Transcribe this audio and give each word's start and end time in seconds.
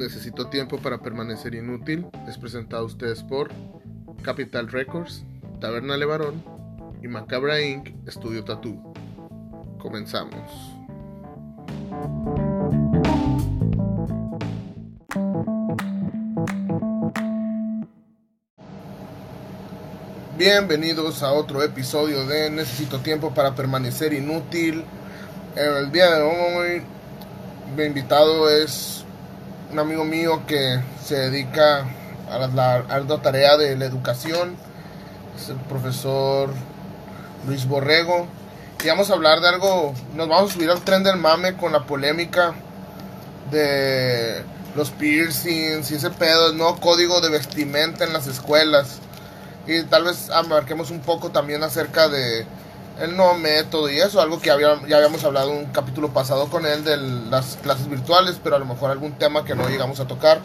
Necesito 0.00 0.46
tiempo 0.46 0.78
para 0.78 1.02
permanecer 1.02 1.54
inútil 1.54 2.06
es 2.26 2.38
presentado 2.38 2.84
a 2.84 2.86
ustedes 2.86 3.22
por 3.22 3.50
Capital 4.22 4.68
Records, 4.68 5.24
Taberna 5.60 5.98
Levarón 5.98 6.42
y 7.02 7.08
Macabra 7.08 7.60
Inc. 7.60 7.90
Estudio 8.08 8.42
Tattoo. 8.42 8.94
Comenzamos. 9.78 10.50
Bienvenidos 20.38 21.22
a 21.22 21.30
otro 21.32 21.62
episodio 21.62 22.26
de 22.26 22.48
Necesito 22.48 23.00
tiempo 23.00 23.34
para 23.34 23.54
permanecer 23.54 24.14
inútil. 24.14 24.82
El 25.54 25.92
día 25.92 26.16
de 26.16 26.22
hoy 26.22 26.82
mi 27.76 27.84
invitado 27.84 28.48
es 28.48 28.99
un 29.72 29.78
amigo 29.78 30.04
mío 30.04 30.42
que 30.46 30.80
se 31.04 31.16
dedica 31.16 31.86
a 32.30 32.38
la, 32.48 33.20
tarea 33.22 33.56
de 33.56 33.76
la 33.76 33.84
educación. 33.84 34.56
Es 35.36 35.48
el 35.48 35.56
profesor 35.56 36.50
Luis 37.46 37.66
Borrego. 37.66 38.26
Y 38.82 38.88
vamos 38.88 39.10
a 39.10 39.14
hablar 39.14 39.40
de 39.40 39.48
algo, 39.48 39.94
nos 40.14 40.28
vamos 40.28 40.50
a 40.50 40.54
subir 40.54 40.70
al 40.70 40.80
tren 40.80 41.02
del 41.02 41.18
mame 41.18 41.54
con 41.54 41.72
la 41.72 41.84
polémica 41.84 42.54
de 43.50 44.42
los 44.74 44.90
piercings 44.90 45.90
y 45.90 45.96
ese 45.96 46.08
pedo, 46.10 46.50
el 46.50 46.56
nuevo 46.56 46.80
código 46.80 47.20
de 47.20 47.28
vestimenta 47.28 48.04
en 48.04 48.14
las 48.14 48.26
escuelas. 48.26 48.98
Y 49.66 49.82
tal 49.82 50.04
vez 50.04 50.30
abarquemos 50.30 50.90
un 50.90 51.00
poco 51.00 51.30
también 51.30 51.62
acerca 51.62 52.08
de 52.08 52.46
el 53.00 53.16
nuevo 53.16 53.34
método 53.34 53.90
y 53.90 53.98
eso, 53.98 54.20
algo 54.20 54.40
que 54.40 54.48
ya 54.48 54.96
habíamos 54.96 55.24
hablado 55.24 55.50
un 55.50 55.66
capítulo 55.66 56.12
pasado 56.12 56.48
con 56.48 56.66
él 56.66 56.84
de 56.84 56.96
las 56.96 57.56
clases 57.62 57.88
virtuales, 57.88 58.38
pero 58.42 58.56
a 58.56 58.58
lo 58.58 58.66
mejor 58.66 58.90
algún 58.90 59.12
tema 59.12 59.44
que 59.44 59.54
no 59.54 59.68
llegamos 59.68 60.00
a 60.00 60.06
tocar. 60.06 60.40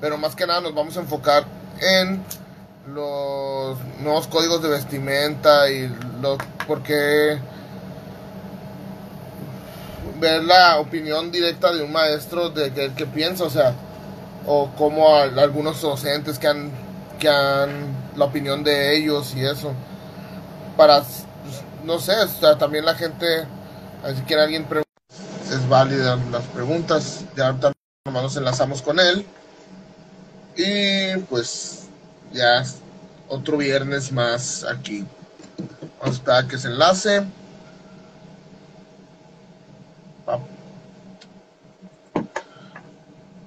Pero 0.00 0.18
más 0.18 0.34
que 0.34 0.46
nada 0.46 0.60
nos 0.60 0.74
vamos 0.74 0.96
a 0.96 1.00
enfocar 1.00 1.44
en 1.80 2.22
los 2.92 3.78
nuevos 4.00 4.26
códigos 4.26 4.60
de 4.62 4.68
vestimenta 4.68 5.70
y 5.70 5.88
lo, 6.20 6.36
porque 6.66 7.38
ver 10.18 10.44
la 10.44 10.78
opinión 10.78 11.30
directa 11.30 11.72
de 11.72 11.82
un 11.82 11.92
maestro 11.92 12.50
de 12.50 12.72
que, 12.72 12.92
que 12.92 13.06
piensa, 13.06 13.44
o 13.44 13.50
sea, 13.50 13.74
o 14.46 14.70
como 14.76 15.16
algunos 15.16 15.80
docentes 15.80 16.38
que 16.38 16.48
han, 16.48 16.70
que 17.18 17.28
han 17.28 18.04
la 18.16 18.24
opinión 18.26 18.64
de 18.64 18.96
ellos 18.96 19.34
y 19.36 19.44
eso. 19.44 19.72
Para, 20.76 21.02
no 21.84 21.98
sé, 21.98 22.16
o 22.16 22.28
sea, 22.28 22.58
también 22.58 22.84
la 22.84 22.94
gente, 22.94 23.46
así 24.02 24.22
que 24.22 24.34
alguien 24.34 24.64
pregunta, 24.64 24.90
es 25.50 25.68
válida 25.68 26.16
las 26.30 26.44
preguntas, 26.46 27.24
ya 27.36 27.48
ahorita 27.48 27.72
nos 28.06 28.36
enlazamos 28.36 28.82
con 28.82 28.98
él. 28.98 29.26
Y 30.56 31.18
pues 31.28 31.88
ya 32.32 32.64
otro 33.28 33.56
viernes 33.56 34.12
más 34.12 34.64
aquí. 34.64 35.04
Vamos 36.00 36.16
a 36.16 36.18
esperar 36.18 36.46
que 36.46 36.58
se 36.58 36.68
enlace. 36.68 37.24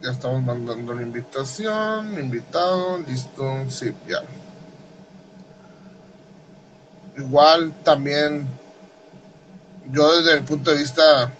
Ya 0.02 0.12
estamos 0.12 0.42
mandando 0.44 0.94
la 0.94 1.02
invitación, 1.02 2.20
invitado, 2.20 3.00
listo, 3.00 3.66
sí, 3.70 3.94
ya 4.08 4.22
igual 7.28 7.74
también 7.84 8.48
yo 9.92 10.18
desde 10.18 10.38
el 10.38 10.44
punto 10.44 10.72
de 10.72 10.78
vista, 10.78 11.32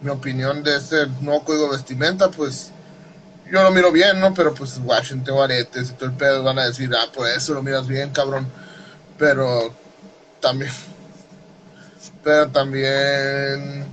mi 0.00 0.10
opinión 0.10 0.62
de 0.62 0.76
este 0.76 1.06
nuevo 1.20 1.44
código 1.44 1.68
vestimenta, 1.70 2.30
pues 2.30 2.70
yo 3.50 3.62
lo 3.62 3.70
miro 3.70 3.90
bien, 3.92 4.20
¿no? 4.20 4.32
Pero 4.32 4.54
pues 4.54 4.80
Washington, 4.82 5.42
aretes 5.42 5.90
y 5.90 5.92
todo 5.94 6.08
el 6.08 6.16
pedo 6.16 6.42
van 6.42 6.58
a 6.58 6.66
decir, 6.66 6.90
ah, 6.94 7.06
pues 7.12 7.36
eso 7.36 7.54
lo 7.54 7.62
miras 7.62 7.86
bien, 7.86 8.10
cabrón. 8.10 8.46
Pero 9.18 9.74
también, 10.40 10.72
pero 12.22 12.48
también 12.48 13.86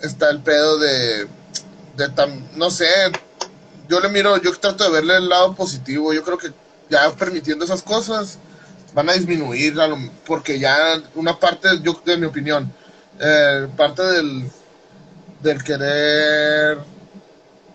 está 0.00 0.30
el 0.30 0.40
pedo 0.40 0.78
de, 0.78 1.26
de 1.96 2.08
no 2.56 2.70
sé, 2.70 2.86
yo 3.88 4.00
le 4.00 4.08
miro, 4.08 4.36
yo 4.38 4.52
trato 4.58 4.84
de 4.84 4.90
verle 4.90 5.16
el 5.16 5.28
lado 5.28 5.54
positivo, 5.54 6.12
yo 6.12 6.22
creo 6.22 6.38
que 6.38 6.52
ya 6.88 7.10
permitiendo 7.12 7.64
esas 7.64 7.82
cosas, 7.82 8.38
van 8.94 9.08
a 9.10 9.14
disminuir 9.14 9.74
porque 10.26 10.58
ya 10.58 11.00
una 11.14 11.38
parte, 11.38 11.68
yo 11.82 12.00
de 12.04 12.16
mi 12.16 12.26
opinión, 12.26 12.72
eh, 13.18 13.68
parte 13.76 14.02
del, 14.02 14.50
del 15.42 15.62
querer 15.62 16.78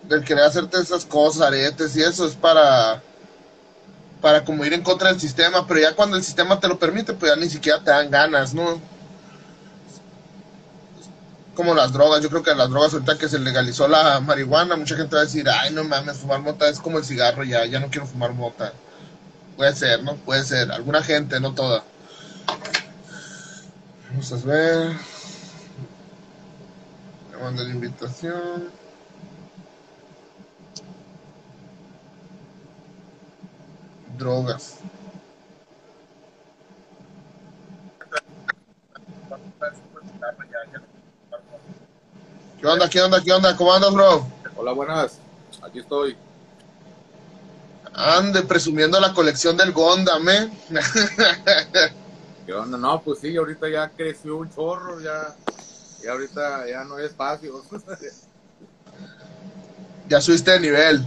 del 0.02 0.24
querer 0.24 0.44
hacerte 0.44 0.78
esas 0.80 1.04
cosas, 1.04 1.48
aretes 1.48 1.96
y 1.96 2.02
eso 2.02 2.26
es 2.26 2.34
para 2.34 3.02
para 4.20 4.44
como 4.44 4.64
ir 4.64 4.72
en 4.72 4.82
contra 4.82 5.10
del 5.10 5.20
sistema, 5.20 5.66
pero 5.66 5.80
ya 5.80 5.94
cuando 5.94 6.16
el 6.16 6.24
sistema 6.24 6.58
te 6.58 6.68
lo 6.68 6.78
permite, 6.78 7.12
pues 7.12 7.32
ya 7.32 7.36
ni 7.40 7.48
siquiera 7.48 7.80
te 7.80 7.90
dan 7.90 8.10
ganas, 8.10 8.54
¿no? 8.54 8.80
Como 11.54 11.74
las 11.74 11.92
drogas, 11.92 12.22
yo 12.22 12.28
creo 12.28 12.42
que 12.42 12.54
las 12.54 12.70
drogas 12.70 12.92
ahorita 12.92 13.18
que 13.18 13.28
se 13.28 13.38
legalizó 13.38 13.86
la 13.88 14.20
marihuana, 14.20 14.76
mucha 14.76 14.96
gente 14.96 15.14
va 15.14 15.22
a 15.22 15.24
decir, 15.24 15.48
ay 15.48 15.72
no 15.72 15.84
mames, 15.84 16.18
fumar 16.18 16.40
mota 16.40 16.68
es 16.68 16.80
como 16.80 16.98
el 16.98 17.04
cigarro, 17.04 17.44
ya, 17.44 17.64
ya 17.66 17.78
no 17.78 17.88
quiero 17.88 18.06
fumar 18.06 18.32
mota. 18.32 18.72
Puede 19.56 19.74
ser, 19.74 20.02
¿no? 20.02 20.16
Puede 20.16 20.44
ser. 20.44 20.70
Alguna 20.70 21.02
gente, 21.02 21.40
no 21.40 21.54
toda. 21.54 21.82
Vamos 24.10 24.32
a 24.32 24.36
ver. 24.46 24.96
Le 27.30 27.42
mando 27.42 27.64
la 27.64 27.70
invitación. 27.70 28.70
Drogas. 34.18 34.78
¿Qué 42.60 42.66
onda? 42.66 42.90
¿Qué 42.90 43.00
onda? 43.00 43.22
¿Qué 43.22 43.32
onda? 43.32 43.56
¿Cómo 43.56 43.72
andas, 43.72 43.92
bro? 43.92 44.26
Hola, 44.56 44.72
buenas. 44.72 45.18
Aquí 45.62 45.78
estoy. 45.78 46.16
Ande 47.98 48.42
presumiendo 48.42 49.00
la 49.00 49.14
colección 49.14 49.56
del 49.56 49.72
Gondam, 49.72 50.28
¿eh? 50.28 50.50
¿Qué 52.44 52.52
onda? 52.52 52.76
No, 52.76 53.00
pues 53.00 53.20
sí, 53.20 53.34
ahorita 53.34 53.70
ya 53.70 53.88
creció 53.88 54.36
un 54.36 54.54
chorro, 54.54 55.00
ya, 55.00 55.34
ya 56.04 56.12
ahorita 56.12 56.68
ya 56.68 56.84
no 56.84 56.96
hay 56.96 57.06
espacio. 57.06 57.62
ya 60.08 60.20
subiste 60.20 60.50
de 60.50 60.60
nivel. 60.60 61.06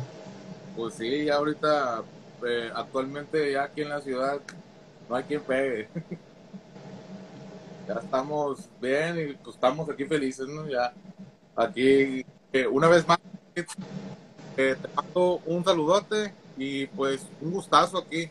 Pues 0.75 0.95
sí, 0.95 1.25
ya 1.25 1.35
ahorita, 1.35 2.01
eh, 2.47 2.71
actualmente 2.73 3.51
ya 3.51 3.65
aquí 3.65 3.83
en 3.83 3.89
la 3.89 4.01
ciudad 4.01 4.39
no 5.07 5.15
hay 5.15 5.25
quien 5.25 5.41
pegue. 5.41 5.89
ya 7.87 7.99
estamos 8.01 8.61
bien 8.81 9.29
y 9.29 9.33
pues 9.33 9.55
estamos 9.55 9.87
aquí 9.91 10.05
felices, 10.05 10.47
¿no? 10.47 10.67
Ya 10.67 10.91
aquí, 11.55 12.25
eh, 12.51 12.65
una 12.65 12.87
vez 12.87 13.07
más, 13.07 13.19
eh, 13.55 13.63
te 14.57 14.75
mando 14.95 15.39
un 15.45 15.63
saludote 15.63 16.33
y 16.59 16.87
pues 16.87 17.21
un 17.41 17.51
gustazo 17.51 17.97
aquí, 17.97 18.29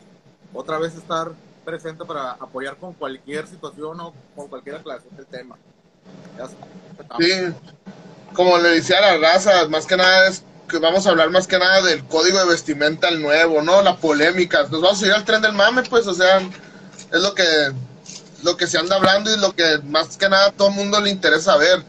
otra 0.53 0.77
vez 0.77 0.95
estar 0.95 1.31
presente 1.65 2.05
para 2.05 2.31
apoyar 2.31 2.77
con 2.77 2.93
cualquier 2.93 3.47
situación 3.47 3.99
o 3.99 4.13
con 4.35 4.47
cualquier 4.47 4.81
clase 4.81 5.07
del 5.11 5.25
tema. 5.25 5.57
Sí, 7.19 7.31
como 8.33 8.57
le 8.59 8.69
decía 8.69 8.99
a 8.99 9.17
la 9.17 9.17
raza, 9.17 9.67
más 9.67 9.85
que 9.85 9.97
nada 9.97 10.27
es 10.27 10.43
que 10.69 10.77
vamos 10.77 11.07
a 11.07 11.09
hablar 11.09 11.31
más 11.31 11.47
que 11.47 11.57
nada 11.57 11.81
del 11.81 12.05
código 12.05 12.39
de 12.39 12.45
vestimenta 12.45 13.09
el 13.09 13.21
nuevo, 13.21 13.63
¿no? 13.63 13.81
La 13.81 13.97
polémica. 13.97 14.61
Nos 14.63 14.81
vamos 14.81 15.01
a 15.01 15.07
ir 15.07 15.11
al 15.11 15.25
tren 15.25 15.41
del 15.41 15.53
mame, 15.53 15.81
pues, 15.83 16.05
o 16.05 16.13
sea, 16.13 16.37
es 16.37 17.21
lo 17.21 17.33
que 17.33 17.43
lo 18.43 18.55
que 18.55 18.67
se 18.67 18.77
anda 18.77 18.95
hablando 18.95 19.33
y 19.33 19.39
lo 19.39 19.53
que 19.53 19.79
más 19.83 20.15
que 20.15 20.29
nada 20.29 20.47
a 20.47 20.51
todo 20.51 20.69
el 20.69 20.75
mundo 20.75 21.01
le 21.01 21.09
interesa 21.09 21.57
ver. 21.57 21.83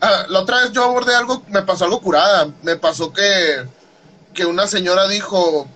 Ah, 0.00 0.26
la 0.28 0.40
otra 0.40 0.62
vez 0.62 0.72
yo 0.72 0.84
abordé 0.84 1.14
algo, 1.14 1.42
me 1.48 1.62
pasó 1.62 1.84
algo 1.84 2.00
curada. 2.00 2.48
Me 2.62 2.76
pasó 2.76 3.12
que 3.12 3.66
que 4.36 4.46
una 4.46 4.68
señora 4.68 5.08
dijo, 5.08 5.66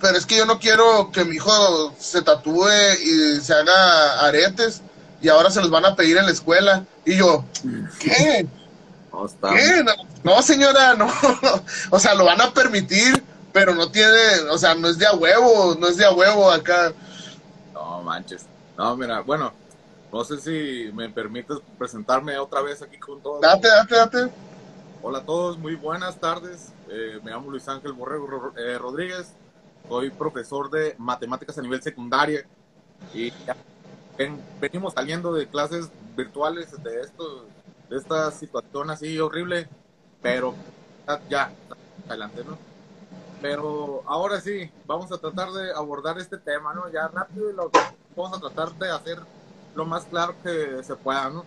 pero 0.00 0.18
es 0.18 0.26
que 0.26 0.38
yo 0.38 0.46
no 0.46 0.58
quiero 0.58 1.12
que 1.12 1.24
mi 1.24 1.36
hijo 1.36 1.94
se 1.98 2.22
tatúe 2.22 2.66
y 3.04 3.40
se 3.40 3.54
haga 3.54 4.26
aretes 4.26 4.82
y 5.20 5.28
ahora 5.28 5.50
se 5.50 5.60
los 5.60 5.70
van 5.70 5.84
a 5.84 5.94
pedir 5.94 6.16
en 6.16 6.26
la 6.26 6.32
escuela. 6.32 6.84
Y 7.04 7.16
yo, 7.16 7.44
¿qué? 8.00 8.48
No, 9.12 9.26
¿Qué? 9.50 9.84
No, 10.24 10.42
señora, 10.42 10.94
no. 10.94 11.06
o 11.90 11.98
sea, 12.00 12.14
lo 12.14 12.24
van 12.24 12.40
a 12.40 12.52
permitir, 12.52 13.22
pero 13.52 13.74
no 13.74 13.90
tiene, 13.90 14.40
o 14.50 14.58
sea, 14.58 14.74
no 14.74 14.88
es 14.88 14.98
de 14.98 15.06
a 15.06 15.14
huevo, 15.14 15.76
no 15.78 15.86
es 15.86 15.96
de 15.96 16.06
a 16.06 16.12
huevo 16.12 16.50
acá. 16.50 16.92
No 17.74 18.02
manches. 18.02 18.46
No, 18.76 18.96
mira, 18.96 19.20
bueno, 19.20 19.52
no 20.10 20.24
sé 20.24 20.38
si 20.38 20.90
me 20.92 21.08
permites 21.10 21.58
presentarme 21.78 22.38
otra 22.38 22.62
vez 22.62 22.80
aquí 22.82 22.98
con 22.98 23.22
todos. 23.22 23.40
Date, 23.42 23.68
date, 23.68 23.94
date. 23.94 24.32
Hola 25.02 25.18
a 25.18 25.24
todos, 25.24 25.58
muy 25.58 25.74
buenas 25.74 26.18
tardes. 26.18 26.72
Eh, 26.94 27.18
me 27.22 27.30
llamo 27.30 27.50
Luis 27.50 27.66
Ángel 27.68 27.94
Borrego 27.94 28.52
eh, 28.54 28.76
Rodríguez, 28.76 29.32
soy 29.88 30.10
profesor 30.10 30.68
de 30.68 30.94
matemáticas 30.98 31.56
a 31.56 31.62
nivel 31.62 31.82
secundaria 31.82 32.44
y 33.14 33.32
venimos 34.60 34.92
saliendo 34.92 35.32
de 35.32 35.46
clases 35.46 35.88
virtuales 36.14 36.70
de 36.82 37.00
esto, 37.00 37.46
de 37.88 37.96
esta 37.96 38.30
situación 38.30 38.90
así 38.90 39.18
horrible, 39.18 39.68
pero 40.20 40.54
ya, 41.30 41.50
adelante, 42.06 42.44
¿no? 42.44 42.58
Pero 43.40 44.02
ahora 44.04 44.38
sí, 44.42 44.70
vamos 44.86 45.10
a 45.12 45.16
tratar 45.16 45.50
de 45.50 45.72
abordar 45.72 46.18
este 46.18 46.36
tema, 46.36 46.74
¿no? 46.74 46.92
Ya 46.92 47.08
rápido 47.08 47.50
y 47.50 47.54
lo 47.54 47.70
vamos 48.14 48.36
a 48.36 48.40
tratar 48.40 48.74
de 48.74 48.90
hacer 48.90 49.18
lo 49.74 49.86
más 49.86 50.04
claro 50.04 50.34
que 50.42 50.82
se 50.82 50.94
pueda, 50.96 51.30
¿no? 51.30 51.46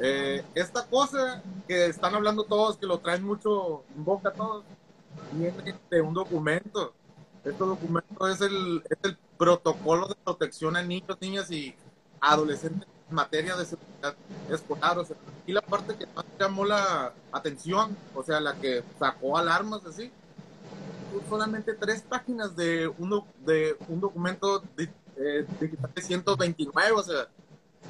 Eh, 0.00 0.44
esta 0.54 0.84
cosa 0.84 1.42
que 1.66 1.86
están 1.86 2.14
hablando 2.14 2.44
todos, 2.44 2.76
que 2.76 2.86
lo 2.86 2.98
traen 2.98 3.24
mucho 3.24 3.84
en 3.96 4.04
boca 4.04 4.32
todos, 4.32 4.64
viene 5.32 5.74
de 5.90 6.00
un 6.00 6.14
documento. 6.14 6.92
Este 7.44 7.64
documento 7.64 8.28
es 8.28 8.40
el, 8.40 8.82
es 8.88 8.98
el 9.02 9.16
protocolo 9.38 10.08
de 10.08 10.14
protección 10.16 10.76
a 10.76 10.82
niños, 10.82 11.16
niñas 11.20 11.50
y 11.50 11.74
adolescentes 12.20 12.88
en 13.08 13.14
materia 13.14 13.56
de 13.56 13.64
seguridad 13.64 14.16
escolar. 14.50 14.98
O 14.98 15.04
sea, 15.04 15.16
y 15.46 15.52
la 15.52 15.60
parte 15.60 15.96
que 15.96 16.06
más 16.06 16.24
llamó 16.38 16.64
la 16.64 17.12
atención, 17.32 17.96
o 18.14 18.22
sea, 18.22 18.40
la 18.40 18.54
que 18.54 18.82
sacó 18.98 19.38
alarmas 19.38 19.84
así, 19.86 20.10
solamente 21.28 21.74
tres 21.74 22.02
páginas 22.02 22.54
de 22.56 22.88
un, 22.88 23.22
de 23.44 23.76
un 23.88 24.00
documento 24.00 24.62
eh, 24.76 25.46
digital 25.60 25.90
de 25.94 26.02
129, 26.02 26.92
o 26.92 27.02
sea, 27.02 27.28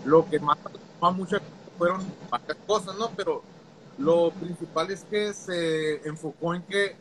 lo 0.05 0.29
que 0.29 0.39
más 0.39 0.59
a 1.01 1.11
mucha 1.11 1.41
fueron 1.77 2.05
varias 2.31 2.57
cosas, 2.67 2.97
¿no? 2.97 3.11
Pero 3.17 3.43
lo 3.99 4.31
principal 4.33 4.91
es 4.91 5.05
que 5.05 5.33
se 5.33 6.07
enfocó 6.07 6.55
en 6.55 6.63
que 6.63 6.97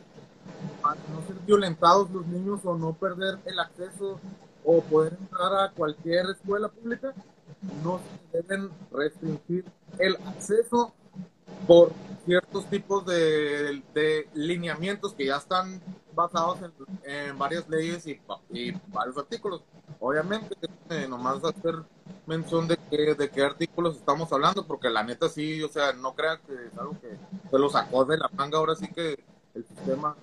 para 0.81 0.99
no 1.13 1.25
ser 1.27 1.35
violentados 1.45 2.09
los 2.11 2.25
niños 2.27 2.61
o 2.63 2.77
no 2.77 2.93
perder 2.93 3.39
el 3.45 3.59
acceso 3.59 4.19
o 4.63 4.81
poder 4.81 5.17
entrar 5.19 5.53
a 5.55 5.71
cualquier 5.71 6.25
escuela 6.29 6.69
pública, 6.69 7.13
no 7.83 7.99
se 7.99 8.37
deben 8.37 8.69
restringir 8.91 9.65
el 9.99 10.15
acceso 10.27 10.93
por 11.67 11.91
ciertos 12.25 12.65
tipos 12.69 13.05
de, 13.05 13.83
lineamientos 14.33 15.13
que 15.13 15.27
ya 15.27 15.37
están 15.37 15.81
basados 16.13 16.59
en, 17.03 17.37
varias 17.37 17.67
leyes 17.69 18.05
y, 18.07 18.19
y, 18.49 18.71
varios 18.87 19.17
artículos. 19.17 19.61
Obviamente, 19.99 20.55
eh, 20.89 21.07
nomás 21.07 21.43
hacer 21.43 21.75
mención 22.25 22.67
de, 22.67 22.77
que, 22.89 23.15
de 23.15 23.29
qué 23.29 23.43
artículos 23.43 23.97
estamos 23.97 24.31
hablando, 24.31 24.65
porque 24.65 24.89
la 24.89 25.03
neta 25.03 25.29
sí, 25.29 25.61
o 25.63 25.69
sea, 25.69 25.93
no 25.93 26.15
crean 26.15 26.39
que 26.45 26.53
es 26.53 26.77
algo 26.77 26.99
que 26.99 27.17
se 27.49 27.59
lo 27.59 27.69
sacó 27.69 28.05
de 28.05 28.17
la 28.17 28.29
manga 28.29 28.57
ahora 28.57 28.75
sí 28.75 28.87
que 28.87 29.23
el 29.53 29.65
sistema 29.65 30.15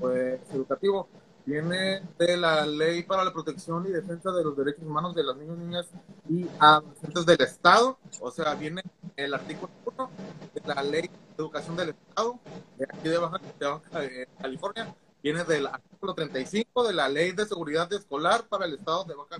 pues, 0.00 0.40
educativo. 0.52 1.08
Viene 1.44 2.02
de 2.18 2.36
la 2.36 2.66
Ley 2.66 3.04
para 3.04 3.24
la 3.24 3.32
Protección 3.32 3.86
y 3.86 3.90
Defensa 3.90 4.30
de 4.32 4.44
los 4.44 4.54
Derechos 4.54 4.84
Humanos 4.84 5.14
de 5.14 5.22
las 5.22 5.34
Niñas, 5.34 5.56
Niñas 5.56 5.86
y 6.28 6.46
Adolescentes 6.58 7.24
del 7.24 7.40
Estado. 7.40 7.98
O 8.20 8.30
sea, 8.30 8.54
viene 8.54 8.82
el 9.16 9.32
artículo 9.32 9.70
1 9.86 10.10
de 10.54 10.74
la 10.74 10.82
Ley 10.82 11.02
de 11.02 11.08
Educación 11.38 11.74
del 11.74 11.90
Estado, 11.90 12.38
de 12.76 12.84
aquí 12.84 13.08
de 13.08 13.16
Baja, 13.16 13.40
California. 14.42 14.94
Viene 15.22 15.44
del 15.44 15.66
artículo 15.68 16.14
35 16.14 16.86
de 16.86 16.92
la 16.92 17.08
Ley 17.08 17.32
de 17.32 17.46
Seguridad 17.46 17.90
Escolar 17.94 18.46
para 18.46 18.66
el 18.66 18.74
Estado 18.74 19.04
de 19.04 19.14
Baja 19.14 19.36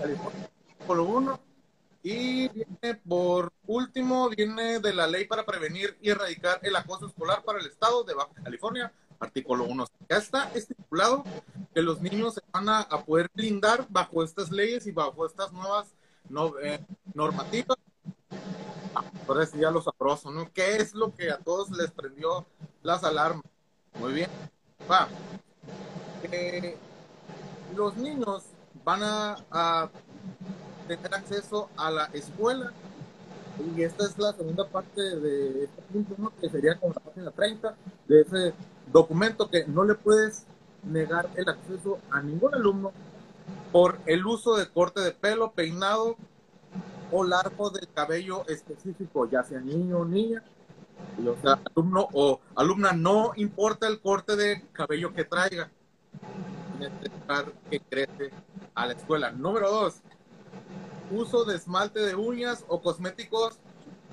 California. 0.00 0.50
Artículo 0.78 1.04
1 1.04 1.40
y 2.02 2.48
viene 2.48 2.94
por 3.06 3.52
último, 3.66 4.30
viene 4.30 4.78
de 4.78 4.94
la 4.94 5.06
ley 5.06 5.26
para 5.26 5.44
prevenir 5.44 5.98
y 6.00 6.10
erradicar 6.10 6.60
el 6.62 6.76
acoso 6.76 7.06
escolar 7.06 7.42
para 7.42 7.58
el 7.58 7.66
estado 7.66 8.04
de 8.04 8.14
Baja 8.14 8.32
California, 8.42 8.92
artículo 9.18 9.64
1. 9.64 9.84
Ya 10.08 10.16
está 10.16 10.50
estipulado 10.54 11.24
que 11.74 11.82
los 11.82 12.00
niños 12.00 12.34
se 12.34 12.40
van 12.52 12.68
a, 12.68 12.86
poder 13.04 13.28
blindar 13.34 13.86
bajo 13.90 14.22
estas 14.22 14.50
leyes 14.50 14.86
y 14.86 14.92
bajo 14.92 15.26
estas 15.26 15.52
nuevas 15.52 15.94
eh, 16.62 16.78
normativas. 17.12 17.76
Ahora 19.26 19.44
sí 19.44 19.58
ya 19.58 19.70
lo 19.70 19.82
sabroso, 19.82 20.30
¿no? 20.30 20.50
¿Qué 20.52 20.76
es 20.76 20.94
lo 20.94 21.14
que 21.14 21.30
a 21.30 21.38
todos 21.38 21.70
les 21.70 21.90
prendió 21.90 22.46
las 22.82 23.04
alarmas? 23.04 23.44
Muy 23.98 24.12
bien. 24.12 24.30
Eh, 26.22 26.76
los 27.76 27.96
niños 27.96 28.44
van 28.84 29.02
a 29.02 29.90
tener 30.96 31.14
acceso 31.14 31.68
a 31.76 31.90
la 31.90 32.04
escuela. 32.06 32.72
Y 33.76 33.82
esta 33.82 34.04
es 34.04 34.16
la 34.18 34.32
segunda 34.32 34.66
parte 34.68 35.00
de 35.00 35.64
este 35.64 35.82
punto, 35.92 36.32
que 36.40 36.48
sería 36.48 36.76
con 36.76 36.90
la 36.90 37.00
página 37.00 37.30
30 37.30 37.74
de 38.06 38.20
ese 38.20 38.54
documento 38.92 39.50
que 39.50 39.66
no 39.66 39.84
le 39.84 39.94
puedes 39.94 40.44
negar 40.84 41.28
el 41.34 41.48
acceso 41.48 41.98
a 42.10 42.22
ningún 42.22 42.54
alumno 42.54 42.92
por 43.72 43.98
el 44.06 44.24
uso 44.26 44.56
de 44.56 44.68
corte 44.68 45.00
de 45.00 45.12
pelo, 45.12 45.52
peinado 45.52 46.16
o 47.10 47.24
largo 47.24 47.70
del 47.70 47.88
cabello 47.92 48.46
específico, 48.46 49.28
ya 49.28 49.42
sea 49.42 49.60
niño 49.60 49.98
o 49.98 50.04
niña. 50.04 50.42
Y, 51.18 51.26
o 51.26 51.36
sea, 51.40 51.58
alumno 51.74 52.08
o 52.12 52.40
alumna, 52.54 52.92
no 52.92 53.32
importa 53.36 53.86
el 53.86 54.00
corte 54.00 54.36
de 54.36 54.62
cabello 54.72 55.12
que 55.12 55.24
traiga, 55.24 55.70
que 57.70 57.80
crece 57.80 58.30
a 58.74 58.86
la 58.86 58.92
escuela. 58.92 59.30
Número 59.30 59.70
dos, 59.70 60.00
uso 61.10 61.44
de 61.44 61.56
esmalte 61.56 62.00
de 62.00 62.14
uñas 62.14 62.64
o 62.68 62.80
cosméticos 62.80 63.58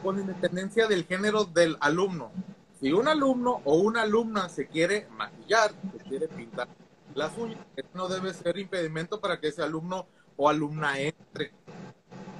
con 0.02 0.20
independencia 0.20 0.88
del 0.88 1.06
género 1.06 1.46
del 1.46 1.78
alumno. 1.80 2.32
Si 2.80 2.92
un 2.92 3.08
alumno 3.08 3.62
o 3.64 3.78
una 3.78 4.04
alumna 4.04 4.50
se 4.50 4.68
quiere 4.68 5.08
maquillar, 5.12 5.72
se 5.98 6.04
quiere 6.04 6.28
pintar 6.28 6.68
las 7.16 7.38
uñas, 7.38 7.60
no 7.94 8.08
debe 8.08 8.34
ser 8.34 8.58
impedimento 8.58 9.20
para 9.20 9.40
que 9.40 9.48
ese 9.48 9.64
alumno 9.64 10.06
o 10.36 10.50
alumna 10.50 11.00
entre. 11.00 11.52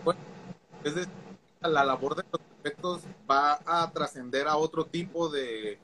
Bueno, 0.03 0.19
es 0.83 0.95
decir, 0.95 1.12
la 1.62 1.83
labor 1.83 2.15
de 2.15 2.24
los 2.31 2.41
efectos 2.59 3.01
va 3.30 3.59
a 3.65 3.89
trascender 3.91 4.48
a 4.48 4.57
otro 4.57 4.86
tipo 4.86 5.30
de, 5.30 5.80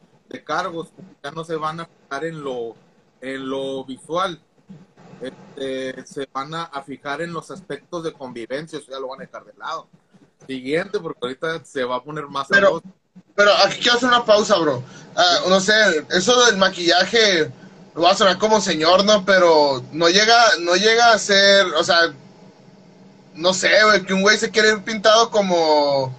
cargos, 0.45 0.91
ya 1.23 1.31
no 1.31 1.43
se 1.43 1.55
van 1.55 1.81
a 1.81 1.85
fijar 1.85 2.25
en 2.25 2.43
lo, 2.43 2.75
en 3.21 3.49
lo 3.49 3.83
visual, 3.85 4.41
este, 5.21 6.05
se 6.05 6.27
van 6.33 6.53
a, 6.55 6.69
fijar 6.85 7.21
en 7.21 7.31
los 7.31 7.51
aspectos 7.51 8.03
de 8.03 8.13
convivencia, 8.13 8.79
o 8.79 8.81
sea, 8.81 8.99
lo 8.99 9.09
van 9.09 9.21
a 9.21 9.25
dejar 9.25 9.45
de 9.45 9.53
lado. 9.57 9.87
Siguiente, 10.47 10.99
porque 10.99 11.19
ahorita 11.21 11.63
se 11.63 11.83
va 11.83 11.97
a 11.97 12.03
poner 12.03 12.25
más 12.27 12.47
pero, 12.49 12.81
pero 13.35 13.51
aquí 13.63 13.79
quiero 13.79 13.97
hacer 13.97 14.09
una 14.09 14.25
pausa, 14.25 14.57
bro. 14.57 14.83
Ah, 15.15 15.39
no 15.47 15.59
sé, 15.59 15.73
eso 16.09 16.45
del 16.45 16.57
maquillaje 16.57 17.51
lo 17.93 18.01
va 18.01 18.11
a 18.11 18.15
sonar 18.15 18.37
como 18.39 18.59
señor, 18.59 19.05
¿no? 19.05 19.23
Pero 19.23 19.83
no 19.91 20.09
llega, 20.09 20.37
no 20.61 20.75
llega 20.75 21.11
a 21.11 21.19
ser, 21.19 21.67
o 21.67 21.83
sea, 21.83 22.13
no 23.35 23.53
sé, 23.53 23.69
que 24.07 24.13
un 24.13 24.21
güey 24.21 24.37
se 24.37 24.49
quiere 24.49 24.69
ir 24.69 24.83
pintado 24.83 25.29
como 25.29 26.15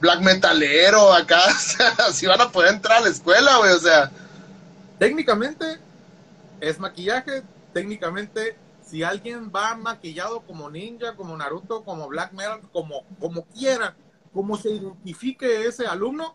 black 0.00 0.20
metalero 0.20 1.12
acá, 1.12 1.42
así 2.08 2.26
van 2.26 2.40
a 2.40 2.50
poder 2.50 2.74
entrar 2.74 2.98
a 2.98 3.00
la 3.02 3.10
escuela, 3.10 3.58
güey, 3.58 3.72
o 3.72 3.78
sea. 3.78 4.10
Técnicamente 4.98 5.78
es 6.60 6.78
maquillaje, 6.78 7.42
técnicamente, 7.76 8.56
si 8.82 9.02
alguien 9.02 9.52
va 9.54 9.74
maquillado 9.74 10.40
como 10.40 10.70
ninja, 10.70 11.14
como 11.14 11.36
Naruto, 11.36 11.84
como 11.84 12.08
Black 12.08 12.32
Metal, 12.32 12.62
como, 12.72 13.04
como 13.20 13.44
quiera, 13.48 13.94
como 14.32 14.56
se 14.56 14.70
identifique 14.70 15.66
ese 15.66 15.86
alumno, 15.86 16.34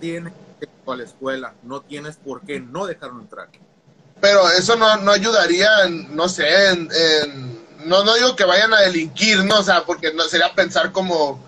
tiene 0.00 0.32
que 0.58 0.64
ir 0.64 0.70
a 0.84 0.96
la 0.96 1.04
escuela. 1.04 1.54
No 1.62 1.80
tienes 1.82 2.16
por 2.16 2.40
qué 2.40 2.58
no 2.58 2.86
dejarlo 2.86 3.20
entrar. 3.20 3.50
Pero 4.20 4.50
eso 4.50 4.74
no, 4.74 4.96
no 4.96 5.12
ayudaría, 5.12 5.68
no 6.10 6.28
sé, 6.28 6.70
en, 6.70 6.88
no, 7.84 8.02
no 8.02 8.14
digo 8.16 8.34
que 8.34 8.44
vayan 8.44 8.74
a 8.74 8.80
delinquir, 8.80 9.44
¿no? 9.44 9.60
O 9.60 9.62
sea, 9.62 9.84
porque 9.84 10.12
no, 10.12 10.24
sería 10.24 10.52
pensar 10.56 10.90
como 10.90 11.40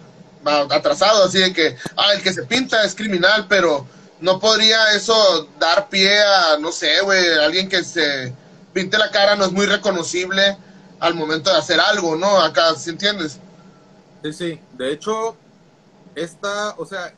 atrasado, 0.70 1.24
así 1.24 1.40
de 1.40 1.52
que, 1.52 1.76
ah, 1.96 2.12
el 2.14 2.22
que 2.22 2.32
se 2.32 2.44
pinta 2.44 2.84
es 2.84 2.94
criminal, 2.94 3.46
pero 3.48 3.88
no 4.20 4.38
podría 4.38 4.92
eso 4.92 5.48
dar 5.58 5.88
pie 5.88 6.16
a, 6.16 6.58
no 6.60 6.70
sé, 6.70 7.00
güey, 7.00 7.26
alguien 7.40 7.68
que 7.68 7.82
se 7.82 8.32
pinte 8.76 8.98
la 8.98 9.10
cara 9.10 9.36
no 9.36 9.46
es 9.46 9.52
muy 9.52 9.64
reconocible 9.64 10.58
al 11.00 11.14
momento 11.14 11.50
de 11.50 11.56
hacer 11.56 11.80
algo, 11.80 12.14
¿no? 12.14 12.42
Acá, 12.42 12.74
¿sí 12.74 12.90
entiendes? 12.90 13.40
Sí, 14.22 14.32
sí. 14.34 14.60
De 14.74 14.92
hecho, 14.92 15.34
esta, 16.14 16.74
o 16.76 16.84
sea, 16.84 17.14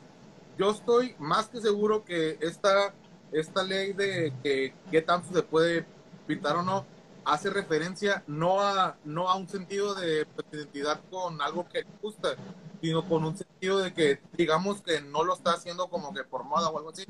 yo 0.57 0.71
estoy 0.71 1.15
más 1.19 1.49
que 1.49 1.59
seguro 1.59 2.05
que 2.05 2.37
esta, 2.39 2.93
esta 3.33 3.61
ley 3.63 3.91
de 3.91 4.31
que 4.41 4.73
qué 4.89 5.01
tanto 5.01 5.33
se 5.33 5.43
puede 5.43 5.85
pintar 6.27 6.55
o 6.55 6.63
no, 6.63 6.85
hace 7.25 7.49
referencia 7.49 8.23
no 8.25 8.61
a, 8.61 8.95
no 9.03 9.27
a 9.27 9.35
un 9.35 9.49
sentido 9.49 9.95
de 9.95 10.25
identidad 10.53 11.01
con 11.11 11.41
algo 11.41 11.67
que 11.67 11.79
le 11.79 11.87
gusta, 12.01 12.35
sino 12.79 13.05
con 13.05 13.25
un 13.25 13.35
sentido 13.35 13.79
de 13.79 13.93
que 13.93 14.21
digamos 14.37 14.81
que 14.81 15.01
no 15.01 15.25
lo 15.25 15.33
está 15.33 15.51
haciendo 15.51 15.89
como 15.89 16.13
que 16.13 16.23
por 16.23 16.45
moda 16.45 16.69
o 16.69 16.77
algo 16.77 16.91
así, 16.91 17.05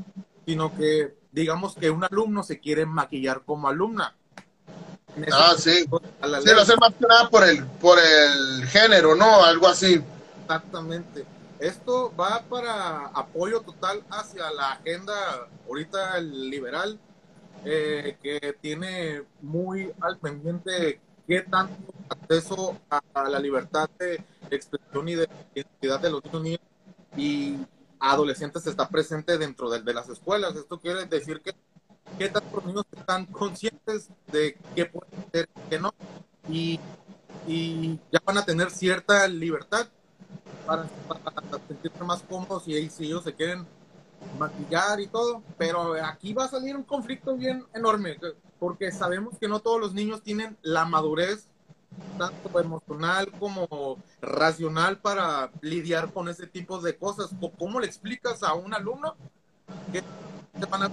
sino 0.48 0.76
que 0.76 1.16
digamos 1.32 1.76
que 1.76 1.92
un 1.92 2.04
alumno 2.04 2.42
se 2.42 2.60
quiere 2.60 2.88
maquillar 2.88 3.44
como 3.46 3.68
alumna 3.68 4.16
Ah, 5.32 5.56
sí. 5.58 5.84
Sí, 5.84 5.88
lo 6.54 6.62
hacen 6.62 6.78
más 6.80 6.94
que 6.94 7.06
nada 7.08 7.30
por 7.30 7.44
el, 7.44 7.66
por 7.66 7.98
el 8.00 8.66
género, 8.68 9.16
¿no? 9.16 9.44
Algo 9.44 9.68
así. 9.68 10.02
Exactamente. 10.44 11.26
Esto 11.60 12.14
va 12.18 12.42
para 12.50 13.08
apoyo 13.08 13.62
total 13.62 14.02
hacia 14.10 14.50
la 14.52 14.74
agenda 14.74 15.14
ahorita 15.68 16.20
liberal, 16.20 16.98
eh, 17.66 18.18
que 18.24 18.56
tiene 18.62 19.24
muy 19.42 19.92
al 20.00 20.18
pendiente 20.18 21.02
qué 21.28 21.42
tanto 21.42 21.76
acceso 22.10 22.78
a, 22.90 23.30
la 23.30 23.40
libertad 23.40 23.90
de 24.00 24.24
expresión 24.50 25.10
y 25.10 25.16
de 25.16 25.30
identidad 25.54 26.00
de 26.00 26.10
los 26.12 26.24
niños 26.42 26.62
y 27.18 27.58
adolescentes 28.00 28.66
está 28.66 28.88
presente 28.88 29.38
dentro 29.38 29.70
de, 29.70 29.82
de 29.82 29.94
las 29.94 30.08
escuelas. 30.08 30.56
Esto 30.56 30.80
quiere 30.80 31.06
decir 31.06 31.42
que 31.42 31.54
qué 32.18 32.30
tantos 32.30 32.66
niños 32.66 32.86
están 32.96 33.26
conscientes 33.26 34.10
de 34.32 34.58
qué 34.76 34.86
pueden 34.86 35.14
hacer 35.28 35.50
y 35.56 35.70
qué 35.70 35.80
no. 35.80 35.94
Y, 36.50 36.80
y 37.48 38.00
ya 38.12 38.20
van 38.26 38.38
a 38.38 38.46
tener 38.46 38.72
cierta 38.72 39.28
libertad 39.28 39.88
para, 40.66 40.84
para 41.08 41.68
sentirse 41.68 42.04
más 42.04 42.22
cómodos 42.24 42.68
y 42.68 42.90
si 42.90 43.06
ellos 43.06 43.24
se 43.24 43.34
quieren 43.34 43.66
maquillar 44.38 45.00
y 45.00 45.08
todo, 45.08 45.42
pero 45.58 45.94
aquí 46.04 46.34
va 46.34 46.46
a 46.46 46.50
salir 46.50 46.76
un 46.76 46.84
conflicto 46.84 47.36
bien 47.36 47.66
enorme, 47.74 48.18
porque 48.60 48.92
sabemos 48.92 49.38
que 49.40 49.48
no 49.48 49.60
todos 49.60 49.80
los 49.80 49.94
niños 49.94 50.22
tienen 50.22 50.58
la 50.62 50.86
madurez 50.86 51.48
tanto 52.18 52.60
emocional 52.60 53.32
como 53.40 53.98
racional 54.22 55.00
para 55.00 55.52
lidiar 55.62 56.12
con 56.14 56.30
ese 56.30 56.48
tipo 56.48 56.80
de 56.80 56.98
cosas. 56.98 57.32
¿Cómo 57.58 57.80
le 57.80 57.88
explicas 57.88 58.44
a 58.44 58.54
un 58.54 58.74
alumno 58.74 59.16
que 59.92 60.04
van 60.70 60.84
a 60.84 60.90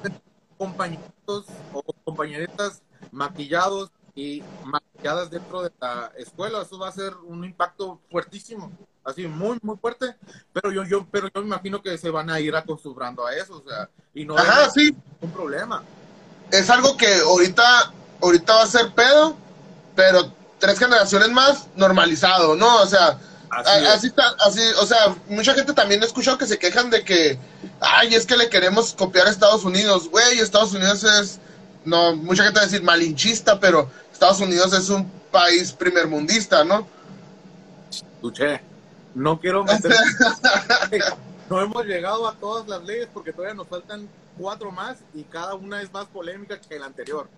tener 0.57 0.69
compañeritos 0.71 1.47
o 1.73 1.83
compañeritas 2.05 2.83
maquillados 3.13 3.91
y 4.15 4.43
maquilladas 4.65 5.31
dentro 5.31 5.63
de 5.63 5.71
la 5.81 6.13
escuela? 6.17 6.63
Eso 6.63 6.79
va 6.79 6.89
a 6.89 6.93
ser 6.93 7.15
un 7.27 7.45
impacto 7.45 8.01
fuertísimo 8.11 8.73
así 9.07 9.27
muy, 9.27 9.57
muy 9.63 9.77
fuerte, 9.77 10.17
pero 10.53 10.73
yo, 10.73 10.85
yo, 10.85 11.07
pero 11.11 11.29
yo 11.33 11.41
me 11.41 11.47
imagino 11.47 11.81
que 11.81 11.97
se 11.97 12.11
van 12.11 12.29
a 12.29 12.41
ir 12.41 12.55
acostumbrando 12.57 13.25
a 13.25 13.35
eso, 13.35 13.63
o 13.65 13.69
sea, 13.69 13.89
y 14.13 14.25
no 14.25 14.37
es 14.37 14.73
sí. 14.75 14.97
un 15.21 15.31
problema. 15.31 15.83
Es 16.51 16.69
algo 16.71 16.97
que 16.97 17.21
ahorita, 17.21 17.93
ahorita 18.21 18.55
va 18.55 18.63
a 18.63 18.67
ser 18.67 18.93
pedo, 18.95 19.37
pero 19.95 20.33
tres 20.59 20.79
generaciones 20.79 21.31
más 21.31 21.69
normalizado, 21.77 22.57
¿no? 22.57 22.83
O 22.83 22.87
sea, 22.87 23.19
así, 23.51 24.09
está, 24.09 24.35
así, 24.45 24.61
o 24.81 24.87
sea, 24.87 25.17
mucha 25.29 25.55
gente 25.55 25.73
también 25.73 26.03
he 26.03 26.07
escuchado 26.07 26.39
que 26.39 26.47
se 26.47 26.59
quejan 26.59 26.91
de 26.91 27.05
que, 27.05 27.39
ay, 27.81 28.15
es 28.15 28.27
que 28.27 28.37
le 28.37 28.49
queremos 28.49 28.95
copiar 28.95 29.27
a 29.27 29.31
Estados 29.31 29.65
Unidos, 29.65 30.09
güey, 30.11 30.39
Estados 30.39 30.73
Unidos 30.73 31.05
es, 31.05 31.39
no, 31.85 32.17
mucha 32.17 32.45
gente 32.45 32.59
va 32.59 32.63
a 32.63 32.69
decir 32.69 32.83
malinchista, 32.83 33.61
pero 33.61 33.91
Estados 34.13 34.41
Unidos 34.41 34.73
es 34.73 34.89
un 34.89 35.11
país 35.31 35.73
primermundista, 35.73 36.65
¿no? 36.65 36.87
Escuché. 37.91 38.61
No 39.15 39.39
quiero 39.41 39.65
meter. 39.65 39.95
no 41.51 41.61
hemos 41.63 41.85
llegado 41.87 42.29
a 42.29 42.35
todas 42.35 42.67
las 42.69 42.83
leyes 42.83 43.09
porque 43.13 43.33
todavía 43.33 43.55
nos 43.55 43.67
faltan 43.67 44.09
cuatro 44.39 44.71
más 44.71 44.99
y 45.15 45.23
cada 45.25 45.55
una 45.55 45.81
es 45.81 45.93
más 45.93 46.07
polémica 46.07 46.61
que 46.61 46.79
la 46.79 46.87
anterior. 46.87 47.29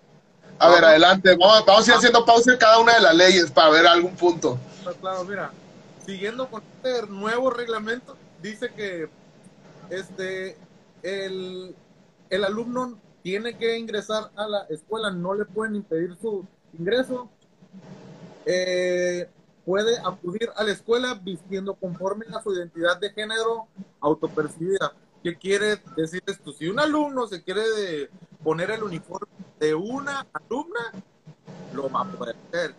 A 0.57 0.69
ver, 0.69 0.83
adelante. 0.83 1.35
Vamos, 1.37 1.65
vamos 1.65 1.87
a 1.87 1.91
ir 1.91 1.97
haciendo 1.97 2.25
pausa 2.25 2.51
en 2.51 2.57
cada 2.57 2.79
una 2.79 2.95
de 2.95 3.01
las 3.01 3.15
leyes 3.15 3.51
para 3.51 3.69
ver 3.69 3.87
algún 3.87 4.15
punto. 4.15 4.57
Pues 4.83 4.95
claro, 4.97 5.23
mira, 5.23 5.51
siguiendo 6.05 6.49
con 6.49 6.63
este 6.83 7.07
nuevo 7.07 7.49
reglamento, 7.49 8.17
dice 8.41 8.71
que 8.73 9.09
este 9.89 10.57
el, 11.03 11.75
el 12.29 12.43
alumno 12.43 12.99
tiene 13.21 13.57
que 13.57 13.77
ingresar 13.77 14.31
a 14.35 14.47
la 14.47 14.63
escuela, 14.69 15.11
no 15.11 15.33
le 15.33 15.45
pueden 15.45 15.75
impedir 15.75 16.15
su 16.21 16.45
ingreso. 16.77 17.29
Eh, 18.45 19.29
puede 19.65 19.99
acudir 19.99 20.49
a 20.55 20.63
la 20.63 20.71
escuela 20.71 21.13
vistiendo 21.13 21.75
conforme 21.75 22.25
a 22.33 22.41
su 22.41 22.53
identidad 22.53 22.99
de 22.99 23.11
género 23.11 23.67
autopercibida. 23.99 24.93
¿Qué 25.21 25.37
quiere 25.37 25.79
decir 25.95 26.23
esto? 26.25 26.53
Si 26.53 26.67
un 26.67 26.79
alumno 26.79 27.27
se 27.27 27.43
quiere 27.43 28.09
poner 28.43 28.71
el 28.71 28.83
uniforme 28.83 29.27
de 29.59 29.75
una 29.75 30.25
alumna, 30.33 30.93
lo 31.73 31.89
va 31.89 32.01
a 32.01 32.05
poder 32.05 32.35
hacer. 32.47 32.73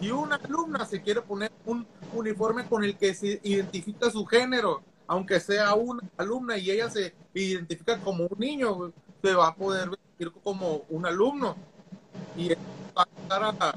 Si 0.00 0.10
una 0.10 0.36
alumna 0.36 0.84
se 0.86 1.02
quiere 1.02 1.22
poner 1.22 1.50
un 1.66 1.86
uniforme 2.14 2.66
con 2.66 2.84
el 2.84 2.96
que 2.96 3.14
se 3.14 3.40
identifica 3.42 4.10
su 4.10 4.24
género, 4.26 4.82
aunque 5.06 5.40
sea 5.40 5.74
una 5.74 6.02
alumna 6.16 6.56
y 6.56 6.70
ella 6.70 6.88
se 6.90 7.14
identifica 7.34 7.98
como 7.98 8.24
un 8.26 8.38
niño, 8.38 8.92
se 9.22 9.34
va 9.34 9.48
a 9.48 9.54
poder 9.54 9.90
vestir 9.90 10.32
como 10.42 10.82
un 10.88 11.06
alumno. 11.06 11.56
Y 12.36 12.50
va 12.50 13.02
a 13.02 13.08
empezar 13.08 13.42
a, 13.42 13.74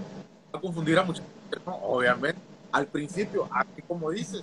a 0.53 0.61
confundir 0.61 0.99
a 0.99 1.03
muchos, 1.03 1.23
obviamente 1.65 2.51
al 2.71 2.87
principio, 2.87 3.47
aquí 3.51 3.81
como 3.81 4.11
dices, 4.11 4.41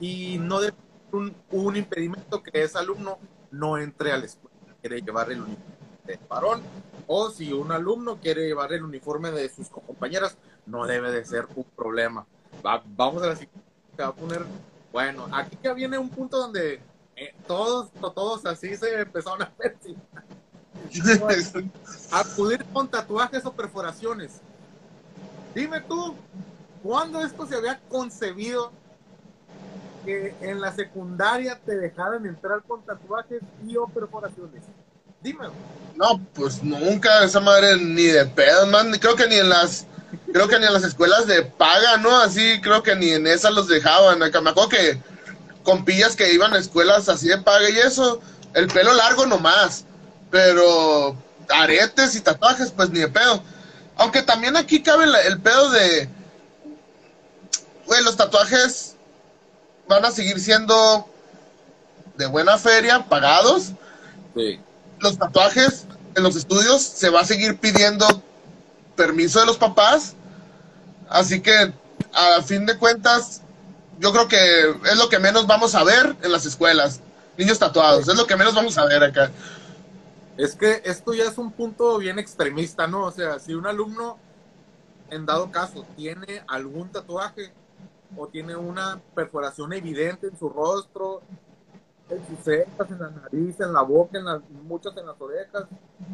y 0.00 0.38
no 0.38 0.60
debe 0.60 0.76
un, 1.12 1.34
un 1.50 1.76
impedimento 1.76 2.42
que 2.42 2.62
ese 2.62 2.78
alumno 2.78 3.18
no 3.50 3.78
entre 3.78 4.12
a 4.12 4.18
la 4.18 4.26
escuela, 4.26 4.56
quiere 4.80 5.00
llevar 5.00 5.30
el 5.30 5.42
uniforme 5.42 5.74
de 6.06 6.18
varón, 6.28 6.62
o 7.06 7.30
si 7.30 7.52
un 7.52 7.72
alumno 7.72 8.16
quiere 8.16 8.46
llevar 8.46 8.72
el 8.72 8.84
uniforme 8.84 9.30
de 9.30 9.48
sus 9.48 9.68
compañeras, 9.68 10.36
no 10.66 10.86
debe 10.86 11.10
de 11.10 11.24
ser 11.24 11.46
un 11.54 11.64
problema. 11.76 12.26
vamos 12.96 13.22
a 13.22 13.26
la 13.26 13.36
siguiente, 13.36 13.60
va 14.00 14.08
a 14.08 14.14
poner, 14.14 14.44
bueno, 14.92 15.28
aquí 15.32 15.58
ya 15.62 15.72
viene 15.72 15.98
un 15.98 16.08
punto 16.08 16.36
donde 16.36 16.80
eh, 17.16 17.34
todos, 17.46 17.90
todos 18.14 18.46
así 18.46 18.76
se 18.76 19.00
empezaron 19.00 19.42
a 19.42 19.52
ver. 19.58 19.76
acudir 22.12 22.64
con 22.72 22.88
tatuajes 22.88 23.44
o 23.44 23.52
perforaciones. 23.52 24.40
Dime 25.54 25.80
tú, 25.80 26.14
¿Cuándo 26.82 27.20
esto 27.24 27.46
se 27.46 27.56
había 27.56 27.78
concebido 27.88 28.72
que 30.04 30.34
en 30.40 30.60
la 30.60 30.72
secundaria 30.72 31.60
te 31.64 31.76
dejaran 31.76 32.24
entrar 32.24 32.62
con 32.62 32.82
tatuajes 32.82 33.42
y 33.66 33.76
o 33.76 33.86
perforaciones? 33.86 34.62
Dímelo. 35.22 35.52
No, 35.96 36.18
pues 36.34 36.62
nunca, 36.62 37.24
esa 37.24 37.40
madre 37.40 37.76
ni 37.76 38.04
de 38.04 38.24
pedo, 38.24 38.66
man. 38.68 38.90
Creo 38.98 39.14
que 39.14 39.28
ni 39.28 39.34
en 39.36 39.50
las, 39.50 39.86
creo 40.32 40.48
que 40.48 40.58
ni 40.58 40.66
en 40.66 40.72
las 40.72 40.84
escuelas 40.84 41.26
de 41.26 41.42
paga, 41.42 41.96
¿no? 41.98 42.16
Así 42.18 42.60
creo 42.60 42.82
que 42.82 42.94
ni 42.96 43.10
en 43.10 43.26
esas 43.26 43.52
los 43.52 43.68
dejaban. 43.68 44.22
Acá 44.22 44.40
me 44.40 44.50
acuerdo 44.50 44.70
que 44.70 45.00
con 45.62 45.84
pillas 45.84 46.16
que 46.16 46.32
iban 46.32 46.52
a 46.54 46.58
escuelas 46.58 47.08
así 47.08 47.28
de 47.28 47.38
paga 47.38 47.68
y 47.68 47.78
eso, 47.78 48.20
el 48.54 48.68
pelo 48.68 48.94
largo 48.94 49.26
nomás. 49.26 49.84
Pero 50.30 51.16
aretes 51.48 52.14
y 52.14 52.20
tatuajes, 52.20 52.70
pues 52.70 52.90
ni 52.90 53.00
de 53.00 53.08
pedo. 53.08 53.42
Aunque 53.96 54.22
también 54.22 54.56
aquí 54.56 54.82
cabe 54.82 55.04
el 55.26 55.40
pedo 55.40 55.70
de 55.70 56.08
güey, 57.90 58.04
los 58.04 58.16
tatuajes 58.16 58.94
van 59.88 60.04
a 60.04 60.12
seguir 60.12 60.38
siendo 60.38 61.08
de 62.16 62.26
buena 62.26 62.56
feria, 62.56 63.04
pagados. 63.08 63.72
Sí. 64.36 64.60
Los 65.00 65.18
tatuajes 65.18 65.86
en 66.14 66.22
los 66.22 66.36
estudios 66.36 66.82
se 66.82 67.10
va 67.10 67.22
a 67.22 67.24
seguir 67.24 67.58
pidiendo 67.58 68.06
permiso 68.94 69.40
de 69.40 69.46
los 69.46 69.56
papás. 69.56 70.14
Así 71.10 71.42
que, 71.42 71.72
a 72.14 72.40
fin 72.42 72.64
de 72.64 72.78
cuentas, 72.78 73.42
yo 73.98 74.12
creo 74.12 74.28
que 74.28 74.70
es 74.90 74.96
lo 74.96 75.08
que 75.08 75.18
menos 75.18 75.46
vamos 75.46 75.74
a 75.74 75.82
ver 75.82 76.16
en 76.22 76.30
las 76.30 76.46
escuelas. 76.46 77.00
Niños 77.36 77.58
tatuados, 77.58 78.08
es 78.08 78.16
lo 78.16 78.26
que 78.26 78.36
menos 78.36 78.54
vamos 78.54 78.78
a 78.78 78.86
ver 78.86 79.02
acá. 79.02 79.30
Es 80.36 80.54
que 80.54 80.80
esto 80.84 81.12
ya 81.12 81.24
es 81.24 81.36
un 81.36 81.50
punto 81.50 81.98
bien 81.98 82.20
extremista, 82.20 82.86
¿no? 82.86 83.06
O 83.06 83.10
sea, 83.10 83.40
si 83.40 83.54
un 83.54 83.66
alumno, 83.66 84.18
en 85.10 85.26
dado 85.26 85.50
caso, 85.50 85.84
tiene 85.96 86.44
algún 86.46 86.90
tatuaje, 86.90 87.52
o 88.16 88.28
tiene 88.28 88.54
una 88.54 89.00
perforación 89.14 89.72
evidente 89.72 90.28
en 90.28 90.38
su 90.38 90.48
rostro, 90.48 91.22
en 92.08 92.24
sus 92.28 92.44
cejas, 92.44 92.88
en 92.88 93.00
la 93.00 93.10
nariz, 93.10 93.58
en 93.58 93.72
la 93.72 93.82
boca, 93.82 94.16
en 94.16 94.26
las, 94.26 94.42
muchas 94.62 94.96
en 94.96 95.06
las 95.06 95.20
orejas, 95.20 95.64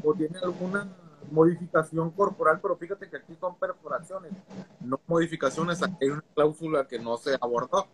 o 0.03 0.15
tiene 0.15 0.39
alguna 0.39 0.89
modificación 1.31 2.11
corporal, 2.11 2.61
pero 2.61 2.77
fíjate 2.77 3.09
que 3.09 3.17
aquí 3.17 3.35
son 3.41 3.57
perforaciones, 3.57 4.33
no 4.81 5.01
modificaciones, 5.07 5.83
aquí 5.83 5.97
hay 6.03 6.11
una 6.11 6.25
cláusula 6.35 6.87
que 6.87 6.99
no 6.99 7.17
se 7.17 7.35
abordó. 7.41 7.87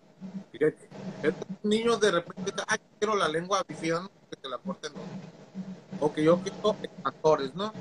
Fíjate, 0.53 0.89
estos 1.23 1.49
niños 1.63 2.01
de 2.01 2.11
repente, 2.11 2.53
ay, 2.67 2.79
quiero 2.99 3.17
la 3.17 3.29
lengua 3.29 3.63
bífida, 3.67 4.09
que 4.31 4.41
se 4.41 4.49
la 4.49 4.59
corten 4.59 4.93
o 6.01 6.13
que 6.13 6.25
yo 6.25 6.39
quiero 6.41 6.77
actores, 7.05 7.55
¿no? 7.55 7.73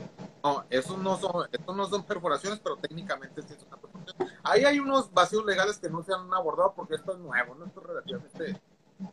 No, 0.43 0.63
esos 0.69 0.97
no 0.97 1.17
son, 1.17 1.47
estos 1.51 1.75
no 1.75 1.87
son 1.87 2.03
perforaciones, 2.03 2.59
pero 2.59 2.77
técnicamente 2.77 3.41
sí 3.41 3.53
es 3.53 3.63
una 3.65 3.77
perforación. 3.77 4.29
Ahí 4.43 4.63
hay 4.63 4.79
unos 4.79 5.11
vacíos 5.11 5.45
legales 5.45 5.77
que 5.77 5.89
no 5.89 6.03
se 6.03 6.13
han 6.13 6.31
abordado 6.33 6.73
porque 6.75 6.95
esto 6.95 7.13
es 7.13 7.19
nuevo, 7.19 7.55
¿no? 7.55 7.65
Esto 7.65 7.81
es 7.81 7.87
relativamente 7.87 8.61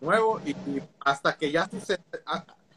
nuevo 0.00 0.40
y, 0.44 0.54
hasta 1.00 1.36
que 1.36 1.50
ya 1.50 1.68
sucede, 1.68 2.02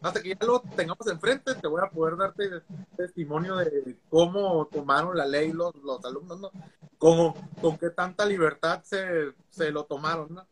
hasta 0.02 0.22
que 0.22 0.30
ya 0.30 0.46
lo 0.46 0.62
tengamos 0.76 1.06
enfrente, 1.08 1.54
te 1.56 1.68
voy 1.68 1.82
a 1.84 1.90
poder 1.90 2.18
darte 2.18 2.50
testimonio 2.98 3.56
de 3.58 3.98
cómo 4.10 4.66
tomaron 4.66 5.16
la 5.16 5.26
ley 5.26 5.52
los, 5.52 5.76
los 5.76 6.04
alumnos, 6.04 6.40
¿no? 6.40 6.52
Con, 6.98 7.34
con 7.62 7.78
qué 7.78 7.90
tanta 7.92 8.26
libertad 8.26 8.82
se, 8.84 9.34
se 9.50 9.72
lo 9.72 9.86
tomaron, 9.86 10.34
¿no? 10.34 10.48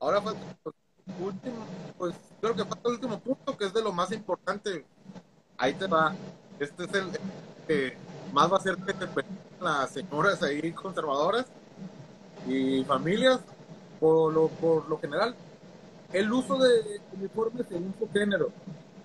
Ahora 0.00 0.22
falta 0.22 0.40
pues, 0.62 0.74
último, 1.20 1.56
pues 1.98 2.14
creo 2.40 2.54
que 2.54 2.64
falta 2.64 2.88
el 2.88 2.94
último 2.94 3.20
punto 3.20 3.56
que 3.56 3.66
es 3.66 3.74
de 3.74 3.82
lo 3.82 3.92
más 3.92 4.10
importante. 4.12 4.86
Ahí 5.58 5.74
te 5.74 5.86
va. 5.86 6.14
Este 6.58 6.84
es 6.84 6.94
el 6.94 7.10
que 7.66 7.96
más 8.32 8.52
va 8.52 8.56
a 8.56 8.60
ser 8.60 8.76
que 8.76 8.92
te 8.92 9.06
las 9.60 9.90
señoras 9.90 10.42
ahí 10.42 10.72
conservadoras 10.72 11.46
y 12.46 12.84
familias, 12.84 13.40
por 14.00 14.32
lo, 14.32 14.48
por 14.48 14.88
lo 14.88 14.98
general, 14.98 15.34
el 16.12 16.32
uso 16.32 16.58
de 16.58 17.00
uniformes 17.12 17.66
según 17.68 17.94
su 17.98 18.08
género. 18.10 18.50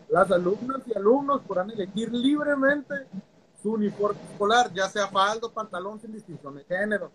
Las 0.09 0.31
alumnas 0.31 0.81
y 0.87 0.97
alumnos 0.97 1.41
podrán 1.41 1.69
elegir 1.71 2.11
libremente 2.11 2.95
su 3.61 3.73
uniforme 3.73 4.19
escolar, 4.31 4.73
ya 4.73 4.89
sea 4.89 5.07
faldo, 5.07 5.51
pantalón, 5.51 5.99
sin 5.99 6.13
distinción 6.13 6.55
de 6.55 6.63
género. 6.63 7.11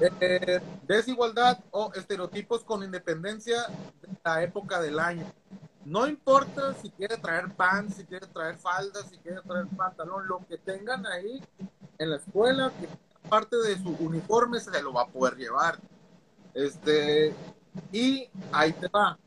Eh, 0.00 0.60
desigualdad 0.86 1.58
o 1.70 1.92
estereotipos 1.94 2.64
con 2.64 2.82
independencia 2.82 3.62
de 4.00 4.08
la 4.24 4.42
época 4.42 4.80
del 4.80 4.98
año. 4.98 5.26
no 5.84 6.06
importa 6.06 6.74
si 6.74 6.90
quiere 6.90 7.16
traer 7.16 7.50
pan, 7.54 7.90
si 7.90 8.04
quiere 8.04 8.26
traer 8.26 8.56
faldas, 8.56 9.08
si 9.10 9.16
quiere 9.18 9.40
traer 9.42 9.66
pantalón, 9.68 10.26
lo 10.26 10.46
que 10.46 10.58
tengan 10.58 11.06
ahí 11.06 11.42
en 11.98 12.10
la 12.10 12.16
escuela, 12.16 12.72
que 12.78 12.88
parte 13.28 13.56
de 13.56 13.76
su 13.78 13.96
uniforme 14.00 14.60
se 14.60 14.82
lo 14.82 14.92
va 14.92 15.02
a 15.02 15.06
poder 15.06 15.36
llevar. 15.36 15.78
Este, 16.54 17.34
y 17.92 18.28
ahí 18.52 18.72
te 18.72 18.88
va. 18.88 19.18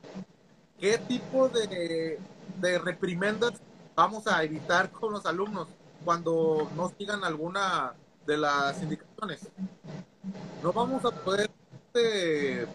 ¿Qué 0.79 0.97
tipo 0.97 1.49
de, 1.49 2.19
de 2.59 2.79
reprimendas 2.79 3.53
vamos 3.95 4.27
a 4.27 4.43
evitar 4.43 4.91
con 4.91 5.13
los 5.13 5.25
alumnos 5.25 5.67
cuando 6.03 6.69
no 6.75 6.91
sigan 6.97 7.23
alguna 7.23 7.93
de 8.25 8.37
las 8.37 8.81
indicaciones? 8.81 9.47
No 10.61 10.71
vamos 10.71 11.03
a 11.05 11.11
poder 11.11 11.49
este, 11.93 12.65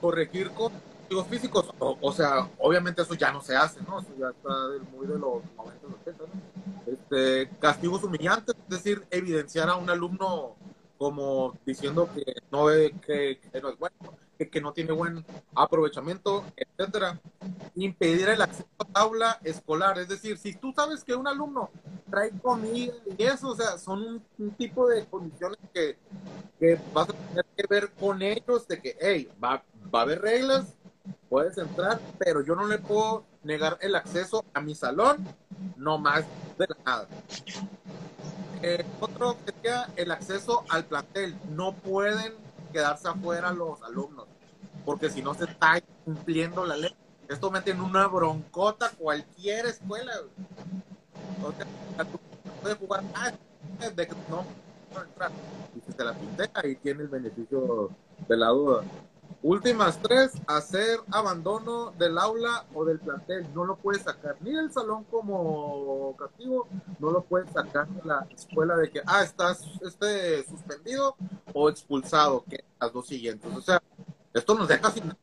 corregir 0.00 0.50
con 0.50 0.72
castigos 0.72 1.26
físicos. 1.26 1.74
O, 1.78 2.12
sea, 2.12 2.48
obviamente 2.58 3.02
eso 3.02 3.14
ya 3.14 3.32
no 3.32 3.40
se 3.40 3.56
hace, 3.56 3.80
¿no? 3.82 4.00
Eso 4.00 4.10
ya 4.18 4.30
está 4.30 4.50
muy 4.92 5.06
de 5.06 5.18
los 5.18 5.42
90, 5.56 5.86
80, 6.02 6.24
¿no? 6.24 6.92
Este, 6.92 7.48
castigos 7.58 8.04
humillantes, 8.04 8.54
es 8.54 8.68
decir, 8.68 9.06
evidenciar 9.10 9.68
a 9.68 9.76
un 9.76 9.90
alumno 9.90 10.56
como 10.98 11.58
diciendo 11.64 12.08
que 12.14 12.22
no, 12.50 12.66
que, 12.66 13.40
que 13.52 13.60
no 13.60 13.70
es 13.70 13.78
bueno, 13.78 13.96
que, 14.40 14.48
que, 14.48 14.60
no 14.62 14.72
tiene 14.72 14.92
buen 14.92 15.22
aprovechamiento, 15.54 16.44
etcétera. 16.56 17.20
Impedir 17.74 18.30
el 18.30 18.40
acceso 18.40 18.66
a 18.94 19.00
aula 19.00 19.38
escolar, 19.44 19.98
es 19.98 20.08
decir, 20.08 20.38
si 20.38 20.54
tú 20.54 20.72
sabes 20.74 21.04
que 21.04 21.14
un 21.14 21.28
alumno 21.28 21.68
trae 22.08 22.30
comida 22.40 22.94
y 23.18 23.22
eso, 23.22 23.48
o 23.48 23.54
sea, 23.54 23.76
son 23.76 24.02
un, 24.02 24.22
un 24.38 24.50
tipo 24.52 24.88
de 24.88 25.04
condiciones 25.04 25.58
que, 25.74 25.98
que, 26.58 26.80
vas 26.94 27.10
a 27.10 27.12
tener 27.12 27.44
que 27.54 27.66
ver 27.68 27.90
con 27.92 28.22
ellos 28.22 28.66
de 28.66 28.80
que, 28.80 28.96
hey, 28.98 29.30
va, 29.42 29.62
va 29.94 29.98
a 30.00 30.02
haber 30.02 30.22
reglas, 30.22 30.74
puedes 31.28 31.58
entrar, 31.58 32.00
pero 32.18 32.42
yo 32.42 32.54
no 32.54 32.66
le 32.66 32.78
puedo 32.78 33.24
negar 33.42 33.76
el 33.82 33.94
acceso 33.94 34.46
a 34.54 34.62
mi 34.62 34.74
salón, 34.74 35.18
no 35.76 35.98
más 35.98 36.24
de 36.58 36.66
nada. 36.86 37.06
Eh, 38.62 38.84
otro 39.00 39.36
sería 39.44 39.88
el 39.96 40.10
acceso 40.10 40.64
al 40.68 40.84
plantel. 40.84 41.34
No 41.50 41.74
pueden 41.74 42.34
quedarse 42.70 43.08
afuera 43.08 43.52
los 43.52 43.82
alumnos, 43.82 44.26
porque 44.84 45.10
si 45.10 45.22
no 45.22 45.34
se 45.34 45.44
está 45.44 45.80
cumpliendo 46.04 46.64
la 46.64 46.76
ley. 46.76 46.94
Esto 47.28 47.50
mete 47.50 47.70
en 47.70 47.80
una 47.80 48.08
broncota 48.08 48.90
cualquier 48.90 49.66
escuela. 49.66 50.12
O 51.44 51.52
sea, 51.52 52.04
puede 52.60 52.74
jugar 52.74 53.04
ah, 53.14 53.30
de 53.94 54.06
que 54.06 54.14
no, 54.28 54.44
no 54.94 55.02
entrar. 55.02 55.30
Y 55.76 55.80
si 55.80 55.92
se 55.92 56.04
la 56.04 56.12
pintea, 56.12 56.50
ahí 56.54 56.74
tiene 56.76 57.02
el 57.02 57.08
beneficio 57.08 57.90
de 58.28 58.36
la 58.36 58.48
duda. 58.48 58.82
Últimas 59.42 59.98
tres, 60.02 60.32
hacer 60.46 61.00
abandono 61.10 61.92
del 61.98 62.18
aula 62.18 62.66
o 62.74 62.84
del 62.84 62.98
plantel. 62.98 63.46
No 63.54 63.64
lo 63.64 63.76
puedes 63.76 64.02
sacar 64.02 64.36
ni 64.40 64.52
del 64.52 64.70
salón 64.70 65.04
como 65.04 66.14
castigo, 66.18 66.68
no 66.98 67.10
lo 67.10 67.22
puedes 67.22 67.50
sacar 67.50 67.88
de 67.88 68.02
la 68.04 68.26
escuela 68.34 68.76
de 68.76 68.90
que, 68.90 69.00
ah, 69.06 69.22
estás 69.22 69.62
este, 69.80 70.44
suspendido 70.46 71.16
o 71.54 71.70
expulsado, 71.70 72.44
que 72.50 72.64
las 72.78 72.92
dos 72.92 73.06
siguientes. 73.06 73.50
O 73.56 73.62
sea, 73.62 73.82
esto 74.34 74.54
nos 74.54 74.68
deja 74.68 74.90
sin. 74.90 75.16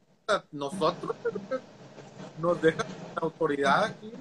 Nosotros 0.51 1.15
nos 2.39 2.61
deja 2.61 2.83
sin 2.83 3.19
autoridad 3.21 3.83
aquí. 3.83 4.11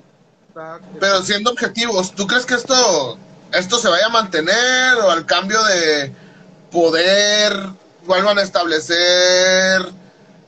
Pero 1.00 1.23
siendo 1.23 1.50
objetivos, 1.50 2.12
¿tú 2.12 2.26
crees 2.26 2.45
que 2.47 2.55
esto, 2.55 3.19
esto 3.53 3.79
se 3.79 3.88
vaya 3.88 4.07
a 4.07 4.11
mantener 4.11 4.99
o 5.03 5.11
al 5.11 5.26
cambio 5.26 5.62
de 5.65 6.12
poder 6.71 7.53
vuelvan 8.07 8.39
a 8.39 8.43
establecer 8.43 9.93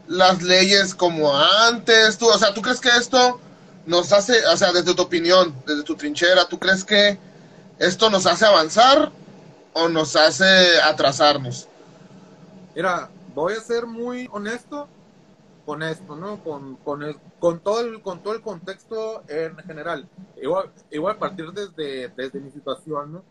las 0.06 0.42
leyes 0.42 0.94
como 0.94 1.36
antes. 1.36 2.18
Tú, 2.18 2.28
o 2.28 2.38
sea, 2.38 2.54
¿tú 2.54 2.62
crees 2.62 2.80
que 2.80 2.88
esto 2.88 3.40
nos 3.86 4.12
hace, 4.12 4.46
o 4.46 4.56
sea, 4.56 4.72
desde 4.72 4.94
tu 4.94 5.02
opinión, 5.02 5.54
desde 5.66 5.82
tu 5.82 5.94
trinchera, 5.96 6.48
¿tú 6.48 6.58
crees 6.58 6.84
que 6.84 7.18
esto 7.78 8.10
nos 8.10 8.26
hace 8.26 8.44
avanzar 8.46 9.10
o 9.72 9.88
nos 9.88 10.16
hace 10.16 10.80
atrasarnos? 10.82 11.68
Mira, 12.74 13.10
voy 13.34 13.54
a 13.54 13.60
ser 13.60 13.86
muy 13.86 14.28
honesto 14.32 14.88
con 15.64 15.82
esto, 15.82 16.16
¿no? 16.16 16.42
Con, 16.42 16.76
con, 16.76 17.02
el, 17.02 17.16
con, 17.38 17.60
todo, 17.60 17.80
el, 17.80 18.00
con 18.00 18.22
todo 18.22 18.34
el 18.34 18.40
contexto 18.40 19.22
en 19.28 19.56
general. 19.58 20.08
Igual, 20.40 20.70
igual 20.90 21.16
a 21.16 21.18
partir 21.18 21.52
desde, 21.52 22.08
desde 22.08 22.40
mi 22.40 22.50
situación, 22.50 23.12
¿no? 23.12 23.22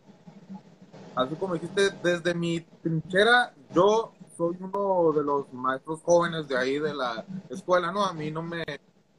Así 1.16 1.34
como 1.36 1.56
dijiste, 1.56 1.90
desde 2.04 2.36
mi 2.36 2.62
trinchera, 2.84 3.54
yo 3.74 4.14
soy 4.38 4.56
uno 4.60 5.12
de 5.14 5.24
los 5.24 5.52
maestros 5.52 6.02
jóvenes 6.04 6.48
de 6.48 6.58
ahí 6.58 6.78
de 6.78 6.94
la 6.94 7.26
escuela, 7.50 7.92
¿no? 7.92 8.06
A 8.06 8.14
mí 8.14 8.30
no 8.30 8.44
me, 8.44 8.64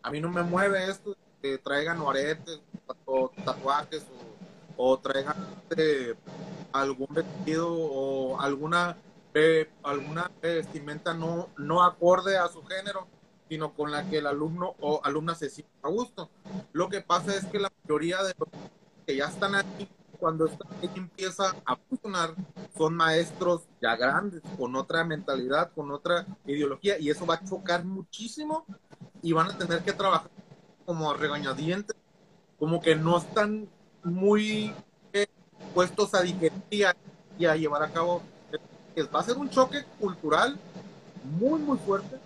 a 0.02 0.11
mí 0.11 0.20
no 0.20 0.31
me 0.31 0.42
mueve 0.42 0.88
esto 0.88 1.16
que 1.42 1.59
traigan 1.59 2.00
aretes 2.00 2.61
o 3.04 3.31
tatuajes 3.44 4.07
o, 4.76 4.98
traigan 4.98 5.37
este, 5.68 6.16
algún 6.72 7.09
vestido 7.11 7.68
o 7.72 8.40
alguna 8.40 8.96
eh, 9.35 9.68
alguna 9.83 10.31
vestimenta 10.40 11.14
no, 11.14 11.48
no 11.59 11.83
acorde 11.83 12.38
a 12.38 12.48
su 12.48 12.62
género, 12.64 13.07
sino 13.48 13.74
con 13.74 13.90
la 13.90 14.09
que 14.09 14.18
el 14.18 14.26
alumno 14.26 14.74
o 14.81 15.00
alumna 15.04 15.35
se 15.35 15.50
sienta 15.50 15.72
a 15.83 15.90
gusto. 15.90 16.31
Lo 16.72 16.88
que 16.88 17.00
pasa 17.00 17.35
es 17.35 17.44
que 17.46 17.59
la 17.59 17.72
mayoría 17.85 18.22
de 18.22 18.35
los 18.38 18.48
que 19.07 19.16
ya 19.16 19.26
están 19.26 19.54
aquí 19.54 19.88
cuando 20.18 20.46
esta 20.46 20.64
empieza 20.94 21.54
a 21.64 21.76
funcionar, 21.76 22.35
son 22.76 22.94
maestros 22.94 23.62
ya 23.81 23.96
grandes, 23.96 24.42
con 24.57 24.74
otra 24.76 25.04
mentalidad, 25.04 25.72
con 25.74 25.90
otra 25.90 26.26
ideología, 26.46 26.98
y 26.98 27.11
eso 27.11 27.26
va 27.26 27.35
a 27.35 27.44
chocar 27.44 27.85
muchísimo 27.85 28.64
y 29.22 29.33
van 29.33 29.50
a 29.50 29.59
tener 29.59 29.83
que 29.83 29.92
trabajar 29.92 30.31
como 30.85 31.12
regañadientes, 31.14 31.96
como 32.59 32.81
que 32.81 32.94
no 32.94 33.18
están 33.18 33.68
muy 34.02 34.72
puestos 35.74 36.14
a 36.14 36.22
digerir 36.22 36.52
y 37.38 37.44
a 37.44 37.57
llevar 37.57 37.83
a 37.83 37.92
cabo. 37.92 38.22
Va 39.14 39.20
a 39.20 39.22
ser 39.22 39.37
un 39.37 39.48
choque 39.48 39.85
cultural 40.00 40.59
muy, 41.38 41.61
muy 41.61 41.78
fuerte 41.78 42.18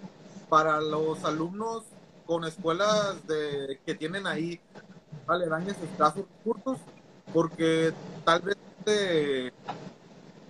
para 0.48 0.81
los 0.81 1.22
alumnos 1.24 1.85
con 2.24 2.44
escuelas 2.44 3.26
de, 3.26 3.81
que 3.85 3.94
tienen 3.94 4.26
ahí 4.26 4.61
aledañas 5.26 5.76
escasos 5.83 6.24
recursos 6.38 6.78
porque 7.32 7.92
tal 8.24 8.42
vez 8.42 8.56
eh, 8.86 9.50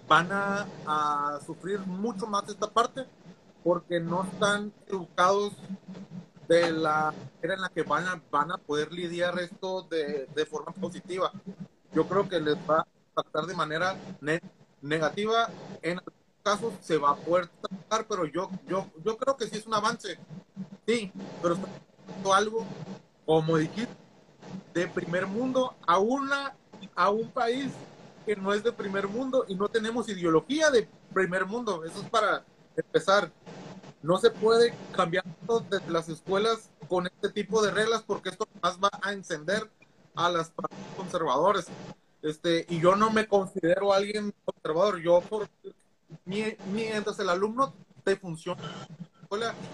van 0.08 0.28
a, 0.30 1.38
sufrir 1.46 1.80
mucho 1.80 2.26
más 2.26 2.48
esta 2.48 2.70
parte 2.70 3.06
porque 3.64 4.00
no 4.00 4.24
están 4.24 4.72
educados 4.88 5.54
de 6.48 6.70
la 6.72 7.14
manera 7.36 7.54
en 7.54 7.60
la 7.60 7.68
que 7.68 7.82
van 7.82 8.06
a, 8.06 8.22
van 8.30 8.52
a 8.52 8.58
poder 8.58 8.92
lidiar 8.92 9.38
esto 9.38 9.82
de, 9.82 10.46
forma 10.50 10.72
positiva. 10.72 11.32
Yo 11.92 12.06
creo 12.06 12.28
que 12.28 12.40
les 12.40 12.56
va 12.68 12.80
a 12.80 12.86
impactar 13.08 13.46
de 13.46 13.54
manera 13.54 13.96
negativa. 14.80 15.48
En 15.80 15.98
algunos 15.98 16.42
casos 16.42 16.74
se 16.80 16.98
va 16.98 17.10
a 17.10 17.16
poder 17.16 17.48
tratar, 17.48 18.06
pero 18.06 18.26
yo, 18.26 18.50
yo, 18.66 18.86
yo 19.04 19.16
creo 19.16 19.36
que 19.36 19.46
sí 19.46 19.58
es 19.58 19.66
un 19.66 19.74
avance. 19.74 20.18
Sí, 20.86 21.12
pero 21.40 21.54
está 21.54 22.36
algo, 22.36 22.66
como 23.24 23.56
dijiste, 23.56 23.94
de 24.74 24.88
primer 24.88 25.26
mundo 25.26 25.74
a 25.86 25.98
una 25.98 26.54
a 26.94 27.10
un 27.10 27.30
país 27.30 27.70
que 28.24 28.36
no 28.36 28.52
es 28.52 28.62
de 28.62 28.72
primer 28.72 29.08
mundo 29.08 29.44
y 29.48 29.54
no 29.54 29.68
tenemos 29.68 30.08
ideología 30.08 30.70
de 30.70 30.88
primer 31.12 31.46
mundo. 31.46 31.84
Eso 31.84 32.00
es 32.02 32.08
para 32.08 32.44
empezar. 32.76 33.30
No 34.02 34.18
se 34.18 34.30
puede 34.30 34.74
cambiar 34.92 35.24
desde 35.70 35.90
las 35.90 36.08
escuelas 36.08 36.70
con 36.88 37.06
este 37.06 37.30
tipo 37.30 37.62
de 37.62 37.70
reglas 37.70 38.02
porque 38.02 38.30
esto 38.30 38.46
más 38.62 38.78
va 38.78 38.90
a 39.00 39.12
encender 39.12 39.70
a 40.14 40.28
las 40.28 40.50
partidos 40.50 40.84
conservadores. 40.96 41.66
Este, 42.22 42.66
y 42.68 42.80
yo 42.80 42.94
no 42.96 43.10
me 43.10 43.26
considero 43.26 43.92
alguien 43.92 44.34
conservador. 44.44 45.00
Yo, 45.00 45.20
por, 45.20 45.48
mientras 46.24 47.18
el 47.18 47.28
alumno 47.28 47.74
te 48.04 48.16
funciona 48.16 48.62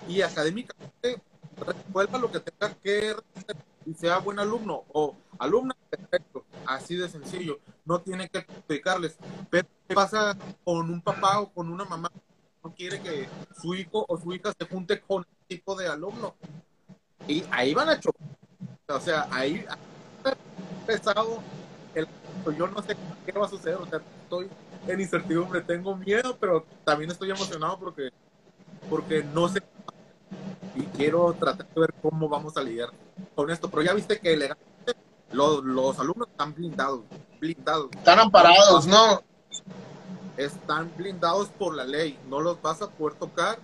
y 0.08 0.22
académicamente 0.22 1.20
resuelva 1.56 2.18
lo 2.18 2.30
que 2.30 2.40
tenga 2.40 2.74
que 2.74 3.16
y 3.84 3.94
sea 3.94 4.18
buen 4.18 4.38
alumno 4.38 4.84
o 4.92 5.16
alumna, 5.38 5.74
así 6.68 6.96
de 6.96 7.08
sencillo, 7.08 7.58
no 7.84 8.00
tiene 8.00 8.28
que 8.28 8.38
explicarles. 8.38 9.16
Pero 9.50 9.66
¿qué 9.86 9.94
pasa 9.94 10.36
con 10.64 10.90
un 10.90 11.00
papá 11.00 11.40
o 11.40 11.52
con 11.52 11.70
una 11.70 11.84
mamá 11.84 12.10
que 12.10 12.20
no 12.62 12.74
quiere 12.74 13.00
que 13.00 13.28
su 13.60 13.74
hijo 13.74 14.04
o 14.08 14.18
su 14.18 14.32
hija 14.32 14.52
se 14.58 14.66
junte 14.66 15.00
con 15.00 15.22
este 15.22 15.56
tipo 15.56 15.74
de 15.74 15.88
alumno? 15.88 16.34
Y 17.26 17.44
ahí 17.50 17.74
van 17.74 17.88
a 17.88 17.98
chocar. 17.98 18.26
O 18.88 19.00
sea, 19.00 19.26
ahí 19.30 19.64
ha 19.68 20.34
pesado 20.86 21.42
el 21.94 22.06
yo 22.56 22.66
no 22.66 22.80
sé 22.82 22.96
qué 23.26 23.32
va 23.32 23.44
a 23.44 23.48
suceder, 23.48 23.76
o 23.76 23.86
sea, 23.86 24.00
estoy 24.22 24.48
en 24.86 25.00
incertidumbre, 25.00 25.60
tengo 25.60 25.94
miedo, 25.96 26.38
pero 26.40 26.64
también 26.84 27.10
estoy 27.10 27.30
emocionado 27.30 27.78
porque 27.78 28.10
porque 28.88 29.22
no 29.22 29.48
sé 29.48 29.62
y 30.74 30.82
quiero 30.96 31.34
tratar 31.34 31.66
de 31.66 31.80
ver 31.80 31.94
cómo 32.00 32.28
vamos 32.28 32.56
a 32.56 32.62
lidiar 32.62 32.90
con 33.34 33.50
esto. 33.50 33.68
Pero 33.68 33.82
ya 33.82 33.94
viste 33.94 34.20
que 34.20 34.36
legalmente 34.36 34.94
los, 35.32 35.64
los 35.64 35.98
alumnos 35.98 36.27
están 36.38 36.54
blindados, 36.54 37.00
blindados. 37.40 37.88
Están 37.96 38.20
amparados, 38.20 38.86
¿no? 38.86 39.24
Están 40.36 40.88
blindados 40.96 41.48
por 41.48 41.74
la 41.74 41.82
ley, 41.82 42.16
no 42.28 42.38
los 42.38 42.62
vas 42.62 42.80
a 42.80 42.88
poder 42.88 43.18
tocar 43.18 43.58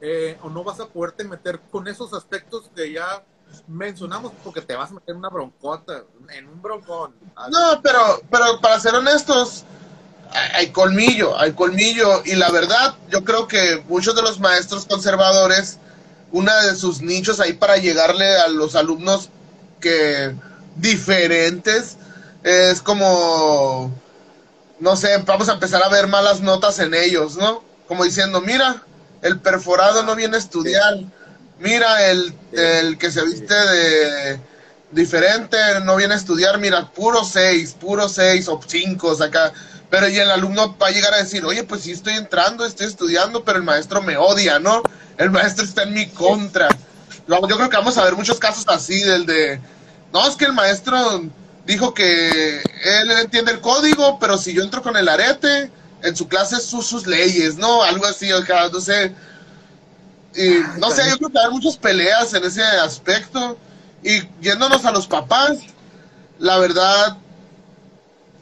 eh, 0.00 0.38
o 0.40 0.48
no 0.48 0.62
vas 0.62 0.78
a 0.78 0.86
poderte 0.86 1.24
meter 1.24 1.58
con 1.72 1.88
esos 1.88 2.14
aspectos 2.14 2.70
que 2.76 2.92
ya 2.92 3.24
mencionamos 3.66 4.30
porque 4.44 4.60
te 4.60 4.76
vas 4.76 4.92
a 4.92 4.94
meter 4.94 5.16
una 5.16 5.28
broncota, 5.28 6.04
en 6.30 6.46
un 6.46 6.62
broncón. 6.62 7.16
No, 7.50 7.82
pero, 7.82 8.22
pero 8.30 8.60
para 8.60 8.78
ser 8.78 8.94
honestos, 8.94 9.64
hay 10.54 10.70
colmillo, 10.70 11.36
hay 11.36 11.52
colmillo. 11.52 12.22
Y 12.24 12.36
la 12.36 12.52
verdad, 12.52 12.94
yo 13.10 13.24
creo 13.24 13.48
que 13.48 13.82
muchos 13.88 14.14
de 14.14 14.22
los 14.22 14.38
maestros 14.38 14.86
conservadores, 14.86 15.78
una 16.30 16.62
de 16.62 16.76
sus 16.76 17.02
nichos 17.02 17.40
ahí 17.40 17.54
para 17.54 17.76
llegarle 17.76 18.36
a 18.36 18.46
los 18.46 18.76
alumnos 18.76 19.30
que 19.80 20.32
diferentes, 20.76 21.96
es 22.44 22.82
como, 22.82 23.90
no 24.78 24.96
sé, 24.96 25.16
vamos 25.24 25.48
a 25.48 25.54
empezar 25.54 25.82
a 25.82 25.88
ver 25.88 26.06
malas 26.06 26.40
notas 26.42 26.78
en 26.78 26.94
ellos, 26.94 27.36
¿no? 27.36 27.64
Como 27.88 28.04
diciendo, 28.04 28.40
mira, 28.42 28.82
el 29.22 29.40
perforado 29.40 30.02
no 30.02 30.14
viene 30.14 30.36
a 30.36 30.40
estudiar, 30.40 31.00
mira, 31.58 32.10
el, 32.10 32.34
el 32.52 32.98
que 32.98 33.10
se 33.10 33.24
viste 33.24 33.54
de 33.54 34.40
diferente 34.92 35.56
no 35.84 35.96
viene 35.96 36.14
a 36.14 36.18
estudiar, 36.18 36.58
mira, 36.58 36.90
puro 36.90 37.24
seis, 37.24 37.72
puro 37.72 38.08
seis 38.08 38.46
o 38.46 38.60
cinco, 38.66 39.10
acá. 39.20 39.52
Pero 39.88 40.08
y 40.08 40.18
el 40.18 40.30
alumno 40.30 40.76
va 40.76 40.88
a 40.88 40.90
llegar 40.90 41.14
a 41.14 41.18
decir, 41.18 41.44
oye, 41.44 41.64
pues 41.64 41.82
sí 41.82 41.92
estoy 41.92 42.14
entrando, 42.14 42.66
estoy 42.66 42.86
estudiando, 42.86 43.42
pero 43.42 43.58
el 43.58 43.64
maestro 43.64 44.02
me 44.02 44.16
odia, 44.16 44.58
¿no? 44.58 44.82
El 45.16 45.30
maestro 45.30 45.64
está 45.64 45.84
en 45.84 45.94
mi 45.94 46.08
contra. 46.08 46.68
Yo 47.26 47.40
creo 47.40 47.70
que 47.70 47.76
vamos 47.76 47.96
a 47.96 48.04
ver 48.04 48.14
muchos 48.14 48.38
casos 48.38 48.64
así, 48.68 49.00
del 49.00 49.24
de, 49.24 49.60
no, 50.12 50.28
es 50.28 50.36
que 50.36 50.44
el 50.44 50.52
maestro 50.52 51.22
dijo 51.66 51.94
que 51.94 52.58
él 52.58 53.10
entiende 53.20 53.52
el 53.52 53.60
código, 53.60 54.18
pero 54.18 54.38
si 54.38 54.52
yo 54.52 54.62
entro 54.62 54.82
con 54.82 54.96
el 54.96 55.08
arete, 55.08 55.70
en 56.02 56.14
su 56.14 56.28
clase 56.28 56.60
sus, 56.60 56.86
sus 56.86 57.06
leyes, 57.06 57.56
¿no? 57.56 57.82
Algo 57.82 58.04
así, 58.04 58.30
o 58.30 58.44
sea, 58.44 58.68
no 58.68 58.80
sé. 58.80 59.14
Y 60.36 60.60
no 60.78 60.90
sé, 60.90 61.08
yo 61.08 61.16
creo 61.16 61.30
que 61.30 61.38
hay 61.38 61.50
muchas 61.50 61.76
peleas 61.76 62.34
en 62.34 62.44
ese 62.44 62.62
aspecto. 62.62 63.56
Y 64.02 64.20
yéndonos 64.42 64.84
a 64.84 64.92
los 64.92 65.06
papás, 65.06 65.58
la 66.38 66.58
verdad, 66.58 67.16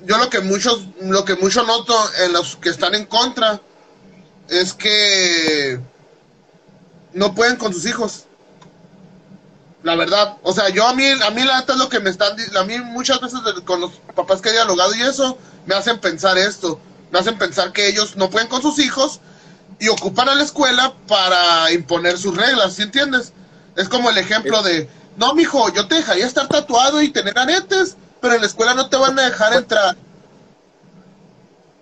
yo 0.04 0.18
lo 0.18 0.28
que 0.28 0.40
muchos, 0.40 0.82
lo 1.00 1.24
que 1.24 1.36
mucho 1.36 1.62
noto 1.62 1.94
en 2.24 2.32
los 2.32 2.56
que 2.56 2.70
están 2.70 2.94
en 2.94 3.06
contra 3.06 3.60
es 4.48 4.72
que 4.72 5.78
no 7.12 7.34
pueden 7.34 7.56
con 7.56 7.72
sus 7.72 7.86
hijos. 7.86 8.24
La 9.82 9.96
verdad, 9.96 10.36
o 10.42 10.52
sea, 10.52 10.68
yo 10.68 10.86
a 10.86 10.94
mí, 10.94 11.04
a 11.06 11.30
mí 11.30 11.42
la 11.42 11.60
neta 11.60 11.72
es 11.72 11.78
lo 11.78 11.88
que 11.88 11.98
me 11.98 12.10
están, 12.10 12.36
a 12.56 12.64
mí 12.64 12.78
muchas 12.78 13.20
veces 13.20 13.40
con 13.64 13.80
los 13.80 13.92
papás 14.14 14.40
que 14.40 14.50
he 14.50 14.52
dialogado 14.52 14.94
y 14.94 15.02
eso, 15.02 15.36
me 15.66 15.74
hacen 15.74 15.98
pensar 15.98 16.38
esto, 16.38 16.78
me 17.10 17.18
hacen 17.18 17.36
pensar 17.36 17.72
que 17.72 17.88
ellos 17.88 18.16
no 18.16 18.30
pueden 18.30 18.48
con 18.48 18.62
sus 18.62 18.78
hijos 18.78 19.20
y 19.80 19.88
ocupan 19.88 20.28
a 20.28 20.36
la 20.36 20.44
escuela 20.44 20.94
para 21.08 21.72
imponer 21.72 22.16
sus 22.16 22.36
reglas, 22.36 22.74
¿sí 22.74 22.82
entiendes? 22.82 23.32
Es 23.74 23.88
como 23.88 24.10
el 24.10 24.18
ejemplo 24.18 24.62
de, 24.62 24.88
no, 25.16 25.34
mijo, 25.34 25.72
yo 25.72 25.88
te 25.88 25.96
dejaría 25.96 26.26
estar 26.26 26.46
tatuado 26.46 27.02
y 27.02 27.08
tener 27.08 27.36
aretes, 27.36 27.96
pero 28.20 28.34
en 28.34 28.40
la 28.42 28.46
escuela 28.46 28.74
no 28.74 28.88
te 28.88 28.96
van 28.96 29.18
a 29.18 29.22
dejar 29.22 29.54
entrar. 29.54 29.96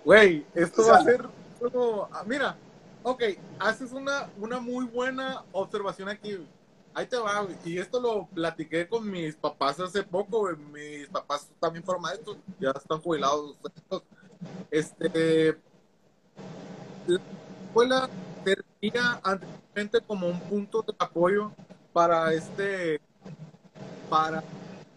Güey, 0.03 0.43
esto 0.55 0.87
va 0.87 0.97
a 0.97 1.03
ser 1.03 1.25
como, 1.59 2.09
ah, 2.11 2.23
mira, 2.25 2.55
ok, 3.03 3.23
haces 3.59 3.91
una, 3.91 4.27
una 4.39 4.59
muy 4.59 4.85
buena 4.85 5.43
observación 5.51 6.09
aquí. 6.09 6.39
Ahí 6.93 7.05
te 7.05 7.17
va, 7.17 7.47
Y 7.63 7.77
esto 7.77 8.01
lo 8.01 8.27
platiqué 8.27 8.87
con 8.87 9.09
mis 9.09 9.35
papás 9.35 9.79
hace 9.79 10.03
poco, 10.03 10.49
Mis 10.73 11.07
papás 11.07 11.49
también 11.59 11.83
fueron 11.85 12.01
maestros, 12.01 12.37
ya 12.59 12.71
están 12.71 13.01
jubilados. 13.01 13.55
Este, 14.71 15.57
la 17.07 17.21
escuela 17.67 18.09
servía 18.43 19.21
anteriormente 19.23 20.01
como 20.01 20.27
un 20.27 20.39
punto 20.41 20.81
de 20.81 20.93
apoyo 20.97 21.51
para 21.93 22.33
este, 22.33 22.99
para 24.09 24.43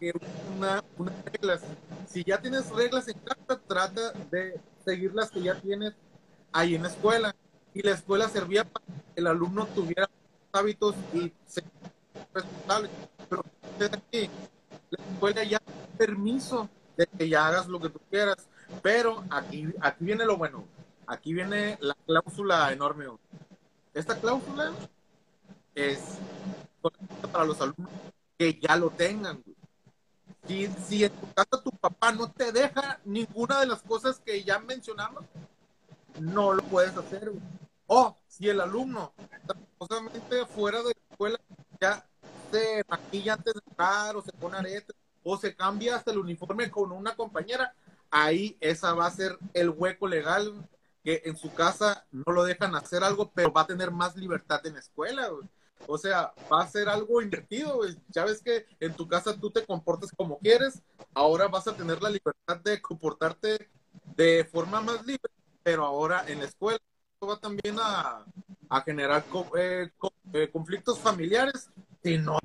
que 0.01 0.13
una, 0.57 0.83
unas 0.97 1.15
reglas. 1.27 1.63
Si 2.09 2.25
ya 2.25 2.41
tienes 2.41 2.71
reglas 2.71 3.09
en 3.09 3.19
casa, 3.19 3.61
trata 3.67 4.13
de 4.31 4.59
seguir 4.85 5.15
las 5.15 5.31
que 5.31 5.43
ya 5.43 5.61
tienes 5.61 5.95
ahí 6.53 6.75
en 6.75 6.83
la 6.83 6.89
escuela. 6.89 7.35
Y 7.73 7.83
la 7.83 7.93
escuela 7.93 8.29
servía 8.29 8.65
para 8.65 8.85
que 8.87 9.21
el 9.21 9.27
alumno 9.27 9.67
tuviera 9.67 10.09
hábitos 10.55 10.95
y 11.13 11.33
se 11.47 11.63
responsable. 12.33 12.91
Pero 13.79 13.95
aquí, 13.95 14.31
la 14.91 15.05
escuela 15.05 15.45
ya 15.45 15.61
permiso 15.99 16.69
de 16.97 17.07
que 17.07 17.29
ya 17.29 17.47
hagas 17.47 17.67
lo 17.69 17.81
que 17.81 17.89
tú 17.89 18.01
quieras. 18.11 18.49
Pero 18.83 19.25
aquí, 19.31 19.67
aquí 19.81 20.05
viene 20.05 20.25
lo 20.25 20.37
bueno. 20.37 20.65
Aquí 21.07 21.35
viene 21.35 21.77
la 21.81 21.95
cláusula 22.07 22.73
enorme. 22.73 23.07
Esta 23.93 24.19
cláusula 24.19 24.73
es 25.75 26.19
para 27.33 27.45
los 27.45 27.61
alumnos 27.61 27.91
que 28.39 28.59
ya 28.61 28.77
lo 28.77 28.91
tengan. 28.91 29.43
Si, 30.47 30.67
si 30.87 31.05
en 31.05 31.13
tu 31.13 31.33
casa 31.33 31.63
tu 31.63 31.71
papá 31.71 32.13
no 32.13 32.31
te 32.31 32.53
deja 32.53 33.01
ninguna 33.05 33.61
de 33.61 33.67
las 33.67 33.83
cosas 33.83 34.21
que 34.21 34.43
ya 34.43 34.59
mencionamos, 34.59 35.25
no 36.21 36.53
lo 36.53 36.63
puedes 36.65 36.97
hacer. 36.97 37.33
O 37.87 38.17
si 38.27 38.49
el 38.49 38.61
alumno, 38.61 39.13
está 39.85 40.47
fuera 40.47 40.79
de 40.79 40.95
la 40.95 41.11
escuela, 41.11 41.41
ya 41.81 42.07
se 42.51 42.85
maquilla 42.89 43.35
antes 43.35 43.55
de 43.55 43.61
entrar, 43.67 44.17
o 44.17 44.23
se 44.23 44.33
pone 44.33 44.59
aretes, 44.59 44.97
o 45.23 45.37
se 45.37 45.55
cambia 45.55 45.97
hasta 45.97 46.11
el 46.11 46.19
uniforme 46.19 46.71
con 46.71 46.93
una 46.93 47.17
compañera, 47.17 47.75
ahí 48.11 48.57
esa 48.61 48.95
va 48.95 49.07
a 49.07 49.11
ser 49.11 49.39
el 49.55 49.71
hueco 49.71 50.07
legal 50.07 50.69
que 51.03 51.23
en 51.25 51.37
su 51.37 51.53
casa 51.53 52.07
no 52.11 52.33
lo 52.33 52.45
dejan 52.45 52.75
hacer 52.75 53.05
algo, 53.05 53.31
pero 53.35 53.53
va 53.53 53.63
a 53.63 53.67
tener 53.67 53.91
más 53.91 54.17
libertad 54.17 54.65
en 54.67 54.75
la 54.75 54.81
escuela. 54.81 55.29
O 55.87 55.99
sea, 55.99 56.33
va 56.51 56.63
a 56.63 56.67
ser 56.69 56.89
algo 56.89 57.21
invertido. 57.21 57.81
Ya 58.09 58.25
ves 58.25 58.41
que 58.41 58.65
en 58.81 58.95
tu 58.95 59.07
casa 59.07 59.39
tú 59.39 59.51
te 59.51 59.67
comportas 59.67 60.11
como 60.17 60.39
quieres, 60.39 60.83
ahora 61.13 61.49
vas 61.49 61.69
a 61.69 61.77
tener 61.77 62.01
la 62.03 62.09
libertad 62.09 62.57
de 62.65 62.81
comportarte 62.81 63.69
de 64.17 64.49
forma 64.51 64.81
más 64.81 65.05
libre, 65.05 65.31
pero 65.63 65.85
ahora 65.85 66.25
en 66.27 66.39
la 66.39 66.47
escuela 66.47 66.79
va 67.27 67.39
también 67.39 67.77
a, 67.81 68.25
generar 68.83 69.25
eh, 69.57 69.91
eh, 70.33 70.51
conflictos 70.53 70.99
familiares 70.99 71.69
si 72.03 72.19
no 72.19 72.39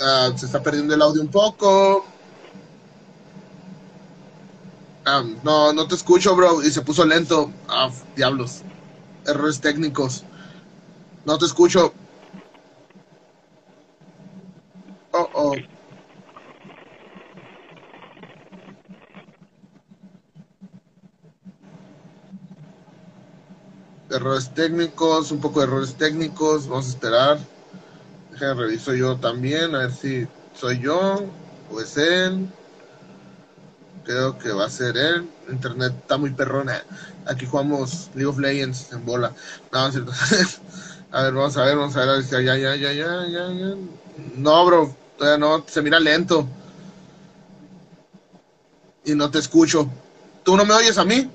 ah, 0.00 0.30
se 0.36 0.46
está 0.46 0.62
perdiendo 0.62 0.94
el 0.94 1.02
audio 1.02 1.22
un 1.22 1.28
poco. 1.28 2.04
Ah, 5.04 5.24
no, 5.42 5.72
no 5.72 5.88
te 5.88 5.94
escucho, 5.94 6.36
bro. 6.36 6.62
Y 6.62 6.70
se 6.70 6.82
puso 6.82 7.04
lento. 7.04 7.50
Ah, 7.68 7.90
diablos. 8.14 8.62
Errores 9.26 9.60
técnicos. 9.60 10.24
No 11.24 11.38
te 11.38 11.46
escucho. 11.46 11.92
Oh, 15.12 15.28
oh. 15.34 15.52
Errores 24.12 24.50
técnicos, 24.54 25.30
un 25.30 25.40
poco 25.40 25.60
de 25.60 25.66
errores 25.66 25.94
técnicos. 25.94 26.68
Vamos 26.68 26.86
a 26.86 26.90
esperar. 26.90 27.38
Déjame 28.30 28.60
reviso 28.60 28.94
yo 28.94 29.16
también, 29.16 29.74
a 29.74 29.78
ver 29.78 29.92
si 29.92 30.26
soy 30.54 30.80
yo 30.80 31.24
o 31.70 31.80
es 31.80 31.96
él. 31.96 32.46
Creo 34.04 34.38
que 34.38 34.50
va 34.52 34.66
a 34.66 34.70
ser 34.70 34.98
él. 34.98 35.30
Internet 35.48 35.94
está 35.98 36.18
muy 36.18 36.30
perrona. 36.30 36.82
Aquí 37.26 37.46
jugamos 37.46 38.10
League 38.14 38.26
of 38.26 38.38
Legends 38.38 38.92
en 38.92 39.04
bola. 39.06 39.32
No, 39.72 39.86
es 39.86 39.92
cierto. 39.94 40.12
a 41.12 41.22
ver, 41.22 41.32
vamos 41.32 41.56
a 41.56 41.64
ver, 41.64 41.76
vamos 41.76 41.96
a 41.96 42.04
ver. 42.04 42.22
Ya, 42.24 42.40
ya, 42.40 42.56
ya, 42.56 42.76
ya, 42.76 42.92
ya, 42.92 43.26
ya. 43.26 43.74
No, 44.36 44.66
bro. 44.66 44.94
Todavía 45.16 45.38
no. 45.38 45.64
Se 45.66 45.80
mira 45.80 45.98
lento. 45.98 46.46
Y 49.06 49.14
no 49.14 49.30
te 49.30 49.38
escucho. 49.38 49.88
¿Tú 50.42 50.54
no 50.56 50.66
me 50.66 50.74
oyes 50.74 50.98
a 50.98 51.04
mí? 51.04 51.30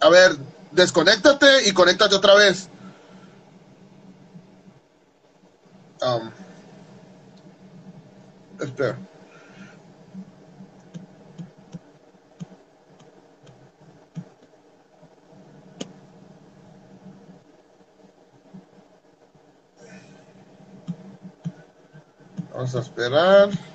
A 0.00 0.08
ver, 0.08 0.36
desconéctate 0.70 1.68
y 1.68 1.72
conéctate 1.72 2.14
otra 2.14 2.34
vez. 2.34 2.68
Um, 6.02 6.30
espera. 8.60 8.98
Vamos 22.52 22.74
a 22.74 22.80
esperar. 22.80 23.69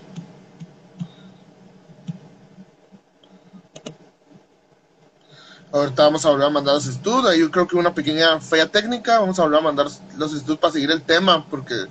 Ahorita 5.85 6.03
vamos 6.03 6.25
a 6.25 6.29
volver 6.29 6.47
a 6.47 6.49
mandar 6.49 6.75
los 6.75 6.87
estudios. 6.87 7.25
Ahí 7.27 7.39
yo 7.39 7.51
creo 7.51 7.67
que 7.67 7.75
una 7.77 7.93
pequeña 7.93 8.39
fea 8.39 8.67
técnica. 8.67 9.19
Vamos 9.19 9.39
a 9.39 9.43
volver 9.43 9.59
a 9.59 9.63
mandar 9.63 9.87
los 10.17 10.33
estudios 10.33 10.59
para 10.59 10.73
seguir 10.73 10.91
el 10.91 11.01
tema, 11.01 11.45
porque 11.49 11.85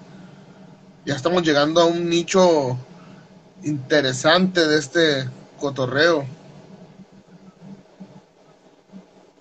ya 1.04 1.14
estamos 1.14 1.42
llegando 1.42 1.80
a 1.80 1.86
un 1.86 2.08
nicho 2.08 2.76
interesante 3.62 4.66
de 4.66 4.78
este 4.78 5.28
cotorreo. 5.58 6.26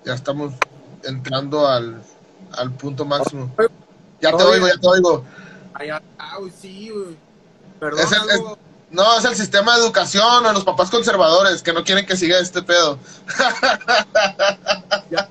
Ya 0.05 0.13
estamos 0.13 0.53
entrando 1.03 1.67
al, 1.67 2.01
al 2.57 2.71
punto 2.73 3.05
máximo. 3.05 3.51
Ya 4.21 4.35
te 4.35 4.43
oigo, 4.43 4.67
ya 4.67 4.77
te 4.77 4.87
oigo. 4.87 5.25
Ay, 5.73 5.89
ah, 5.89 6.01
güey, 6.39 6.51
sí. 6.51 6.91
Perdón. 7.79 7.99
Es 8.01 8.11
el- 8.11 8.29
es- 8.29 8.41
no, 8.93 9.17
es 9.17 9.25
el 9.25 9.35
sistema 9.35 9.75
de 9.75 9.81
educación 9.81 10.45
o 10.45 10.53
los 10.53 10.63
papás 10.63 10.89
conservadores 10.89 11.63
que 11.63 11.73
no 11.73 11.83
quieren 11.83 12.05
que 12.05 12.15
siga 12.15 12.39
este 12.39 12.61
pedo. 12.61 12.97
Ya 15.11 15.29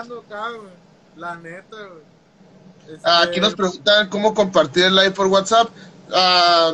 estamos 0.00 0.24
acá, 0.26 0.48
güey. 0.50 0.70
La 1.16 1.34
neta, 1.36 1.76
güey. 1.76 2.94
Este, 2.94 3.08
Aquí 3.08 3.40
nos 3.40 3.54
preguntan 3.54 4.08
cómo 4.08 4.32
compartir 4.32 4.84
el 4.84 4.94
live 4.94 5.10
por 5.12 5.26
WhatsApp. 5.26 5.68
Ah, 6.12 6.72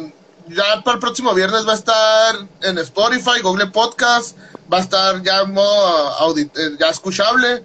ya 0.49 0.83
para 0.83 0.95
el 0.95 1.01
próximo 1.01 1.33
viernes 1.35 1.67
va 1.67 1.73
a 1.73 1.77
estar 1.77 2.37
en 2.63 2.79
Spotify, 2.79 3.41
Google 3.43 3.69
Podcast, 3.69 4.37
va 4.73 4.79
a 4.79 4.81
estar 4.81 5.23
ya 5.23 5.43
en 5.43 5.55
modo 5.55 6.37
eh, 6.37 6.47
ya 6.79 6.89
escuchable. 6.89 7.63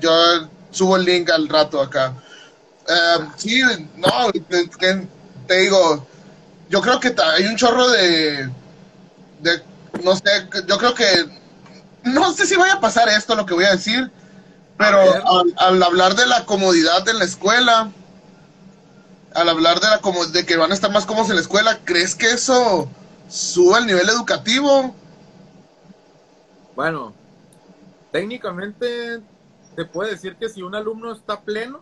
Yo 0.00 0.10
subo 0.70 0.96
el 0.96 1.04
link 1.04 1.30
al 1.30 1.48
rato 1.48 1.80
acá. 1.80 2.12
Ah, 2.88 3.32
sí, 3.36 3.62
no, 3.96 4.30
te 5.46 5.54
digo, 5.58 6.06
yo 6.68 6.80
creo 6.80 7.00
que 7.00 7.14
hay 7.22 7.46
un 7.46 7.56
chorro 7.56 7.88
de, 7.88 8.50
de, 9.40 9.62
no 10.02 10.14
sé, 10.16 10.48
yo 10.66 10.78
creo 10.78 10.94
que, 10.94 11.06
no 12.04 12.32
sé 12.32 12.46
si 12.46 12.56
vaya 12.56 12.74
a 12.74 12.80
pasar 12.80 13.08
esto, 13.08 13.34
lo 13.34 13.46
que 13.46 13.54
voy 13.54 13.64
a 13.64 13.72
decir, 13.72 14.10
pero 14.76 15.00
A 15.00 15.40
al, 15.40 15.54
al 15.56 15.82
hablar 15.82 16.14
de 16.16 16.26
la 16.26 16.44
comodidad 16.44 17.08
en 17.08 17.18
la 17.18 17.24
escuela, 17.24 17.90
al 19.34 19.48
hablar 19.48 19.80
de 19.80 19.88
la 19.88 19.98
como- 20.00 20.26
de 20.26 20.44
que 20.46 20.56
van 20.56 20.70
a 20.70 20.74
estar 20.74 20.90
más 20.90 21.06
cómodos 21.06 21.28
en 21.30 21.36
la 21.36 21.42
escuela, 21.42 21.78
¿crees 21.84 22.14
que 22.14 22.30
eso 22.30 22.88
sube 23.28 23.78
el 23.78 23.86
nivel 23.86 24.08
educativo? 24.08 24.94
Bueno, 26.74 27.14
técnicamente 28.12 29.20
se 29.74 29.84
puede 29.84 30.12
decir 30.12 30.36
que 30.36 30.48
si 30.48 30.62
un 30.62 30.74
alumno 30.74 31.12
está 31.12 31.40
pleno, 31.40 31.80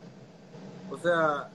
o 0.91 0.99
sea, 0.99 1.49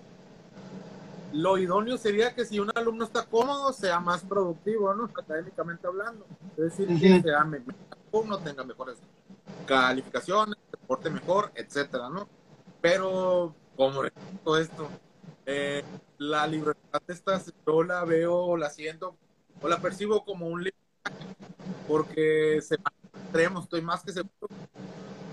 lo 1.34 1.58
idóneo 1.58 1.98
sería 1.98 2.34
que 2.34 2.46
si 2.46 2.60
un 2.60 2.72
alumno 2.76 3.06
está 3.06 3.26
cómodo, 3.26 3.72
sea 3.74 4.00
más 4.00 4.24
productivo, 4.24 4.94
¿no? 4.94 5.06
Académicamente 5.06 5.86
hablando. 5.88 6.26
Es 6.58 6.78
decir, 6.78 6.88
que 7.00 7.22
sea 7.22 7.44
me- 7.44 7.62
alumno, 8.12 8.38
tenga 8.40 8.64
mejores 8.64 8.98
calificaciones, 9.66 10.56
se 10.72 10.78
porte 10.78 11.10
mejor, 11.10 11.52
etcétera, 11.56 12.10
¿no? 12.10 12.28
Pero, 12.82 13.54
como 13.76 14.02
todo 14.44 14.58
esto, 14.58 14.88
eh, 15.46 15.84
la 16.18 16.48
libertad 16.48 17.02
esta, 17.08 17.42
yo 17.68 17.84
la 17.84 18.04
veo, 18.06 18.58
la 18.58 18.70
siento, 18.70 19.16
o 19.62 19.68
la 19.68 19.80
percibo 19.80 20.24
como 20.24 20.48
un 20.48 20.64
libre 20.64 20.78
porque 21.88 22.62
se 22.62 22.78
va 22.78 22.84
al 23.14 23.22
extremo, 23.22 23.60
estoy 23.62 23.82
más 23.82 24.04
que 24.04 24.12
seguro. 24.12 24.48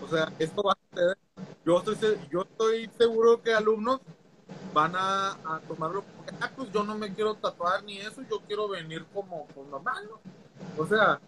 O 0.05 0.09
sea, 0.09 0.33
esto 0.39 0.63
va 0.63 0.73
a 0.73 0.79
suceder. 0.91 1.19
Yo 1.65 1.79
estoy, 1.79 2.19
yo 2.31 2.43
estoy 2.43 2.91
seguro 2.97 3.43
que 3.43 3.53
alumnos 3.53 4.01
van 4.77 4.95
a, 4.95 5.31
a 5.43 5.61
tomarlo 5.67 6.05
como 6.05 6.23
que, 6.27 6.35
ah, 6.39 6.53
pues 6.55 6.71
yo 6.71 6.85
no 6.85 6.99
me 6.99 7.15
quiero 7.15 7.35
tatuar 7.37 7.83
ni 7.85 7.99
eso, 7.99 8.21
yo 8.31 8.41
quiero 8.47 8.69
venir 8.69 9.07
como, 9.15 9.49
normal, 9.71 10.07
¿no? 10.11 10.21
O 10.77 10.87
sea, 10.87 11.19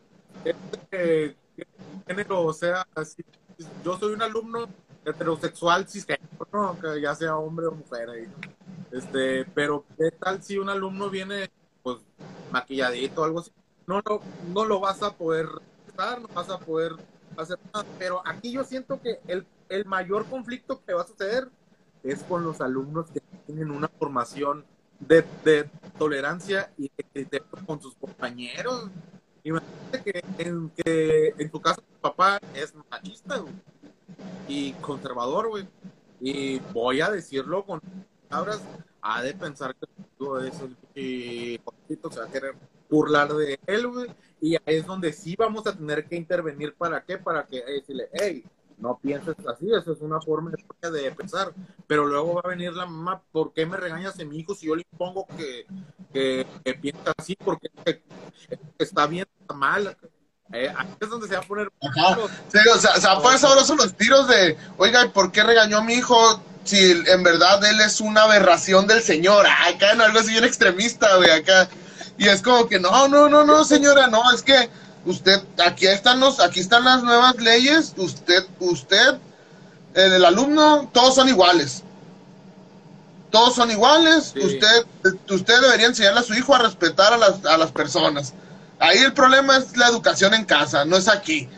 este, 0.45 1.35
género, 2.07 2.43
o 2.45 2.53
sea, 2.53 2.87
si- 3.07 3.25
yo 3.83 3.99
soy 3.99 4.13
un 4.13 4.23
alumno 4.23 4.67
heterosexual 5.05 5.89
cisgénero, 5.89 6.47
¿no? 6.53 6.79
Que 6.79 7.01
ya 7.01 7.15
sea 7.15 7.37
hombre 7.39 7.67
o 7.69 7.73
mujer 7.73 8.11
ahí, 8.11 8.27
¿no? 8.27 8.37
Este, 8.91 9.47
pero 9.55 9.87
¿qué 9.97 10.11
tal 10.13 10.43
si 10.43 10.59
un 10.59 10.69
alumno 10.69 11.09
viene, 11.09 11.51
pues, 11.83 11.99
maquilladito 12.51 13.23
o 13.23 13.25
algo 13.25 13.41
así? 13.41 13.51
No, 13.87 14.03
lo- 14.05 14.23
no 14.53 14.65
lo 14.67 14.81
vas 14.81 15.03
a 15.03 15.17
poder 15.17 15.47
respetar, 15.47 16.21
no 16.21 16.29
vas 16.35 16.51
a 16.51 16.59
poder 16.59 16.93
hacer 17.37 17.59
nada. 17.73 17.87
Pero 17.99 18.21
aquí 18.27 18.53
yo 18.53 18.63
siento 18.65 19.01
que 19.01 19.21
el, 19.27 19.47
el 19.71 19.87
mayor 19.87 20.27
conflicto 20.29 20.83
que 20.85 20.93
va 20.93 21.03
a 21.03 21.07
suceder 21.07 21.49
es 22.03 22.23
con 22.23 22.45
los 22.45 22.61
alumnos 22.61 23.11
que 23.11 23.21
tienen 23.47 23.71
una 23.71 23.89
formación 23.89 24.65
de, 25.01 25.25
de 25.45 25.71
tolerancia 25.99 26.73
y 26.77 26.91
de 26.97 27.05
criterio 27.13 27.47
con 27.67 27.81
sus 27.81 27.95
compañeros. 27.95 28.91
Imagínate 29.45 30.03
que 30.05 30.25
en, 30.39 30.71
que 30.71 31.35
en 31.39 31.51
tu 31.51 31.61
caso 31.61 31.81
tu 31.81 32.01
papá 32.01 32.41
es 32.55 32.75
machista 32.91 33.45
y 34.49 34.73
conservador, 34.75 35.49
güey. 35.49 35.69
Y 36.21 36.59
voy 36.73 37.01
a 37.01 37.11
decirlo 37.11 37.65
con 37.65 37.81
palabras, 38.29 38.61
ha 39.01 39.23
de 39.23 39.35
pensar 39.35 39.75
que 39.77 39.87
tú 40.19 40.37
es 40.39 40.61
el 40.61 40.77
jodidito, 41.65 42.11
se 42.11 42.21
va 42.21 42.27
a 42.27 42.31
querer 42.31 42.55
burlar 42.91 43.33
de 43.33 43.59
él, 43.67 43.87
güey. 43.87 44.11
Y 44.41 44.57
ahí 44.57 44.77
es 44.77 44.87
donde 44.87 45.13
sí 45.13 45.35
vamos 45.37 45.67
a 45.67 45.77
tener 45.77 46.07
que 46.07 46.17
intervenir. 46.17 46.75
¿Para 46.75 47.03
qué? 47.05 47.19
Para 47.19 47.47
que 47.47 47.59
eh, 47.59 47.73
decirle, 47.73 48.09
hey, 48.13 48.45
no 48.81 48.99
pienses 49.03 49.35
así, 49.47 49.67
eso 49.73 49.93
es 49.93 50.01
una 50.01 50.21
forma 50.21 50.51
de, 50.51 51.13
pensar. 51.13 51.53
Pero 51.87 52.07
luego 52.07 52.35
va 52.35 52.43
a 52.45 52.49
venir 52.49 52.73
la 52.73 52.87
mamá, 52.87 53.23
¿por 53.33 53.53
qué 53.53 53.67
me 53.67 53.77
regañas 53.77 54.17
de 54.17 54.25
mi 54.25 54.39
hijo 54.39 54.55
si 54.55 54.67
yo 54.67 54.77
le 54.77 54.85
impongo 54.93 55.27
que, 55.37 55.67
que, 56.13 56.47
que 56.65 56.75
piensa 56.75 57.13
así? 57.17 57.37
Porque 57.37 57.69
que- 57.85 58.03
que 58.49 58.59
está 58.79 59.07
bien, 59.07 59.27
está 59.41 59.55
mal. 59.55 59.97
Eh, 60.53 60.73
ahí 60.75 60.89
es 60.99 61.09
donde 61.11 61.29
se 61.29 61.35
va 61.35 61.41
a 61.41 61.45
poner. 61.47 61.71
Sí, 62.49 62.59
o 62.75 62.79
sea, 62.79 62.97
se 62.97 63.07
van 63.07 63.19
a 63.19 63.21
poner 63.21 63.39
sabrosos 63.39 63.77
los 63.77 63.95
tiros 63.95 64.29
de, 64.29 64.57
oiga, 64.79 65.05
¿y 65.05 65.09
por 65.09 65.31
qué 65.31 65.43
regañó 65.43 65.79
a 65.79 65.85
mi 65.85 65.95
hijo 65.95 66.41
si 66.65 66.79
en 67.07 67.23
verdad 67.23 67.63
él 67.65 67.81
es 67.81 68.01
una 68.01 68.23
aberración 68.23 68.87
del 68.87 69.03
señor? 69.03 69.45
Ah, 69.47 69.69
Acá, 69.75 69.95
no, 69.95 70.05
algo 70.05 70.21
así 70.21 70.31
bien 70.31 70.45
extremista, 70.45 71.17
güey, 71.17 71.31
acá. 71.31 71.69
Y 72.17 72.29
es 72.29 72.43
como 72.43 72.67
que, 72.67 72.81
no, 72.81 73.09
no, 73.09 73.29
no, 73.29 73.45
no, 73.45 73.65
señora, 73.65 74.07
no, 74.07 74.23
es 74.33 74.43
que 74.43 74.71
usted, 75.05 75.43
aquí 75.65 75.87
están 75.87 76.21
los, 76.21 76.41
aquí 76.41 76.61
están 76.61 76.85
las 76.85 77.03
nuevas 77.03 77.37
leyes, 77.37 77.95
usted, 77.97 78.47
usted, 78.61 79.19
el, 79.95 80.13
el 80.15 80.25
alumno, 80.25 80.89
todos 80.93 81.15
son 81.15 81.29
iguales. 81.29 81.83
Todos 83.31 83.55
son 83.57 83.71
iguales, 83.71 84.33
Sí. 84.35 84.41
usted, 84.41 84.87
usted 85.29 85.61
debería 85.61 85.87
enseñarle 85.87 86.21
a 86.21 86.23
su 86.23 86.35
hijo 86.35 86.55
a 86.55 86.59
respetar 86.61 87.13
a 87.13 87.19
las, 87.19 87.45
a 87.45 87.59
las 87.59 87.73
personas. 87.73 88.33
Ahí 88.79 88.99
el 88.99 89.13
problema 89.13 89.57
es 89.59 89.77
la 89.77 89.89
educación 89.89 90.33
en 90.35 90.45
casa, 90.45 90.85
no 90.85 90.97
es 90.97 91.09
aquí. 91.09 91.49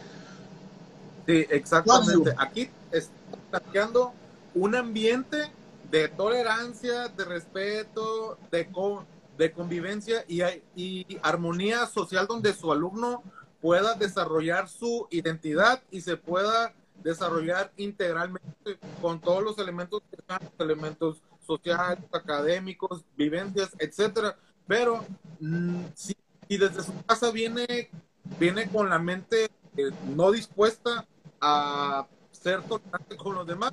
Sí, 1.27 1.47
exactamente. 1.51 2.35
Aquí 2.39 2.71
estamos 2.91 3.39
planteando 3.51 4.13
un 4.55 4.75
ambiente 4.75 5.53
de 5.91 6.09
tolerancia, 6.09 7.09
de 7.09 7.25
respeto, 7.25 8.37
de, 8.51 8.69
de 9.41 9.53
convivencia 9.53 10.23
y, 10.29 11.07
armonía 11.23 11.87
social 11.87 12.27
donde 12.27 12.53
su 12.53 12.71
alumno 12.71 13.23
pueda 13.63 13.95
desarrollar 13.95 14.69
su 14.69 15.09
identidad 15.11 15.83
y 15.91 16.03
se 16.03 16.19
pueda 16.19 16.75
desarrollar 17.03 17.73
integralmente 17.79 18.79
con 19.01 19.19
todos 19.19 19.43
los 19.43 19.59
elementos 19.59 20.03
que 20.11 20.63
elementos 20.63 21.23
sociales, 21.47 22.05
académicos, 22.13 23.03
vivencias, 23.17 23.71
etcétera. 23.79 24.37
Pero 24.67 25.07
mm, 25.41 25.85
si, 25.95 26.15
si 26.47 26.59
desde 26.59 26.83
su 26.83 26.93
casa 27.07 27.31
viene, 27.31 27.89
viene 28.39 28.69
con 28.69 28.91
la 28.91 28.99
mente 28.99 29.45
eh, 29.79 29.91
no 30.15 30.33
dispuesta 30.33 31.07
a 31.41 32.07
ser 32.31 32.63
tolerante 32.65 33.17
con 33.17 33.35
los 33.37 33.47
demás, 33.47 33.73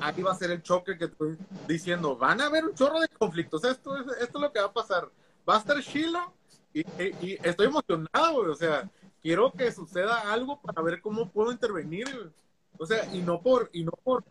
ahí 0.00 0.22
va 0.22 0.32
a 0.32 0.36
ser 0.36 0.50
el 0.50 0.62
choque 0.62 0.96
que 0.98 1.06
estoy 1.06 1.36
diciendo. 1.66 2.16
Van 2.16 2.40
a 2.40 2.46
haber 2.46 2.64
un 2.66 2.74
chorro 2.74 3.00
de 3.00 3.08
conflictos. 3.08 3.64
Esto 3.64 3.96
es, 3.96 4.06
esto 4.20 4.38
es 4.38 4.42
lo 4.42 4.52
que 4.52 4.60
va 4.60 4.66
a 4.66 4.72
pasar. 4.72 5.08
Va 5.48 5.56
a 5.56 5.58
estar 5.58 5.80
chilo 5.82 6.32
y, 6.72 6.80
y- 6.80 7.14
y 7.20 7.38
estoy 7.42 7.66
emocionado, 7.66 8.34
güey. 8.34 8.50
O 8.50 8.54
sea, 8.54 8.88
quiero 9.22 9.52
que 9.52 9.70
suceda 9.72 10.30
algo 10.32 10.60
para 10.60 10.82
ver 10.82 11.00
cómo 11.00 11.28
puedo 11.28 11.52
intervenir. 11.52 12.30
O 12.78 12.86
sea, 12.86 13.04
y 13.12 13.18
no 13.18 13.40
por, 13.42 13.70
y 13.72 13.82
no 13.84 13.92
por 14.04 14.24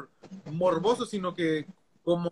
morboso, 0.52 1.06
sino 1.06 1.34
que 1.34 1.66
como 2.04 2.30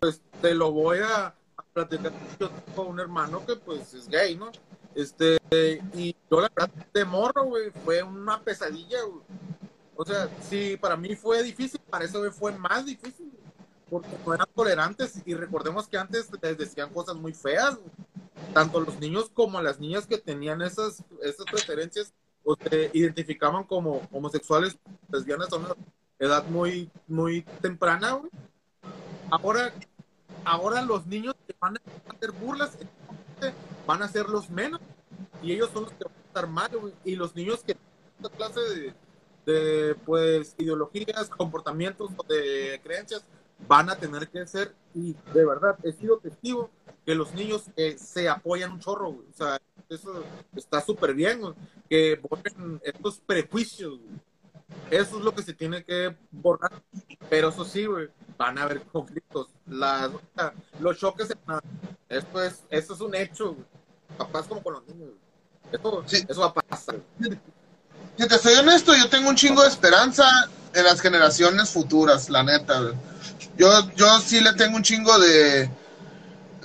pues 0.00 0.22
te 0.40 0.54
lo 0.54 0.70
voy 0.70 0.98
a, 0.98 1.26
a 1.26 1.62
platicar. 1.72 2.12
Yo 2.38 2.50
tengo 2.50 2.82
un 2.84 3.00
hermano 3.00 3.44
que 3.44 3.56
pues 3.56 3.92
es 3.94 4.08
gay, 4.08 4.36
¿no? 4.36 4.50
Este, 4.94 5.36
y 5.94 6.14
yo 6.30 6.40
la 6.40 6.48
verdad 6.54 6.70
de 6.94 7.04
morro, 7.04 7.44
güey, 7.44 7.70
fue 7.84 8.02
una 8.02 8.40
pesadilla, 8.40 9.02
güey. 9.02 9.22
O 9.96 10.04
sea, 10.04 10.28
sí, 10.42 10.76
para 10.76 10.96
mí 10.96 11.16
fue 11.16 11.42
difícil, 11.42 11.80
para 11.88 12.04
eso 12.04 12.30
fue 12.32 12.52
más 12.52 12.84
difícil, 12.84 13.32
porque 13.88 14.08
no 14.26 14.34
eran 14.34 14.46
tolerantes 14.54 15.22
y 15.24 15.34
recordemos 15.34 15.88
que 15.88 15.96
antes 15.96 16.28
les 16.42 16.58
decían 16.58 16.92
cosas 16.92 17.16
muy 17.16 17.32
feas, 17.32 17.78
tanto 18.52 18.80
los 18.80 18.98
niños 19.00 19.30
como 19.32 19.60
las 19.62 19.80
niñas 19.80 20.06
que 20.06 20.18
tenían 20.18 20.60
esas, 20.60 21.02
esas 21.22 21.46
preferencias 21.50 22.12
o 22.44 22.56
se 22.56 22.90
identificaban 22.92 23.64
como 23.64 24.06
homosexuales, 24.12 24.76
lesbianas 25.10 25.52
a 25.52 25.56
una 25.56 25.74
edad 26.18 26.44
muy, 26.46 26.90
muy 27.06 27.42
temprana, 27.62 28.12
güey. 28.12 28.30
Ahora, 29.30 29.72
ahora 30.44 30.82
los 30.82 31.06
niños 31.06 31.34
que 31.46 31.54
van 31.58 31.76
a 31.76 32.14
hacer 32.14 32.32
burlas 32.32 32.76
van 33.86 34.02
a 34.02 34.08
ser 34.08 34.28
los 34.28 34.50
menos 34.50 34.80
y 35.42 35.52
ellos 35.52 35.70
son 35.72 35.84
los 35.84 35.92
que 35.92 36.04
van 36.04 36.14
a 36.14 36.26
estar 36.26 36.46
mal, 36.48 36.70
güey. 36.78 36.94
Y 37.04 37.16
los 37.16 37.34
niños 37.34 37.64
que 37.64 37.76
esta 38.22 38.36
clase 38.36 38.60
de, 38.60 38.94
de 39.46 39.94
pues 40.04 40.54
ideologías, 40.58 41.30
comportamientos 41.30 42.10
de 42.28 42.80
creencias 42.82 43.24
van 43.66 43.88
a 43.88 43.96
tener 43.96 44.28
que 44.28 44.46
ser 44.46 44.74
y 44.94 45.14
de 45.32 45.46
verdad 45.46 45.78
he 45.82 45.92
sido 45.92 46.18
testigo 46.18 46.70
que 47.06 47.14
los 47.14 47.32
niños 47.34 47.70
eh, 47.76 47.96
se 47.96 48.28
apoyan 48.28 48.72
un 48.72 48.80
chorro, 48.80 49.10
o 49.10 49.32
sea, 49.32 49.60
eso 49.88 50.24
está 50.56 50.80
súper 50.80 51.14
bien, 51.14 51.40
que 51.88 52.20
borren 52.28 52.80
estos 52.82 53.20
prejuicios, 53.20 54.00
eso 54.90 55.18
es 55.18 55.24
lo 55.24 55.32
que 55.32 55.42
se 55.42 55.54
tiene 55.54 55.84
que 55.84 56.16
borrar, 56.32 56.82
pero 57.30 57.50
eso 57.50 57.64
sí, 57.64 57.86
van 58.36 58.58
a 58.58 58.64
haber 58.64 58.82
conflictos, 58.82 59.48
los 60.80 60.98
choques, 60.98 61.32
esto 62.08 62.42
es, 62.42 62.64
esto 62.70 62.94
es 62.94 63.00
un 63.00 63.14
hecho, 63.14 63.56
papás 64.18 64.48
como 64.48 64.62
con 64.62 64.74
los 64.74 64.86
niños, 64.88 65.10
eso, 65.72 66.40
va 66.40 66.46
a 66.46 66.54
pasar. 66.54 66.96
Si 68.18 68.26
te 68.26 68.38
soy 68.38 68.54
honesto, 68.54 68.94
yo 68.94 69.08
tengo 69.08 69.28
un 69.28 69.36
chingo 69.36 69.62
de 69.62 69.68
esperanza 69.68 70.48
en 70.72 70.84
las 70.84 71.00
generaciones 71.00 71.68
futuras, 71.68 72.30
la 72.30 72.42
neta, 72.42 72.80
Yo, 73.58 73.90
yo 73.94 74.20
sí 74.20 74.40
le 74.40 74.54
tengo 74.54 74.76
un 74.76 74.82
chingo 74.82 75.18
de, 75.18 75.70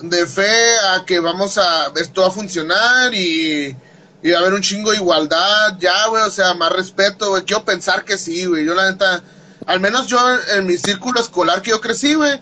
de 0.01 0.27
fe 0.27 0.79
a 0.93 1.03
que 1.05 1.19
vamos 1.19 1.57
a, 1.57 1.91
esto 1.95 2.21
va 2.21 2.27
a 2.27 2.31
funcionar 2.31 3.13
y, 3.13 3.75
y 4.23 4.33
a 4.33 4.39
haber 4.39 4.53
un 4.53 4.61
chingo 4.61 4.91
de 4.91 4.97
igualdad, 4.97 5.77
ya, 5.79 6.07
güey, 6.07 6.23
o 6.23 6.31
sea, 6.31 6.53
más 6.53 6.71
respeto, 6.71 7.29
güey. 7.29 7.43
Quiero 7.43 7.65
pensar 7.65 8.05
que 8.05 8.17
sí, 8.17 8.45
güey. 8.45 8.65
Yo, 8.65 8.73
la 8.73 8.89
neta, 8.91 9.21
al 9.65 9.79
menos 9.79 10.07
yo 10.07 10.19
en 10.55 10.67
mi 10.67 10.77
círculo 10.77 11.19
escolar 11.19 11.61
que 11.61 11.71
yo 11.71 11.81
crecí, 11.81 12.13
güey, 12.13 12.39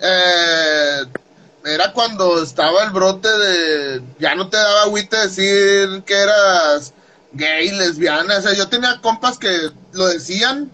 eh, 0.00 1.04
era 1.64 1.92
cuando 1.92 2.42
estaba 2.42 2.84
el 2.84 2.90
brote 2.90 3.28
de, 3.28 4.02
ya 4.18 4.34
no 4.34 4.48
te 4.48 4.56
daba 4.56 4.82
agüite 4.82 5.16
decir 5.16 6.02
que 6.04 6.14
eras 6.14 6.92
gay, 7.36 7.70
lesbiana, 7.70 8.38
o 8.38 8.42
sea, 8.42 8.54
yo 8.54 8.68
tenía 8.68 9.00
compas 9.00 9.38
que 9.38 9.70
lo 9.92 10.06
decían, 10.06 10.70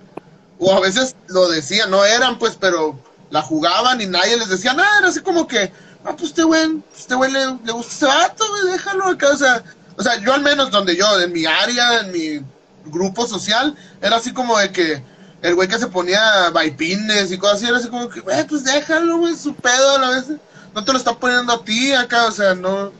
o 0.58 0.72
a 0.72 0.80
veces 0.80 1.16
lo 1.28 1.48
decían, 1.48 1.90
no 1.90 2.04
eran, 2.04 2.38
pues, 2.38 2.56
pero 2.58 2.98
la 3.30 3.42
jugaban 3.42 4.00
y 4.00 4.06
nadie 4.06 4.36
les 4.36 4.48
decía 4.48 4.72
nada, 4.74 4.98
era 4.98 5.08
así 5.08 5.20
como 5.20 5.46
que, 5.46 5.72
ah, 6.04 6.14
pues 6.16 6.30
este 6.30 6.44
güey, 6.44 6.82
este 6.96 7.14
güey 7.14 7.32
le, 7.32 7.72
gusta 7.72 7.92
ese 7.92 8.06
vato, 8.06 8.44
güey, 8.48 8.72
déjalo 8.72 9.06
acá, 9.06 9.28
o 9.30 9.36
sea, 9.36 9.64
o 9.96 10.02
sea, 10.02 10.18
yo 10.20 10.32
al 10.32 10.42
menos 10.42 10.70
donde 10.70 10.96
yo, 10.96 11.20
en 11.20 11.32
mi 11.32 11.46
área, 11.46 12.00
en 12.00 12.12
mi 12.12 12.44
grupo 12.84 13.26
social, 13.26 13.76
era 14.00 14.16
así 14.16 14.32
como 14.32 14.58
de 14.58 14.70
que 14.70 15.02
el 15.42 15.54
güey 15.54 15.68
que 15.68 15.78
se 15.78 15.88
ponía 15.88 16.50
vaipines 16.50 17.32
y 17.32 17.38
cosas 17.38 17.56
así, 17.56 17.66
era 17.66 17.78
así 17.78 17.88
como 17.88 18.08
que, 18.08 18.20
güey, 18.20 18.46
pues 18.46 18.64
déjalo, 18.64 19.18
güey, 19.18 19.34
su 19.34 19.54
pedo 19.54 19.96
a 19.96 19.98
la 19.98 20.10
vez, 20.10 20.24
no 20.74 20.84
te 20.84 20.92
lo 20.92 20.98
está 20.98 21.14
poniendo 21.14 21.52
a 21.52 21.64
ti 21.64 21.92
acá, 21.92 22.26
o 22.26 22.32
sea, 22.32 22.54
no, 22.54 22.92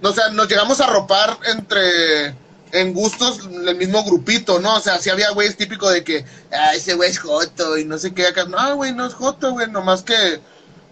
no 0.00 0.10
o 0.10 0.12
sea, 0.12 0.28
nos 0.30 0.48
llegamos 0.48 0.80
a 0.80 0.86
ropar 0.86 1.38
entre 1.46 2.36
en 2.72 2.94
gustos 2.94 3.40
el 3.66 3.76
mismo 3.76 4.02
grupito, 4.02 4.58
¿no? 4.58 4.76
O 4.76 4.80
sea, 4.80 4.98
si 4.98 5.10
había 5.10 5.30
güeyes 5.30 5.56
típico 5.56 5.90
de 5.90 6.02
que, 6.02 6.24
ah, 6.50 6.74
ese 6.74 6.94
güey 6.94 7.10
es 7.10 7.18
joto 7.18 7.76
y 7.76 7.84
no 7.84 7.98
sé 7.98 8.12
qué 8.14 8.26
acá. 8.26 8.44
No, 8.44 8.76
güey, 8.76 8.94
no 8.94 9.06
es 9.06 9.14
joto, 9.14 9.52
güey, 9.52 9.70
nomás 9.70 10.02
que 10.02 10.40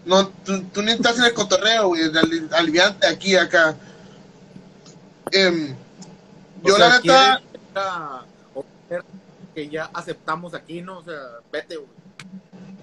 no, 0.05 0.29
tú, 0.29 0.63
tú 0.65 0.83
ni 0.83 0.93
estás 0.93 1.19
en 1.19 1.25
el 1.25 1.35
cotorreo, 1.35 1.89
güey, 1.89 2.03
aliviante 2.53 3.07
aquí, 3.07 3.37
acá. 3.37 3.75
Eh, 5.33 5.75
yo 6.63 6.79
la 6.79 6.99
neta... 6.99 7.43
Que 9.55 9.69
ya 9.69 9.91
aceptamos 9.93 10.55
aquí, 10.55 10.81
¿no? 10.81 10.99
O 10.99 11.05
sea, 11.05 11.19
vete, 11.51 11.77
güey. 11.77 11.89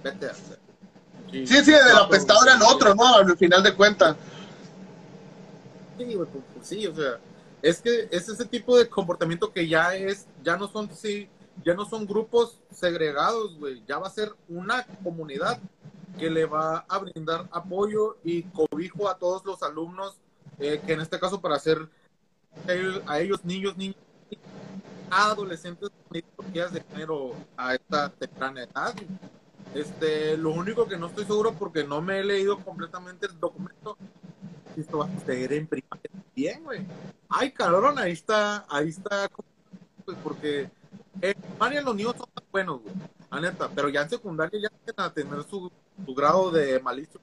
Vete. 0.03 0.27
sí, 1.31 1.47
sí, 1.47 1.63
sí, 1.63 1.71
de 1.71 1.93
la 1.93 2.01
apestado 2.01 2.43
era 2.43 2.55
el 2.55 2.61
otro, 2.63 2.93
¿no? 2.93 3.15
Al 3.15 3.37
final 3.37 3.63
de 3.63 3.73
cuentas. 3.73 4.15
Sí, 5.97 6.03
güey, 6.03 6.17
pues, 6.17 6.43
pues, 6.53 6.67
sí, 6.67 6.85
o 6.85 6.95
sea, 6.95 7.17
es 7.61 7.81
que 7.81 8.07
es 8.11 8.29
ese 8.29 8.45
tipo 8.45 8.77
de 8.77 8.87
comportamiento 8.87 9.51
que 9.51 9.67
ya 9.67 9.95
es, 9.95 10.27
ya 10.43 10.57
no 10.57 10.67
son, 10.67 10.89
sí, 10.93 11.29
ya 11.65 11.73
no 11.73 11.85
son 11.85 12.05
grupos 12.05 12.59
segregados, 12.71 13.57
güey, 13.57 13.83
ya 13.87 13.97
va 13.97 14.07
a 14.07 14.11
ser 14.11 14.33
una 14.47 14.85
comunidad 15.03 15.59
que 16.17 16.29
le 16.29 16.45
va 16.45 16.85
a 16.87 16.97
brindar 16.99 17.47
apoyo 17.51 18.17
y 18.23 18.43
cobijo 18.43 19.09
a 19.09 19.17
todos 19.17 19.45
los 19.45 19.61
alumnos, 19.63 20.17
eh, 20.59 20.81
que 20.85 20.93
en 20.93 21.01
este 21.01 21.19
caso 21.19 21.41
para 21.41 21.55
hacer 21.55 21.87
a 23.05 23.19
ellos 23.19 23.45
niños, 23.45 23.77
niños, 23.77 23.97
adolescentes 25.09 25.89
de 26.09 26.83
género 26.91 27.33
a 27.55 27.75
esta 27.75 28.09
temprana 28.09 28.63
edad. 28.63 28.93
Este, 29.73 30.37
lo 30.37 30.51
único 30.51 30.87
que 30.87 30.97
no 30.97 31.07
estoy 31.07 31.25
seguro 31.25 31.53
porque 31.53 31.83
no 31.83 32.01
me 32.01 32.19
he 32.19 32.23
leído 32.23 32.57
completamente 32.59 33.27
el 33.27 33.39
documento, 33.39 33.97
esto 34.81 34.99
va 34.99 35.05
a 35.05 35.19
suceder 35.19 35.53
en 35.53 35.67
primaria 35.67 36.11
bien, 36.35 36.63
güey. 36.63 36.85
Ay, 37.29 37.51
cabrón, 37.51 37.97
ahí 37.97 38.11
está, 38.11 38.65
ahí 38.69 38.89
está, 38.89 39.29
porque 40.23 40.69
en 41.21 41.33
primaria 41.33 41.81
los 41.81 41.95
niños 41.95 42.15
son 42.17 42.29
buenos, 42.51 42.81
güey, 42.81 42.95
la 43.31 43.41
neta, 43.41 43.69
pero 43.73 43.89
ya 43.89 44.03
en 44.03 44.09
secundaria 44.09 44.61
ya 44.61 44.69
tienen 44.69 44.95
a 44.97 45.13
tener 45.13 45.43
su, 45.43 45.71
su 46.05 46.15
grado 46.15 46.51
de 46.51 46.79
malicia. 46.79 47.19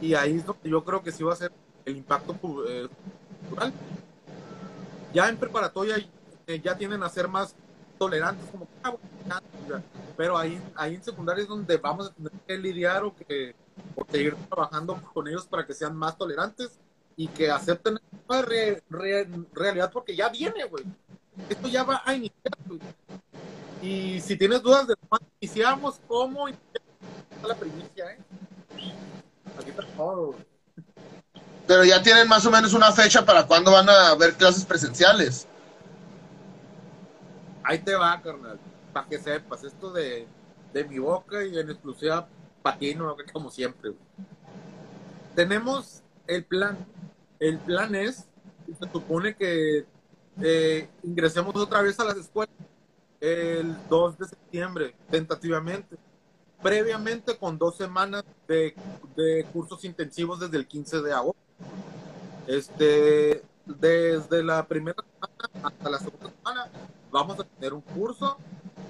Y 0.00 0.14
ahí 0.14 0.36
es 0.36 0.46
donde 0.46 0.68
yo 0.68 0.84
creo 0.84 1.02
que 1.02 1.12
sí 1.12 1.22
va 1.22 1.32
a 1.32 1.36
ser 1.36 1.52
el 1.84 1.96
impacto 1.96 2.36
eh, 2.68 2.88
cultural. 3.40 3.72
Ya 5.14 5.28
en 5.28 5.36
preparatoria 5.36 5.96
eh, 6.46 6.60
ya 6.60 6.76
tienen 6.76 7.02
a 7.02 7.08
ser 7.08 7.28
más 7.28 7.54
tolerantes, 7.98 8.46
como 8.50 8.68
ah, 8.84 8.92
pero 10.16 10.36
ahí, 10.36 10.60
ahí 10.74 10.96
en 10.96 11.02
secundaria 11.02 11.42
es 11.42 11.48
donde 11.48 11.76
vamos 11.78 12.10
a 12.10 12.12
tener 12.12 12.32
que 12.46 12.58
lidiar 12.58 13.04
o 13.04 13.14
que 13.14 13.54
o 13.94 14.04
seguir 14.10 14.34
trabajando 14.48 15.00
con 15.12 15.28
ellos 15.28 15.46
para 15.46 15.66
que 15.66 15.74
sean 15.74 15.96
más 15.96 16.16
tolerantes 16.16 16.78
y 17.16 17.28
que 17.28 17.50
acepten 17.50 17.98
la 18.28 18.42
realidad 18.42 19.90
porque 19.92 20.14
ya 20.14 20.28
viene, 20.28 20.64
güey. 20.64 20.84
Esto 21.48 21.68
ya 21.68 21.84
va 21.84 22.02
a 22.04 22.14
iniciar, 22.14 22.52
Y 23.82 24.20
si 24.20 24.36
tienes 24.36 24.62
dudas 24.62 24.86
de 24.86 24.94
cómo 24.96 25.20
iniciamos, 25.40 26.00
cómo 26.06 26.48
la 26.48 27.54
primicia, 27.54 28.12
¿eh? 28.12 28.18
Aquí 29.58 29.70
está 29.70 29.86
todo, 29.96 30.34
Pero 31.66 31.84
ya 31.84 32.02
tienen 32.02 32.28
más 32.28 32.44
o 32.46 32.50
menos 32.50 32.74
una 32.74 32.92
fecha 32.92 33.24
para 33.24 33.46
cuándo 33.46 33.72
van 33.72 33.88
a 33.88 34.10
haber 34.10 34.34
clases 34.34 34.64
presenciales. 34.64 35.46
Ahí 37.62 37.78
te 37.78 37.94
va, 37.94 38.20
carnal. 38.20 38.58
Para 38.92 39.06
que 39.06 39.18
sepas, 39.18 39.64
esto 39.64 39.90
de, 39.92 40.26
de 40.72 40.84
mi 40.84 40.98
boca 40.98 41.44
y 41.44 41.58
en 41.58 41.70
exclusiva 41.70 42.28
patino, 42.66 43.16
como 43.32 43.48
siempre. 43.48 43.92
Tenemos 45.36 46.02
el 46.26 46.44
plan. 46.44 46.76
El 47.38 47.58
plan 47.58 47.94
es, 47.94 48.26
se 48.66 48.90
supone 48.90 49.36
que 49.36 49.84
eh, 50.42 50.88
ingresemos 51.04 51.54
otra 51.54 51.80
vez 51.82 52.00
a 52.00 52.04
las 52.04 52.16
escuelas 52.16 52.54
el 53.20 53.76
2 53.88 54.18
de 54.18 54.24
septiembre, 54.26 54.96
tentativamente. 55.10 55.96
Previamente 56.60 57.36
con 57.36 57.56
dos 57.56 57.76
semanas 57.76 58.24
de, 58.48 58.74
cursos 59.52 59.84
intensivos 59.84 60.40
desde 60.40 60.56
el 60.56 60.66
15 60.66 61.02
de 61.02 61.12
agosto. 61.12 61.40
Este, 62.48 63.42
desde 63.64 64.42
la 64.42 64.66
primera 64.66 65.04
semana 65.04 65.68
hasta 65.68 65.90
la 65.90 65.98
segunda 65.98 66.30
semana 66.30 66.70
vamos 67.12 67.38
a 67.38 67.44
tener 67.44 67.74
un 67.74 67.80
curso 67.80 68.38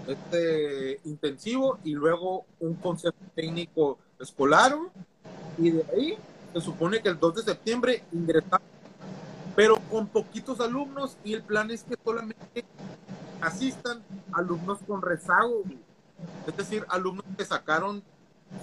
este 0.06 1.00
intensivo 1.04 1.78
y 1.84 1.92
luego 1.92 2.44
un 2.60 2.74
concepto 2.74 3.24
técnico 3.34 3.98
escolar 4.20 4.76
y 5.58 5.70
de 5.70 5.84
ahí 5.92 6.18
se 6.52 6.60
supone 6.60 7.00
que 7.00 7.08
el 7.08 7.18
2 7.18 7.34
de 7.36 7.42
septiembre 7.42 8.02
ingresamos 8.12 8.76
pero 9.56 9.76
con 9.90 10.06
poquitos 10.06 10.60
alumnos 10.60 11.16
y 11.24 11.32
el 11.32 11.42
plan 11.42 11.70
es 11.70 11.82
que 11.82 11.96
solamente 12.04 12.64
asistan 13.40 14.02
alumnos 14.32 14.78
con 14.86 15.00
rezago, 15.00 15.62
es 16.46 16.56
decir, 16.56 16.84
alumnos 16.90 17.24
que 17.36 17.44
sacaron 17.44 18.02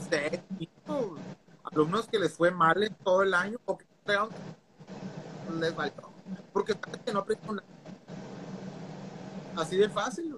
seis, 0.08 0.40
alumnos 1.64 2.08
que 2.08 2.20
les 2.20 2.34
fue 2.34 2.52
mal 2.52 2.84
en 2.84 2.94
todo 3.04 3.24
el 3.24 3.34
año 3.34 3.58
o 3.66 3.76
que 3.76 3.86
les 5.60 5.76
valió, 5.76 5.94
porque 6.54 6.76
no 7.12 7.20
aprendieron 7.20 7.56
nada. 7.56 7.68
Así 9.56 9.78
de 9.78 9.90
fácil. 9.90 10.38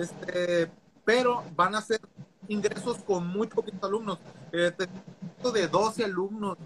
Este, 0.00 0.70
pero 1.04 1.44
van 1.54 1.74
a 1.74 1.82
ser 1.82 2.00
ingresos 2.48 2.98
con 3.06 3.26
muy 3.26 3.46
poquitos 3.46 3.82
alumnos. 3.82 4.18
Este, 4.52 4.88
de 5.52 5.68
12 5.68 6.04
alumnos, 6.04 6.58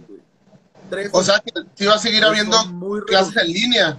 o 1.12 1.22
sea 1.22 1.42
que 1.76 1.86
va 1.86 1.94
a 1.94 1.98
seguir 1.98 2.24
habiendo 2.24 2.56
clases 3.06 3.36
en 3.36 3.46
línea. 3.46 3.98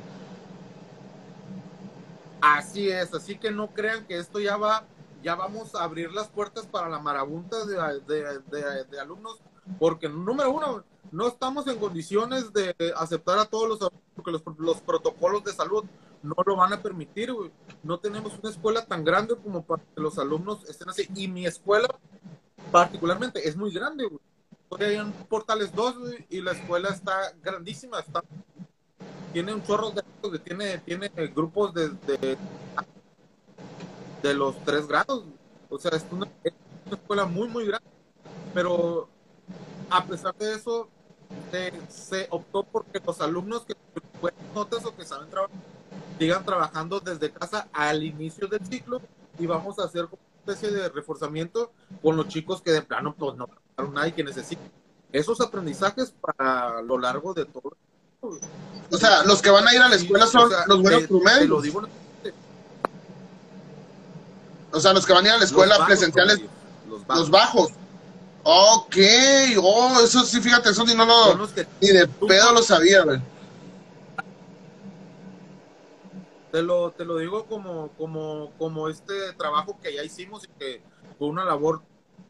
Así 2.42 2.90
es, 2.90 3.14
así 3.14 3.38
que 3.38 3.52
no 3.52 3.68
crean 3.68 4.06
que 4.06 4.20
esto 4.20 4.40
ya 4.40 4.58
va, 4.58 4.84
ya 5.24 5.36
vamos 5.36 5.74
a 5.76 5.84
abrir 5.84 6.12
las 6.12 6.28
puertas 6.28 6.66
para 6.66 6.90
la 6.90 7.00
marabunta 7.00 7.66
de, 7.66 9.00
alumnos, 9.00 9.40
porque 9.80 10.08
número 10.10 10.52
uno, 10.52 10.84
no 11.12 11.28
estamos 11.28 11.68
en 11.68 11.80
condiciones 11.80 12.54
de 12.54 12.76
aceptar 12.98 13.40
a 13.40 13.46
todos 13.46 13.68
los 13.70 13.92
porque 14.16 14.32
los, 14.32 14.44
los 14.58 14.82
protocolos 14.82 15.44
de 15.44 15.54
salud 15.54 15.86
no 16.26 16.36
lo 16.46 16.56
van 16.56 16.74
a 16.74 16.82
permitir, 16.82 17.32
No 17.84 18.00
tenemos 18.00 18.38
una 18.42 18.50
escuela 18.50 18.86
tan 18.86 19.04
grande 19.04 19.36
como 19.36 19.64
para 19.64 19.84
que 19.84 20.02
los 20.02 20.18
alumnos 20.18 20.68
estén 20.70 20.90
así. 20.90 21.08
Y 21.16 21.28
mi 21.28 21.46
escuela, 21.46 21.88
particularmente, 22.72 23.48
es 23.48 23.56
muy 23.56 23.72
grande, 23.72 24.06
güey 24.06 24.20
hay 24.84 24.96
en 24.96 25.12
Portales 25.30 25.74
2 25.74 25.96
y 26.30 26.42
la 26.42 26.52
escuela 26.52 26.90
está 26.90 27.34
grandísima, 27.42 28.00
está 28.00 28.24
tiene 29.32 29.54
un 29.54 29.64
chorro 29.64 29.92
de 29.92 30.40
tiene 30.40 30.78
tiene 30.80 31.10
grupos 31.34 31.74
de, 31.74 31.90
de 34.24 34.34
los 34.34 34.56
tres 34.64 34.88
grados. 34.88 35.24
O 35.70 35.78
sea, 35.78 35.92
es 35.92 36.06
una, 36.10 36.26
es 36.44 36.54
una 36.86 36.96
escuela 36.96 37.26
muy, 37.26 37.48
muy 37.50 37.66
grande. 37.66 37.88
Pero 38.54 39.10
a 39.90 40.06
pesar 40.06 40.34
de 40.36 40.54
eso, 40.54 40.90
se, 41.90 42.28
optó 42.30 42.64
porque 42.64 43.02
los 43.06 43.20
alumnos 43.20 43.66
que 43.66 43.76
pueden 44.22 44.38
notas 44.54 44.86
o 44.86 44.96
que 44.96 45.04
saben 45.04 45.30
trabajar 45.30 45.56
sigan 46.20 46.46
trabajando 46.46 47.00
desde 47.00 47.32
casa 47.32 47.68
al 47.74 48.04
inicio 48.04 48.48
del 48.48 48.66
ciclo 48.66 49.02
y 49.38 49.46
vamos 49.46 49.80
a 49.80 49.84
hacer 49.84 50.06
una 50.06 50.18
especie 50.46 50.72
de 50.72 50.90
reforzamiento 50.90 51.72
con 52.02 52.16
los 52.16 52.28
chicos 52.28 52.62
que 52.62 52.72
de 52.72 52.82
plano 52.82 53.16
pues 53.18 53.36
no 53.36 53.48
nadie 53.94 54.14
que 54.14 54.24
necesite 54.24 54.62
esos 55.12 55.40
aprendizajes 55.42 56.14
para 56.20 56.82
lo 56.82 56.98
largo 56.98 57.34
de 57.34 57.46
todo. 57.46 57.76
O 58.92 58.98
sea, 58.98 59.24
los 59.24 59.42
que 59.42 59.50
van 59.50 59.68
a 59.68 59.74
ir 59.74 59.82
a 59.82 59.90
la 59.90 59.96
escuela 59.96 60.28
son 60.28 60.44
O 60.44 60.50
sea, 60.50 60.66
los 60.68 60.82
buenos 60.82 61.02
te 61.04 61.08
lo 61.14 61.20
promedios. 61.22 61.64
digo, 61.64 61.82
O 64.72 64.80
sea, 64.80 64.94
los 64.94 65.06
que 65.06 65.14
van 65.14 65.26
a 65.26 65.30
ir 65.30 65.34
a 65.36 65.38
la 65.38 65.46
escuela 65.46 65.78
los 65.78 65.88
presenciales, 65.88 66.40
promedios, 66.40 66.52
los 66.90 67.06
bajos. 67.06 67.20
los 67.22 67.32
bajos. 67.32 67.72
Ok, 68.44 68.96
oh, 69.62 70.00
eso 70.04 70.24
sí, 70.24 70.40
fíjate, 70.42 70.70
eso 70.70 70.86
ni 70.86 70.94
no 70.94 71.06
lo, 71.06 71.48
ni 71.82 71.88
de 71.88 72.08
pedo 72.08 72.54
lo 72.54 72.62
sabía, 72.62 73.04
güey. 73.04 73.20
Te 76.56 76.64
lo, 76.64 76.92
te 76.92 77.04
lo 77.04 77.18
digo 77.18 77.46
como, 77.48 77.90
como, 77.98 78.54
como 78.58 78.88
este 78.88 79.34
trabajo 79.34 79.78
que 79.84 79.94
ya 79.94 80.04
hicimos 80.06 80.46
y 80.46 80.48
que 80.58 80.82
fue 81.18 81.28
una 81.28 81.44
labor 81.44 81.82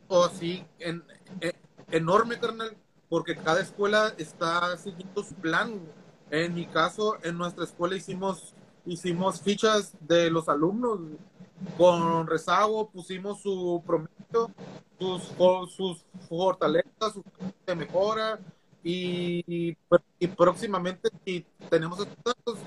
oh, 0.08 0.24
así 0.24 0.66
en, 0.80 1.04
en- 1.42 1.54
enorme, 1.92 2.40
carnal, 2.40 2.76
porque 3.08 3.36
cada 3.36 3.62
escuela 3.62 4.16
está 4.18 4.76
siguiendo 4.78 5.24
su 5.24 5.36
plan. 5.36 5.80
En 6.32 6.56
mi 6.56 6.66
caso, 6.66 7.18
en 7.22 7.38
nuestra 7.38 7.66
escuela 7.66 7.96
hicimos, 7.96 8.56
hicimos 8.88 9.42
fichas 9.42 9.94
de 10.00 10.32
los 10.32 10.50
alumnos 10.50 11.00
con 11.78 12.26
rezago, 12.26 12.90
pusimos 12.90 13.42
su 13.44 13.84
promedio, 13.86 14.50
sus, 14.98 15.22
sus 15.72 16.04
fortalezas, 16.28 17.14
sus 17.14 17.24
de 17.68 17.76
mejora 17.76 18.40
y, 18.84 19.76
y 20.20 20.28
próximamente 20.28 21.10
si 21.24 21.46
tenemos 21.70 22.00
estos 22.00 22.18
datos, 22.24 22.60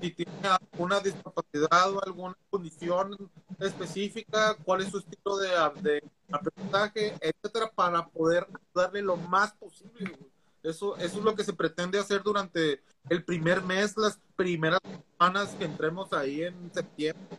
si 0.00 0.10
tiene 0.10 0.32
alguna 0.72 1.00
discapacidad 1.00 1.92
o 1.92 2.04
alguna 2.04 2.36
condición 2.50 3.16
específica, 3.58 4.56
cuál 4.64 4.82
es 4.82 4.90
su 4.90 4.98
estilo 4.98 5.36
de, 5.38 5.48
de 5.82 6.02
aprendizaje, 6.30 7.14
etcétera, 7.20 7.70
para 7.74 8.06
poder 8.06 8.46
darle 8.74 9.02
lo 9.02 9.16
más 9.16 9.52
posible. 9.54 10.16
Eso, 10.62 10.96
eso 10.96 11.18
es 11.18 11.24
lo 11.24 11.34
que 11.34 11.44
se 11.44 11.52
pretende 11.52 11.98
hacer 11.98 12.22
durante 12.22 12.82
el 13.08 13.24
primer 13.24 13.62
mes, 13.62 13.96
las 13.96 14.18
primeras 14.34 14.80
semanas 15.12 15.54
que 15.58 15.64
entremos 15.64 16.12
ahí 16.12 16.42
en 16.42 16.70
septiembre. 16.74 17.38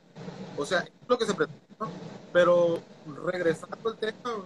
O 0.57 0.65
sea, 0.65 0.79
es 0.79 0.91
lo 1.07 1.17
que 1.17 1.25
se 1.25 1.33
pretende, 1.33 1.61
¿no? 1.79 1.89
Pero 2.31 2.81
regresando 3.25 3.89
al 3.89 3.97
tema, 3.97 4.43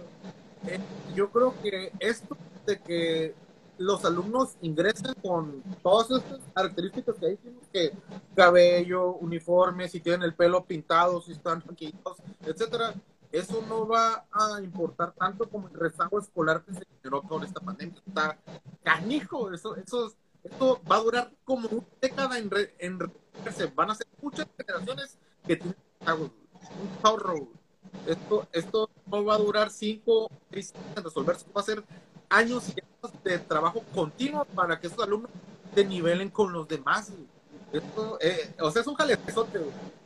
eh, 0.66 0.80
yo 1.14 1.30
creo 1.30 1.54
que 1.62 1.92
esto 2.00 2.36
de 2.66 2.78
que 2.80 3.34
los 3.82 4.04
alumnos 4.04 4.56
ingresen 4.62 5.14
con 5.22 5.62
todas 5.82 6.10
estas 6.10 6.40
características 6.54 7.16
que 7.18 7.28
dijimos, 7.30 7.62
que 7.72 7.92
cabello, 8.34 9.12
uniforme, 9.14 9.88
si 9.88 10.00
tienen 10.00 10.22
el 10.22 10.34
pelo 10.34 10.64
pintado, 10.64 11.20
si 11.20 11.32
están 11.32 11.62
maquillados, 11.66 12.18
etcétera, 12.46 12.94
eso 13.30 13.64
no 13.68 13.86
va 13.86 14.26
a 14.30 14.60
importar 14.62 15.12
tanto 15.12 15.48
como 15.48 15.68
el 15.68 15.74
rezago 15.74 16.18
escolar 16.18 16.62
que 16.64 16.74
se 16.74 16.84
generó 17.02 17.22
con 17.22 17.42
esta 17.44 17.60
pandemia. 17.60 18.00
Está 18.06 18.38
canijo, 18.82 19.52
eso, 19.52 19.74
eso, 19.76 20.12
esto 20.44 20.80
va 20.90 20.96
a 20.96 21.00
durar 21.00 21.32
como 21.44 21.68
una 21.68 21.86
década 22.00 22.38
en, 22.38 22.50
re- 22.50 22.74
en 22.78 22.98
recuperarse. 23.00 23.66
Van 23.74 23.90
a 23.90 23.94
ser 23.94 24.06
muchas 24.20 24.46
generaciones 24.56 25.16
que 25.46 25.56
tienen 25.56 25.76
un 26.20 26.30
chorro. 27.02 27.34
güey. 27.38 27.62
Esto, 28.06 28.46
esto 28.52 28.90
no 29.06 29.24
va 29.24 29.34
a 29.34 29.38
durar 29.38 29.70
cinco 29.70 30.24
o 30.26 30.30
seis 30.50 30.72
años 30.74 30.96
en 30.96 31.04
resolverse, 31.04 31.46
va 31.56 31.60
a 31.60 31.64
ser 31.64 31.84
años 32.32 32.68
y 32.68 32.72
años 32.80 33.22
de 33.24 33.38
trabajo 33.38 33.82
continuo 33.94 34.44
para 34.46 34.78
que 34.80 34.86
esos 34.88 35.00
alumnos 35.02 35.30
se 35.74 35.84
nivelen 35.84 36.30
con 36.30 36.52
los 36.52 36.66
demás. 36.68 37.12
eh, 38.20 38.54
o 38.60 38.70
sea, 38.70 38.82
es 38.82 38.88
un 38.88 38.94
jalezote, 38.94 39.60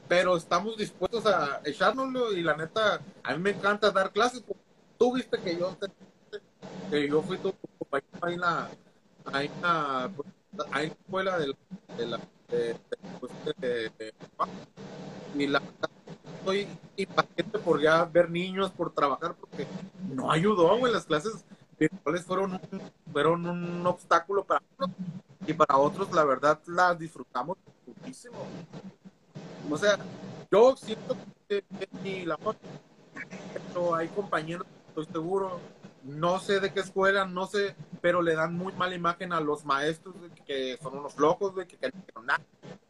pero 0.08 0.36
estamos 0.36 0.76
dispuestos 0.76 1.26
a 1.26 1.60
echárnoslo 1.64 2.32
y 2.32 2.42
la 2.42 2.56
neta, 2.56 3.00
a 3.22 3.34
mí 3.34 3.42
me 3.42 3.50
encanta 3.50 3.90
dar 3.90 4.12
clases. 4.12 4.42
Tú 4.98 5.14
viste 5.14 5.38
que 5.38 5.56
yo, 5.58 5.76
que 6.90 7.08
yo 7.08 7.22
fui 7.22 7.38
tu 7.38 7.52
compañero 7.78 8.08
ahí 8.22 8.34
en 8.34 8.40
la, 8.40 8.70
ahí 9.32 9.50
la, 9.62 10.04
ahí 10.72 10.86
la 10.88 10.94
escuela 10.94 11.38
de 11.38 11.46
la, 11.48 11.54
de 11.96 12.06
la- 12.06 12.20
de- 12.48 12.76
pues, 13.20 13.32
la 15.48 15.62
estoy 16.38 16.68
impaciente 16.96 17.58
por 17.58 17.80
ya 17.80 18.04
ver 18.04 18.30
niños, 18.30 18.70
por 18.70 18.92
trabajar, 18.92 19.34
porque 19.34 19.66
no 20.14 20.30
ayudó, 20.30 20.78
güey, 20.78 20.92
las 20.92 21.04
clases 21.04 21.44
virtuales 21.78 22.24
fueron 22.24 22.60
fueron 23.12 23.46
un 23.46 23.86
obstáculo 23.86 24.44
para 24.44 24.62
unos 24.78 24.90
y 25.46 25.52
para 25.52 25.76
otros, 25.76 26.12
la 26.12 26.24
verdad, 26.24 26.58
las 26.66 26.98
disfrutamos 26.98 27.56
muchísimo. 27.86 28.36
O 29.70 29.76
sea, 29.76 29.96
yo 30.50 30.76
siento 30.76 31.16
que 31.48 31.64
mi 32.02 32.24
labor, 32.24 32.56
pero 33.68 33.94
hay 33.94 34.08
compañeros, 34.08 34.66
estoy 34.88 35.06
seguro, 35.06 35.60
no 36.04 36.38
sé 36.40 36.60
de 36.60 36.72
qué 36.72 36.80
escuela, 36.80 37.24
no 37.24 37.46
sé, 37.46 37.74
pero 38.00 38.22
le 38.22 38.34
dan 38.34 38.54
muy 38.54 38.72
mala 38.72 38.94
imagen 38.94 39.32
a 39.32 39.40
los 39.40 39.64
maestros 39.64 40.14
de 40.20 40.30
que 40.44 40.78
son 40.82 40.98
unos 40.98 41.16
locos, 41.18 41.54
de 41.54 41.66
que, 41.66 41.76
que 41.76 41.92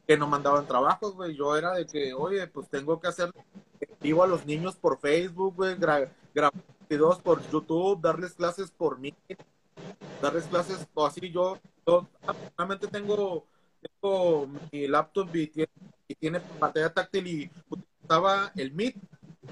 que 0.07 0.17
no 0.17 0.29
mandaban 0.29 0.67
trabajos, 0.67 1.15
güey. 1.15 1.35
Yo 1.35 1.57
era 1.57 1.73
de 1.73 1.87
que, 1.87 2.15
oye, 2.15 2.47
pues 2.47 2.69
tengo 2.69 3.01
que 3.01 3.09
hacer 3.09 3.31
vivo 4.01 4.23
a 4.23 4.27
los 4.27 4.47
niños 4.47 4.77
por 4.77 4.99
Facebook, 5.01 5.57
güey, 5.57 5.77
gra- 5.77 6.09
videos 6.89 7.21
por 7.21 7.43
YouTube, 7.51 8.01
darles 8.01 8.35
clases 8.35 8.71
por 8.71 8.99
mí, 8.99 9.15
darles 10.23 10.45
clases 10.45 10.87
o 10.95 11.07
así. 11.07 11.31
Yo, 11.31 11.59
yo 11.87 12.07
afortunadamente 12.27 12.87
tengo, 12.89 13.47
mi 14.73 14.89
laptop 14.89 15.35
y 15.35 15.47
tiene, 15.49 15.71
y 16.09 16.15
tiene 16.15 16.41
pantalla 16.41 16.93
táctil 16.93 17.27
y 17.27 17.51
utilizaba 17.69 18.53
el 18.57 18.73
Meet 18.73 18.97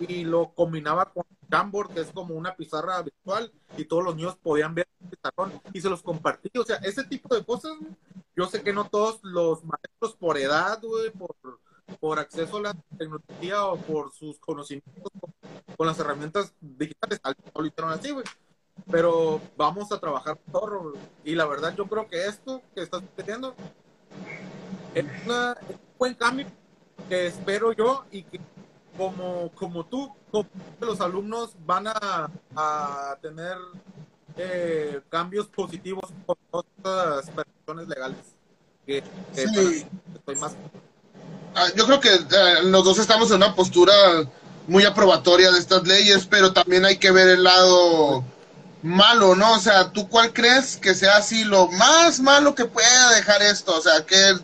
y 0.01 0.24
lo 0.24 0.53
combinaba 0.55 1.12
con 1.12 1.24
Jamboard, 1.51 1.95
que 1.95 2.01
es 2.01 2.11
como 2.11 2.35
una 2.35 2.57
pizarra 2.57 3.01
virtual, 3.03 3.53
y 3.76 3.85
todos 3.85 4.05
los 4.05 4.16
niños 4.16 4.37
podían 4.37 4.74
ver 4.74 4.89
el 5.01 5.09
pizarrón 5.09 5.61
y 5.72 5.80
se 5.80 5.89
los 5.89 6.03
compartí. 6.03 6.51
O 6.59 6.64
sea, 6.64 6.76
ese 6.76 7.05
tipo 7.05 7.35
de 7.35 7.45
cosas, 7.45 7.72
yo 8.37 8.47
sé 8.47 8.62
que 8.62 8.72
no 8.72 8.85
todos 8.89 9.20
los 9.22 9.64
maestros 9.64 10.16
por 10.18 10.37
edad, 10.37 10.80
güey, 10.82 11.11
por, 11.11 11.37
por 12.01 12.18
acceso 12.18 12.57
a 12.59 12.62
la 12.62 12.74
tecnología 12.99 13.66
o 13.66 13.76
por 13.76 14.12
sus 14.12 14.39
conocimientos 14.39 15.11
con, 15.76 15.87
las 15.87 15.99
herramientas 15.99 16.53
digitales, 16.61 17.20
lo 17.55 17.66
hicieron 17.66 17.93
así, 17.93 18.11
güey. 18.11 18.24
Pero 18.91 19.41
vamos 19.57 19.93
a 19.93 19.99
trabajar 20.01 20.39
todo. 20.51 20.95
Y 21.24 21.35
la 21.35 21.47
verdad, 21.47 21.74
yo 21.76 21.87
creo 21.87 22.09
que 22.09 22.26
esto 22.26 22.62
que 22.74 22.82
está 22.82 23.01
sucediendo 23.01 23.55
es, 24.95 25.05
una- 25.24 25.53
es 25.68 25.76
un 25.76 25.80
buen 25.99 26.14
cambio 26.14 26.47
que 27.09 27.26
espero 27.26 27.72
yo 27.72 28.05
y 28.11 28.22
que 28.24 28.41
como, 28.97 29.51
como 29.55 29.85
tú, 29.85 30.12
como 30.30 30.49
los 30.80 31.01
alumnos 31.01 31.55
van 31.66 31.89
a, 31.89 32.30
a 32.57 33.18
tener 33.20 33.57
eh, 34.37 35.01
cambios 35.09 35.47
positivos 35.49 36.12
con 36.26 36.37
todas 36.51 37.26
las 37.26 37.30
permisiones 37.30 37.89
legales. 37.89 38.18
Que, 38.87 39.03
que 39.35 39.47
Sí. 39.49 39.87
para- 39.95 40.14
estoy 40.18 40.37
más 40.37 40.57
yo 41.77 41.87
creo 41.87 42.01
que 42.01 42.15
eh, 42.15 42.63
los 42.65 42.85
dos 42.85 42.99
estamos 42.99 43.31
en 43.31 43.37
una 43.37 43.55
postura 43.55 43.93
muy 44.67 44.85
aprobatoria 44.85 45.51
de 45.51 45.59
estas 45.59 45.87
leyes, 45.87 46.27
pero 46.29 46.53
también 46.53 46.85
hay 46.85 46.97
que 46.97 47.11
ver 47.11 47.29
el 47.29 47.45
lado 47.45 48.25
malo, 48.83 49.35
¿no? 49.35 49.55
O 49.55 49.59
sea, 49.59 49.91
¿tú 49.91 50.09
cuál 50.09 50.33
crees 50.33 50.77
que 50.77 50.95
sea 50.95 51.17
así 51.17 51.45
lo 51.45 51.69
más 51.69 52.21
malo 52.21 52.55
que 52.55 52.65
pueda 52.65 53.11
dejar 53.15 53.43
esto? 53.43 53.77
O 53.77 53.81
sea, 53.81 54.05
¿qué, 54.07 54.35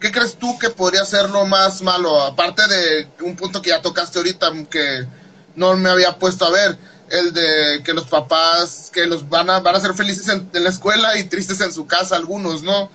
qué 0.00 0.10
crees 0.10 0.36
tú 0.36 0.58
que 0.58 0.70
podría 0.70 1.04
ser 1.04 1.30
lo 1.30 1.46
más 1.46 1.82
malo? 1.82 2.20
Aparte 2.20 2.62
de 2.68 3.08
un 3.22 3.36
punto 3.36 3.62
que 3.62 3.70
ya 3.70 3.82
tocaste 3.82 4.18
ahorita, 4.18 4.50
que 4.70 5.06
no 5.54 5.76
me 5.76 5.90
había 5.90 6.18
puesto 6.18 6.46
a 6.46 6.50
ver, 6.50 6.78
el 7.10 7.32
de 7.32 7.82
que 7.84 7.92
los 7.92 8.04
papás, 8.04 8.90
que 8.92 9.06
los 9.06 9.28
van 9.28 9.50
a, 9.50 9.60
van 9.60 9.76
a 9.76 9.80
ser 9.80 9.94
felices 9.94 10.28
en, 10.28 10.48
en 10.52 10.64
la 10.64 10.70
escuela 10.70 11.16
y 11.18 11.24
tristes 11.24 11.60
en 11.60 11.72
su 11.72 11.86
casa 11.86 12.16
algunos, 12.16 12.62
¿no? 12.62 12.90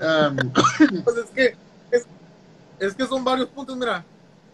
Em, 0.00 0.36
Pues 1.04 1.16
es 1.16 1.30
que 1.34 1.56
es, 1.90 2.06
es 2.80 2.94
que 2.94 3.06
son 3.06 3.22
varios 3.22 3.48
puntos, 3.48 3.76
mira, 3.76 4.04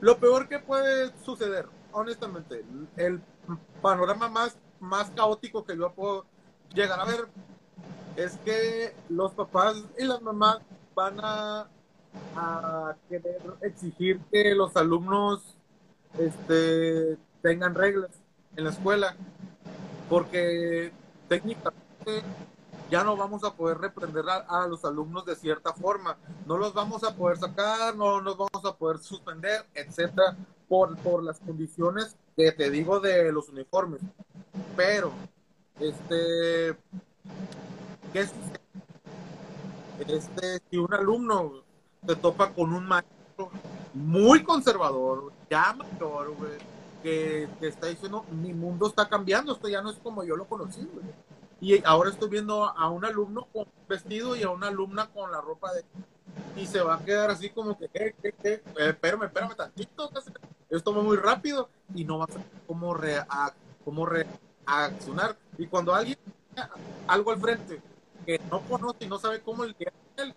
lo 0.00 0.18
peor 0.18 0.48
que 0.48 0.58
puede 0.58 1.12
suceder, 1.24 1.66
honestamente, 1.92 2.64
el 2.96 3.22
panorama 3.80 4.28
más, 4.28 4.56
más 4.80 5.10
caótico 5.10 5.64
que 5.64 5.76
yo 5.76 5.92
puedo 5.92 6.26
llegar 6.74 7.00
a 7.00 7.04
ver 7.04 7.28
es 8.16 8.36
que 8.44 8.94
los 9.08 9.32
papás 9.32 9.76
y 9.98 10.04
las 10.04 10.20
mamás 10.20 10.58
van 10.94 11.20
a, 11.20 11.68
a 12.34 12.96
querer 13.08 13.40
exigir 13.62 14.20
que 14.32 14.54
los 14.54 14.76
alumnos 14.76 15.56
este, 16.18 17.16
tengan 17.42 17.74
reglas 17.74 18.10
en 18.56 18.64
la 18.64 18.70
escuela, 18.70 19.14
porque 20.08 20.92
técnicamente 21.28 22.22
ya 22.90 23.02
no 23.02 23.16
vamos 23.16 23.42
a 23.44 23.54
poder 23.54 23.78
reprender 23.78 24.24
a, 24.28 24.66
los 24.66 24.84
alumnos 24.84 25.24
de 25.24 25.34
cierta 25.34 25.72
forma, 25.72 26.16
no 26.46 26.56
los 26.56 26.72
vamos 26.72 27.02
a 27.04 27.14
poder 27.14 27.38
sacar, 27.38 27.96
no 27.96 28.20
nos 28.20 28.36
vamos 28.36 28.64
a 28.64 28.76
poder 28.76 28.98
suspender, 28.98 29.64
etcétera, 29.74 30.36
por, 30.68 30.96
por 30.98 31.22
las 31.22 31.40
condiciones 31.40 32.16
que 32.36 32.52
te 32.52 32.70
digo 32.70 33.00
de 33.00 33.32
los 33.32 33.48
uniformes. 33.48 34.00
Pero, 34.76 35.12
este, 35.80 36.76
¿qué 38.12 38.26
sucede? 38.26 38.60
Este, 40.06 40.60
si 40.70 40.76
un 40.76 40.92
alumno 40.94 41.64
se 42.06 42.16
topa 42.16 42.52
con 42.52 42.72
un 42.72 42.86
maestro 42.86 43.50
muy 43.94 44.44
conservador, 44.44 45.32
ya 45.50 45.72
mayor, 45.72 46.34
que, 47.02 47.48
que, 47.58 47.68
está 47.68 47.88
diciendo, 47.88 48.24
mi 48.30 48.52
mundo 48.52 48.86
está 48.86 49.08
cambiando, 49.08 49.52
esto 49.52 49.68
ya 49.68 49.80
no 49.80 49.90
es 49.90 49.96
como 49.98 50.22
yo 50.22 50.36
lo 50.36 50.46
conocí, 50.46 50.82
güey 50.92 51.04
y 51.60 51.82
ahora 51.84 52.10
estoy 52.10 52.28
viendo 52.28 52.64
a 52.64 52.90
un 52.90 53.04
alumno 53.04 53.46
con 53.52 53.66
vestido 53.88 54.36
y 54.36 54.42
a 54.42 54.50
una 54.50 54.68
alumna 54.68 55.08
con 55.08 55.30
la 55.30 55.40
ropa 55.40 55.72
de... 55.72 55.84
Y 56.54 56.66
se 56.66 56.80
va 56.80 56.96
a 56.96 57.04
quedar 57.04 57.30
así 57.30 57.48
como 57.50 57.78
que, 57.78 57.86
eh, 57.94 58.14
eh, 58.22 58.38
eh, 58.44 58.62
espérame, 58.76 59.24
espérame 59.24 59.54
tantito, 59.54 60.10
esto 60.68 60.94
va 60.94 61.02
muy 61.02 61.16
rápido 61.16 61.70
y 61.94 62.04
no 62.04 62.18
va 62.18 62.24
a 62.24 62.28
saber 62.28 62.46
cómo, 62.66 64.06
reaccionar. 64.06 65.36
Y 65.56 65.66
cuando 65.66 65.94
alguien 65.94 66.18
algo 67.06 67.30
al 67.30 67.40
frente 67.40 67.80
que 68.24 68.40
no 68.50 68.60
conoce 68.62 69.04
y 69.04 69.08
no 69.08 69.18
sabe 69.18 69.40
cómo 69.40 69.64
el 69.64 69.74
él, 70.16 70.34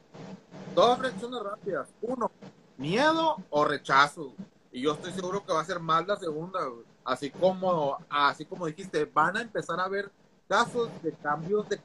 dos 0.76 0.99
reacciones 0.99 1.41
rápidas. 1.41 1.89
Uno, 2.01 2.32
miedo 2.78 3.38
o 3.49 3.65
rechazo. 3.65 4.34
Y 4.72 4.82
yo 4.82 4.93
estoy 4.93 5.11
seguro 5.11 5.43
que 5.45 5.51
va 5.51 5.61
a 5.61 5.65
ser 5.65 5.80
más 5.80 6.07
la 6.07 6.15
segunda. 6.15 6.59
Así 7.03 7.32
como, 7.32 7.97
así 8.09 8.45
como 8.45 8.67
dijiste, 8.67 9.05
van 9.05 9.36
a 9.38 9.41
empezar 9.41 9.80
a 9.80 9.88
ver 9.88 10.11
casos 10.50 10.89
de 11.04 11.14
cambios 11.14 11.68
de, 11.70 11.80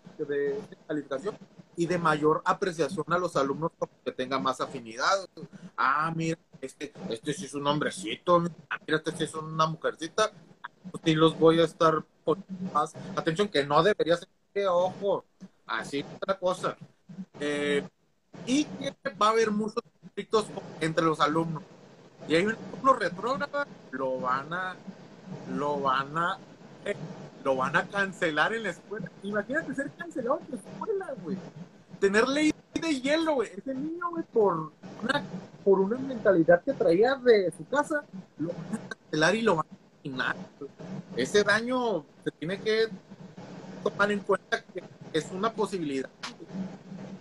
calificación 0.88 1.36
y 1.76 1.86
de 1.86 1.98
mayor 1.98 2.40
apreciación 2.46 3.04
a 3.08 3.18
los 3.18 3.36
alumnos 3.36 3.70
que 4.02 4.10
tengan 4.10 4.42
más 4.42 4.60
afinidad. 4.60 5.28
Ah, 5.76 6.10
mira, 6.16 6.38
este, 6.62 6.92
este 7.10 7.34
sí 7.34 7.44
es 7.44 7.54
un 7.54 7.66
hombrecito, 7.66 8.42
ah, 8.70 8.78
mira, 8.86 8.96
este 8.98 9.12
sí 9.12 9.24
es 9.24 9.34
una 9.34 9.66
mujercita. 9.66 10.30
Pues 10.90 11.02
sí 11.04 11.14
los 11.14 11.38
voy 11.38 11.60
a 11.60 11.64
estar 11.64 12.04
con 12.24 12.42
más 12.72 12.94
atención, 13.16 13.48
que 13.48 13.64
no 13.64 13.82
debería 13.82 14.16
ser, 14.16 14.28
que, 14.52 14.66
ojo, 14.66 15.24
así 15.66 16.04
otra 16.16 16.38
cosa. 16.38 16.76
Eh, 17.40 17.86
y 18.46 18.64
que 18.64 18.94
va 19.20 19.28
a 19.28 19.30
haber 19.30 19.50
muchos 19.50 19.82
conflictos 20.00 20.46
entre 20.80 21.04
los 21.04 21.20
alumnos. 21.20 21.62
Y 22.28 22.34
hay 22.34 22.46
un 22.46 22.52
alumno 22.52 22.94
retrógrado, 22.94 23.66
lo 23.90 24.20
van 24.20 24.52
a, 24.54 24.76
lo 25.54 25.80
van 25.80 26.16
a 26.16 26.38
eh, 26.86 26.96
lo 27.44 27.56
van 27.56 27.76
a 27.76 27.86
cancelar 27.86 28.54
en 28.54 28.64
la 28.64 28.70
escuela. 28.70 29.10
Imagínate 29.22 29.74
ser 29.74 29.90
cancelado 29.92 30.40
en 30.40 30.50
la 30.50 30.56
escuela, 30.56 31.14
güey. 31.22 31.36
Tener 32.00 32.26
ley 32.26 32.52
de 32.72 33.00
hielo, 33.00 33.34
güey. 33.34 33.50
Ese 33.56 33.74
niño, 33.74 34.10
güey, 34.10 34.24
por 34.32 34.72
una, 35.02 35.22
por 35.62 35.80
una 35.80 35.98
mentalidad 35.98 36.62
que 36.62 36.72
traía 36.72 37.14
de 37.16 37.52
su 37.56 37.66
casa, 37.68 38.02
lo 38.38 38.48
van 38.48 38.74
a 38.74 38.88
cancelar 38.88 39.34
y 39.34 39.42
lo 39.42 39.56
van 39.56 39.66
a 39.66 39.76
asesinar. 39.76 40.36
Ese 41.16 41.44
daño 41.44 42.04
se 42.24 42.30
tiene 42.32 42.58
que 42.60 42.88
tomar 43.82 44.10
en 44.10 44.20
cuenta 44.20 44.62
que 44.62 44.82
es 45.12 45.30
una 45.30 45.52
posibilidad. 45.52 46.08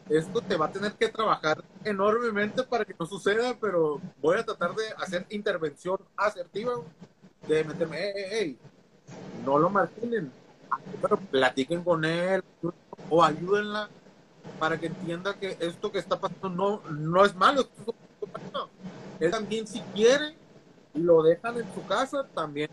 Esto 0.10 0.42
te 0.42 0.56
va 0.56 0.68
a 0.68 0.72
tener 0.72 0.94
que 0.94 1.10
trabajar 1.10 1.64
enormemente 1.84 2.64
para 2.64 2.86
que 2.86 2.96
no 2.98 3.06
suceda, 3.06 3.56
pero 3.60 4.00
voy 4.22 4.38
a 4.38 4.46
tratar 4.46 4.74
de 4.76 4.84
hacer 4.98 5.26
intervención 5.30 5.98
asertiva, 6.16 6.74
de 7.48 7.64
meterme, 7.64 7.98
hey, 7.98 8.14
hey, 8.16 8.28
hey, 8.32 8.60
no 9.46 9.58
lo 9.58 9.70
marginen, 9.70 10.32
pero 11.02 11.18
platiquen 11.18 11.84
con 11.84 12.06
él 12.06 12.44
o 13.10 13.24
ayúdenla 13.24 13.90
para 14.60 14.80
que 14.80 14.88
entienda 14.88 15.34
que 15.36 15.58
esto 15.60 15.92
que 15.92 16.00
está 16.00 16.20
pasando 16.20 16.50
no, 16.50 16.82
no 16.92 17.26
es 17.26 17.36
malo. 17.36 17.68
Él 19.20 19.32
también 19.32 19.68
si 19.68 19.80
quiere 19.94 20.36
lo 20.94 21.24
dejan 21.24 21.58
en 21.58 21.74
su 21.74 21.86
casa, 21.88 22.26
también 22.36 22.70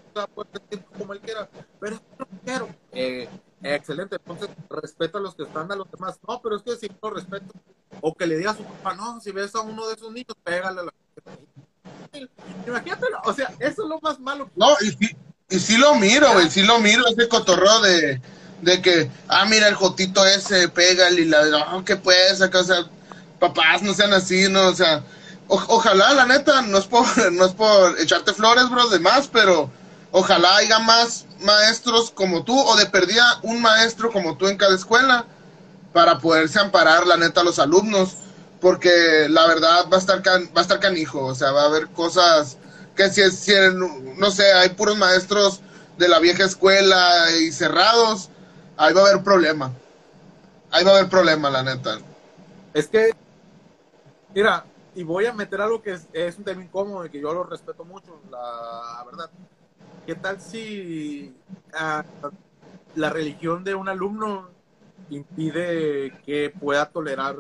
decir 0.53 0.85
como 0.99 1.13
él 1.13 1.21
quiera, 1.21 1.49
pero 1.79 1.97
no 2.19 2.27
quiero. 2.45 2.69
Eh, 2.93 3.29
excelente, 3.63 4.17
entonces 4.17 4.49
respeta 4.69 5.19
a 5.19 5.21
los 5.21 5.35
que 5.35 5.45
están 5.45 5.71
a 5.73 5.77
los 5.77 5.91
demás. 5.91 6.19
No, 6.27 6.41
pero 6.43 6.57
es 6.57 6.63
que 6.63 6.77
si 6.77 6.91
no 7.03 7.11
respeto, 7.11 7.53
o 8.01 8.15
que 8.15 8.27
le 8.27 8.37
diga 8.37 8.51
a 8.51 8.57
su 8.57 8.65
papá, 8.65 8.95
no, 8.95 9.21
si 9.21 9.33
ves 9.33 9.55
a 9.55 9.61
uno 9.61 9.87
de 9.87 9.95
esos 9.95 10.13
niños, 10.13 10.37
pégale 10.45 10.81
a 10.81 10.85
la... 10.85 10.95
Imagínate, 12.67 13.07
o 13.25 13.33
sea, 13.33 13.49
eso 13.59 13.83
es 13.83 13.89
lo 13.89 14.01
más 14.01 14.19
malo. 14.21 14.51
Y 15.51 15.59
sí 15.59 15.77
lo 15.77 15.97
miro, 15.97 16.33
güey, 16.33 16.49
sí 16.49 16.63
lo 16.63 16.79
miro, 16.79 17.05
ese 17.09 17.29
cotorreo 17.29 17.81
de, 17.81 18.21
de 18.63 18.81
que, 18.81 19.11
ah, 19.29 19.45
mira 19.47 19.67
el 19.69 19.75
jotito 19.75 20.25
ese, 20.25 20.69
pégale 20.69 21.23
y 21.23 21.25
la, 21.25 21.45
no, 21.47 21.85
que 21.85 21.97
pues, 21.97 22.41
acá, 22.41 22.61
o 22.61 22.65
sea, 22.65 22.87
papás 23.41 23.83
no 23.83 23.93
sean 23.93 24.13
así, 24.13 24.49
no, 24.49 24.69
o 24.69 24.75
sea, 24.75 25.03
ojalá, 25.49 26.15
la 26.15 26.27
neta, 26.27 26.63
no 26.63 26.79
es 26.79 26.87
por, 26.87 27.05
no 27.33 27.47
es 27.47 27.53
por 27.53 27.99
echarte 27.99 28.33
flores, 28.33 28.71
bro, 28.71 28.89
de 28.89 29.01
más, 29.01 29.27
pero 29.27 29.71
ojalá 30.13 30.57
haya 30.57 30.79
más 30.79 31.27
maestros 31.41 32.13
como 32.13 32.45
tú, 32.45 32.57
o 32.57 32.77
de 32.77 32.87
perdida 32.87 33.41
un 33.43 33.61
maestro 33.61 34.13
como 34.13 34.37
tú 34.37 34.47
en 34.47 34.57
cada 34.57 34.77
escuela, 34.77 35.27
para 35.93 36.19
poderse 36.19 36.61
amparar, 36.61 37.09
la 37.09 37.17
neta, 37.17 37.41
a 37.41 37.45
los 37.45 37.59
alumnos, 37.59 38.11
porque 38.61 39.27
la 39.29 39.49
verdad 39.49 39.87
va 39.93 39.97
a 39.97 40.01
estar, 40.01 40.23
va 40.25 40.61
a 40.61 40.61
estar 40.61 40.79
canijo, 40.79 41.25
o 41.25 41.35
sea, 41.35 41.51
va 41.51 41.63
a 41.63 41.67
haber 41.67 41.89
cosas 41.89 42.59
que 43.01 43.11
si, 43.11 43.31
si 43.31 43.53
no 44.19 44.31
sé, 44.31 44.53
hay 44.53 44.71
puros 44.71 44.97
maestros 44.99 45.63
de 45.97 46.09
la 46.09 46.19
vieja 46.19 46.45
escuela 46.45 47.31
y 47.41 47.51
cerrados, 47.51 48.29
ahí 48.77 48.93
va 48.93 49.03
a 49.03 49.09
haber 49.09 49.23
problema. 49.23 49.73
Ahí 50.71 50.85
va 50.85 50.93
a 50.93 50.99
haber 50.99 51.09
problema, 51.09 51.49
la 51.49 51.63
neta. 51.63 51.99
Es 52.75 52.89
que, 52.89 53.13
mira, 54.35 54.67
y 54.95 55.03
voy 55.03 55.27
a 55.27 55.33
meter 55.33 55.63
algo 55.63 55.81
que 55.81 55.99
es, 56.13 56.39
un 56.39 56.45
tema 56.45 56.63
incómodo 56.63 57.07
y 57.07 57.11
que 57.11 57.21
yo 57.21 57.33
lo 57.33 57.45
respeto 57.45 57.85
mucho, 57.85 58.21
la 58.31 59.03
verdad. 59.07 59.31
¿Qué 60.07 60.15
tal 60.15 60.41
si 60.41 61.35
ah, 61.73 62.05
la 62.97 63.09
religión 63.09 63.65
de 63.65 63.75
un 63.75 63.89
alumno 63.89 64.51
impide 65.09 66.13
que 66.27 66.51
pueda 66.51 66.87
tolerar 66.91 67.37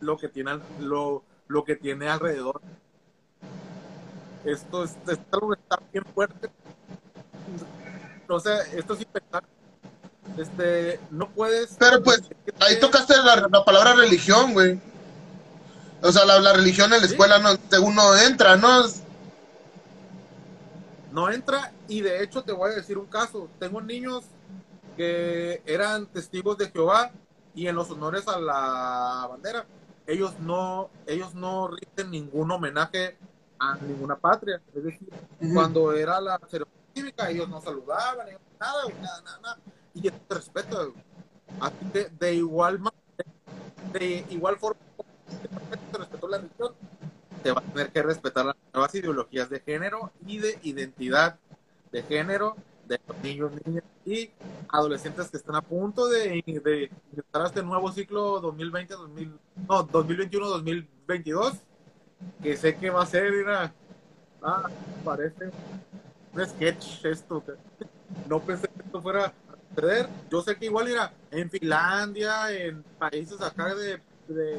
lo 0.00 0.16
que 0.16 0.28
tiene, 0.28 0.58
lo, 0.78 1.22
lo 1.48 1.64
que 1.64 1.76
tiene 1.76 2.08
alrededor? 2.08 2.62
Esto, 4.44 4.84
es, 4.84 4.96
esto 5.06 5.52
está 5.52 5.80
bien 5.92 6.04
fuerte. 6.14 6.50
O 8.28 8.40
sea, 8.40 8.58
esto 8.74 8.94
es 8.94 9.04
pensar. 9.04 9.44
Este, 10.36 11.00
no 11.10 11.28
puedes. 11.28 11.76
Pero 11.78 12.02
pues, 12.02 12.22
ahí 12.60 12.80
tocaste 12.80 13.14
la, 13.18 13.64
palabra 13.64 13.94
religión, 13.94 14.52
güey. 14.52 14.80
O 16.02 16.10
sea, 16.10 16.24
la, 16.24 16.52
religión 16.52 16.92
en 16.92 17.00
la 17.00 17.06
escuela, 17.06 17.38
no, 17.38 17.50
según 17.70 17.94
no 17.94 18.16
entra, 18.16 18.56
¿no? 18.56 18.84
No 21.12 21.30
entra, 21.30 21.72
y 21.88 22.00
de 22.00 22.24
hecho 22.24 22.42
te 22.42 22.52
voy 22.52 22.72
a 22.72 22.74
decir 22.74 22.98
un 22.98 23.06
caso. 23.06 23.48
Tengo 23.60 23.80
niños 23.80 24.24
que 24.96 25.62
eran 25.66 26.06
testigos 26.06 26.56
de 26.58 26.70
Jehová 26.70 27.12
y 27.54 27.66
en 27.68 27.76
los 27.76 27.90
honores 27.90 28.26
a 28.28 28.40
la 28.40 29.26
bandera, 29.28 29.66
ellos 30.06 30.34
no, 30.40 30.90
ellos 31.06 31.34
no 31.34 31.68
rinden 31.68 32.10
ningún 32.10 32.50
homenaje 32.50 33.16
a 33.62 33.76
ninguna 33.76 34.16
patria. 34.16 34.60
Es 34.74 34.84
decir, 34.84 35.08
cuando 35.54 35.92
era 35.92 36.20
la 36.20 36.40
ceremonia 36.48 36.80
cívica, 36.94 37.30
ellos 37.30 37.48
no 37.48 37.60
saludaban, 37.60 38.26
nada, 38.58 38.82
nada, 39.00 39.22
nada, 39.22 39.40
nada. 39.40 39.58
Y 39.94 40.08
este 40.08 40.34
respeto. 40.34 40.94
Así 41.60 41.76
que 41.92 42.08
de 42.18 42.34
igual 42.34 42.80
de 43.92 44.24
igual 44.30 44.56
forma 44.56 44.80
que 45.92 45.98
respetó 45.98 46.28
la 46.28 46.38
religión, 46.38 46.72
te 47.42 47.52
va 47.52 47.60
a 47.60 47.72
tener 47.72 47.90
que 47.90 48.02
respetar 48.02 48.46
las 48.46 48.56
nuevas 48.72 48.94
ideologías 48.94 49.50
de 49.50 49.60
género 49.60 50.10
y 50.26 50.38
de 50.38 50.58
identidad 50.62 51.38
de 51.90 52.02
género 52.02 52.56
de 52.88 52.98
los 53.06 53.18
niños, 53.22 53.52
niñas 53.64 53.84
y 54.04 54.30
adolescentes 54.68 55.30
que 55.30 55.36
están 55.36 55.56
a 55.56 55.62
punto 55.62 56.08
de, 56.08 56.42
de 56.64 56.90
a 57.32 57.46
este 57.46 57.62
nuevo 57.62 57.92
ciclo 57.92 58.40
2020, 58.40 58.94
2000, 58.94 59.38
no, 59.68 59.86
2021-2022 59.88 61.60
que 62.42 62.56
sé 62.56 62.76
que 62.76 62.90
va 62.90 63.02
a 63.02 63.06
ser, 63.06 63.30
mira, 63.32 63.72
ah, 64.42 64.68
parece 65.04 65.50
un 66.34 66.46
sketch 66.46 67.04
esto. 67.04 67.42
No 68.28 68.40
pensé 68.40 68.68
que 68.68 68.82
esto 68.82 69.00
fuera 69.00 69.26
a 69.26 69.32
suceder. 69.74 70.08
Yo 70.30 70.42
sé 70.42 70.56
que 70.56 70.66
igual 70.66 70.88
era 70.88 71.12
en 71.30 71.50
Finlandia, 71.50 72.50
en 72.52 72.82
países 72.98 73.40
acá 73.40 73.74
de, 73.74 74.00
de, 74.28 74.58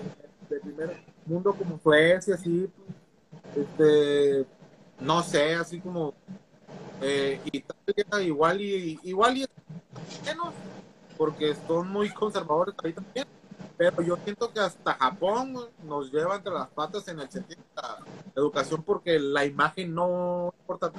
primer 0.62 1.02
mundo 1.26 1.54
como 1.54 1.80
Suecia, 1.80 2.36
así, 2.36 2.70
este, 3.56 4.46
no 5.00 5.24
sé, 5.24 5.56
así 5.56 5.80
como 5.80 6.14
eh, 7.02 7.40
Italia, 7.52 8.24
igual 8.24 8.62
y 8.62 9.00
igual 9.04 9.38
y 9.38 9.46
porque 11.18 11.56
son 11.68 11.90
muy 11.90 12.10
conservadores 12.10 12.76
ahí 12.84 12.94
también 12.94 13.28
pero 13.78 14.02
yo 14.02 14.18
siento 14.24 14.52
que 14.52 14.60
hasta 14.60 14.94
Japón 14.96 15.58
nos 15.84 16.12
lleva 16.12 16.36
entre 16.36 16.54
las 16.54 16.68
patas 16.70 17.08
en 17.08 17.20
el 17.20 17.30
sentido 17.30 17.62
de 17.62 17.82
la 17.82 17.98
educación 18.36 18.84
porque 18.84 19.20
la 19.20 19.46
imagen 19.46 19.94
no 19.94 20.54
importa 20.60 20.92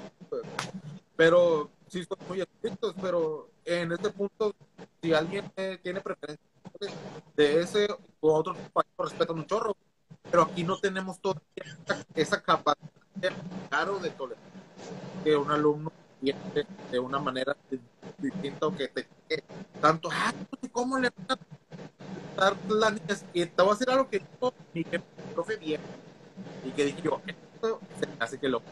pero 1.17 1.71
sí 1.89 2.05
son 2.05 2.19
muy 2.29 2.41
estrictos 2.41 2.95
pero 3.01 3.49
en 3.65 3.93
este 3.93 4.11
punto 4.11 4.55
si 5.01 5.13
alguien 5.13 5.51
tiene 5.83 6.01
preferencia 6.01 6.55
de 7.37 7.61
ese 7.61 7.89
u 8.21 8.29
otro 8.29 8.55
país 8.73 8.89
respetan 8.99 9.39
un 9.39 9.47
chorro. 9.47 9.77
Pero 10.31 10.43
aquí 10.43 10.65
no 10.65 10.79
tenemos 10.79 11.21
toda 11.21 11.41
esa, 12.15 12.41
capacidad 12.43 12.81
claro 13.69 13.99
de 13.99 14.11
tolerar 14.11 14.43
que 15.23 15.37
un 15.37 15.51
alumno 15.51 15.93
de 16.91 16.99
una 16.99 17.19
manera 17.19 17.55
distinta 18.19 18.67
o 18.67 18.75
que 18.75 18.89
te 18.89 19.07
tanto, 19.81 20.09
ah, 20.11 20.33
¿cómo 20.73 20.99
le 20.99 21.11
van 21.11 21.39
a 21.39 21.39
dar 22.37 22.57
la 22.69 22.91
niña? 22.91 23.07
te 23.33 23.63
voy 23.63 23.77
algo 23.87 24.09
que 24.09 24.23
ni 24.73 24.85
que 24.85 25.01
profe 25.35 25.57
bien. 25.57 25.81
Y 26.65 26.71
que 26.71 26.85
dije 26.87 27.03
yo, 27.03 27.21
esto 27.27 27.81
se 28.01 28.09
hace 28.19 28.39
que 28.39 28.49
lo 28.49 28.63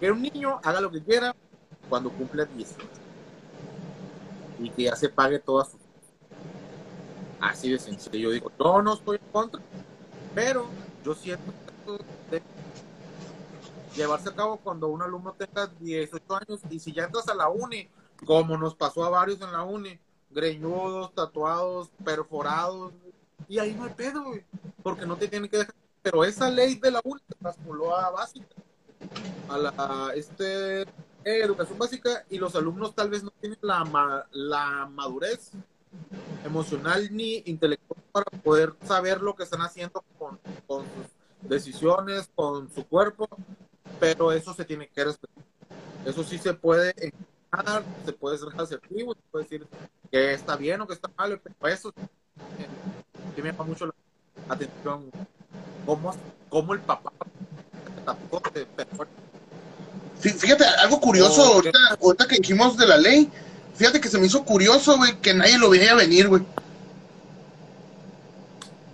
que 0.00 0.10
un 0.10 0.22
niño 0.22 0.60
haga 0.62 0.80
lo 0.80 0.90
que 0.90 1.02
quiera 1.02 1.34
cuando 1.88 2.10
cumple 2.10 2.46
10 2.46 2.76
y 4.60 4.70
que 4.70 4.84
ya 4.84 4.96
se 4.96 5.08
pague 5.08 5.38
toda 5.38 5.64
su 5.64 5.78
así 7.40 7.70
de 7.70 7.78
sencillo 7.78 8.18
yo 8.18 8.30
digo 8.30 8.50
yo 8.58 8.82
no 8.82 8.94
estoy 8.94 9.18
en 9.18 9.32
contra 9.32 9.60
pero 10.34 10.66
yo 11.04 11.14
siento 11.14 11.52
que 12.30 12.42
llevarse 13.96 14.30
a 14.30 14.34
cabo 14.34 14.56
cuando 14.56 14.88
un 14.88 15.02
alumno 15.02 15.32
tenga 15.34 15.66
18 15.66 16.24
años 16.36 16.60
y 16.70 16.78
si 16.78 16.92
ya 16.92 17.04
entras 17.04 17.28
a 17.28 17.34
la 17.34 17.48
uni 17.48 17.88
como 18.24 18.56
nos 18.56 18.74
pasó 18.74 19.04
a 19.04 19.10
varios 19.10 19.40
en 19.40 19.52
la 19.52 19.62
uni 19.62 19.98
greñudos 20.34 21.14
tatuados 21.14 21.90
perforados 22.04 22.92
y 23.48 23.58
ahí 23.58 23.74
no 23.74 23.84
hay 23.84 23.94
pedo 23.94 24.24
porque 24.82 25.06
no 25.06 25.16
te 25.16 25.28
tienen 25.28 25.48
que 25.48 25.58
dejar 25.58 25.74
pero 26.02 26.22
esa 26.22 26.50
ley 26.50 26.74
de 26.74 26.90
la 26.90 27.00
se 27.00 27.34
traspoló 27.40 27.96
a 27.96 28.10
básica 28.10 28.54
a 29.48 29.58
la 29.58 30.12
este, 30.14 30.84
educación 31.24 31.78
básica 31.78 32.24
y 32.28 32.38
los 32.38 32.54
alumnos 32.54 32.94
tal 32.94 33.10
vez 33.10 33.22
no 33.22 33.30
tienen 33.40 33.58
la, 33.62 34.26
la 34.32 34.86
madurez 34.92 35.52
emocional 36.44 37.08
ni 37.10 37.42
intelectual 37.46 38.02
para 38.12 38.30
poder 38.42 38.74
saber 38.86 39.22
lo 39.22 39.34
que 39.34 39.44
están 39.44 39.62
haciendo 39.62 40.04
con, 40.18 40.38
con 40.66 40.82
sus 40.82 41.48
decisiones, 41.48 42.30
con 42.34 42.70
su 42.70 42.86
cuerpo, 42.86 43.28
pero 43.98 44.32
eso 44.32 44.52
se 44.54 44.64
tiene 44.64 44.88
que 44.88 45.04
respetar. 45.04 45.44
Eso 46.04 46.22
sí 46.22 46.38
se 46.38 46.52
puede 46.52 46.94
se 48.04 48.12
puede 48.12 48.38
ser 48.38 48.48
asertivo, 48.58 49.14
se 49.14 49.20
puede 49.30 49.44
decir 49.44 49.66
que 50.10 50.34
está 50.34 50.56
bien 50.56 50.80
o 50.80 50.86
que 50.86 50.94
está 50.94 51.10
mal, 51.16 51.40
pero 51.40 51.74
eso 51.74 51.92
sí 53.34 53.42
me 53.42 53.50
llama 53.50 53.64
mucho 53.64 53.86
la 53.86 53.94
atención. 54.48 55.10
¿Cómo, 55.86 56.14
cómo 56.48 56.72
el 56.72 56.80
papá 56.80 57.12
Fíjate, 60.20 60.64
algo 60.64 61.00
curioso, 61.00 61.60
ahorita, 62.00 62.26
que 62.26 62.36
dijimos 62.36 62.76
de 62.78 62.86
la 62.86 62.96
ley, 62.96 63.30
fíjate 63.74 64.00
que 64.00 64.08
se 64.08 64.18
me 64.18 64.26
hizo 64.26 64.42
curioso, 64.44 64.96
güey, 64.96 65.20
que 65.20 65.34
nadie 65.34 65.58
lo 65.58 65.68
veía 65.68 65.94
venir, 65.94 66.28
güey. 66.28 66.42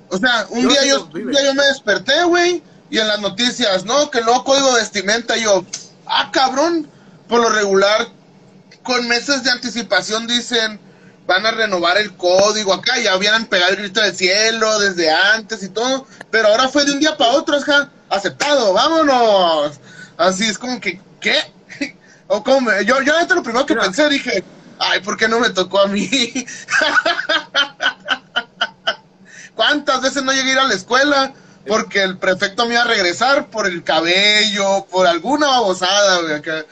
O 0.09 0.19
sea, 0.19 0.47
un 0.51 0.67
día, 0.67 0.85
yo, 0.87 1.09
un 1.13 1.31
día 1.31 1.45
yo 1.45 1.55
me 1.55 1.65
desperté, 1.67 2.25
güey, 2.25 2.63
y 2.91 2.99
en 2.99 3.07
las 3.07 3.21
noticias, 3.21 3.85
¿no? 3.85 4.11
Que 4.11 4.19
el 4.19 4.25
nuevo 4.25 4.43
código 4.43 4.73
de 4.73 4.81
vestimenta, 4.81 5.37
yo, 5.37 5.65
ah, 6.07 6.31
cabrón, 6.33 6.89
por 7.29 7.41
lo 7.41 7.49
regular, 7.49 8.09
con 8.83 9.07
meses 9.09 9.43
de 9.45 9.51
anticipación 9.51 10.27
dicen, 10.27 10.81
van 11.27 11.47
a 11.47 11.53
renovar 11.53 11.97
el 11.99 12.17
código, 12.17 12.73
acá 12.73 12.99
ya 12.99 13.13
habían 13.13 13.47
pegado 13.47 13.73
el 13.73 13.79
grito 13.79 14.01
del 14.01 14.17
cielo 14.17 14.81
desde 14.81 15.11
antes 15.11 15.63
y 15.63 15.69
todo, 15.69 16.07
pero 16.31 16.49
ahora 16.49 16.69
fue 16.69 16.85
de 16.85 16.93
un 16.93 17.01
día 17.01 17.17
para 17.17 17.33
otro, 17.33 17.57
es 17.57 17.65
aceptado, 18.09 18.73
vámonos. 18.73 19.79
Así 20.17 20.45
es 20.45 20.59
como 20.59 20.81
que, 20.81 21.01
¿qué? 21.21 21.39
o 22.27 22.43
como, 22.43 22.71
yo, 22.81 23.01
yo 23.03 23.13
lo 23.35 23.43
primero 23.43 23.65
que 23.65 23.77
pensé, 23.77 24.09
dije, 24.09 24.43
ay, 24.79 25.01
¿por 25.01 25.17
qué 25.17 25.29
no 25.29 25.39
me 25.39 25.51
tocó 25.51 25.81
a 25.81 25.87
mí? 25.87 26.11
¿Cuántas 29.55 30.01
veces 30.01 30.25
no 30.25 30.33
llegué 30.33 30.51
a 30.51 30.53
ir 30.53 30.59
a 30.59 30.65
la 30.65 30.75
escuela? 30.75 31.33
Porque 31.67 32.03
el 32.03 32.19
prefecto 32.19 32.67
me 32.67 32.75
iba 32.75 32.83
a 32.83 32.87
regresar 32.87 33.51
por 33.51 33.67
el 33.67 33.85
cabello, 33.85 34.87
por 34.91 35.07
alguna 35.07 35.47
babosada, 35.49 36.23
güey, 36.23 36.35
acá. 36.35 36.65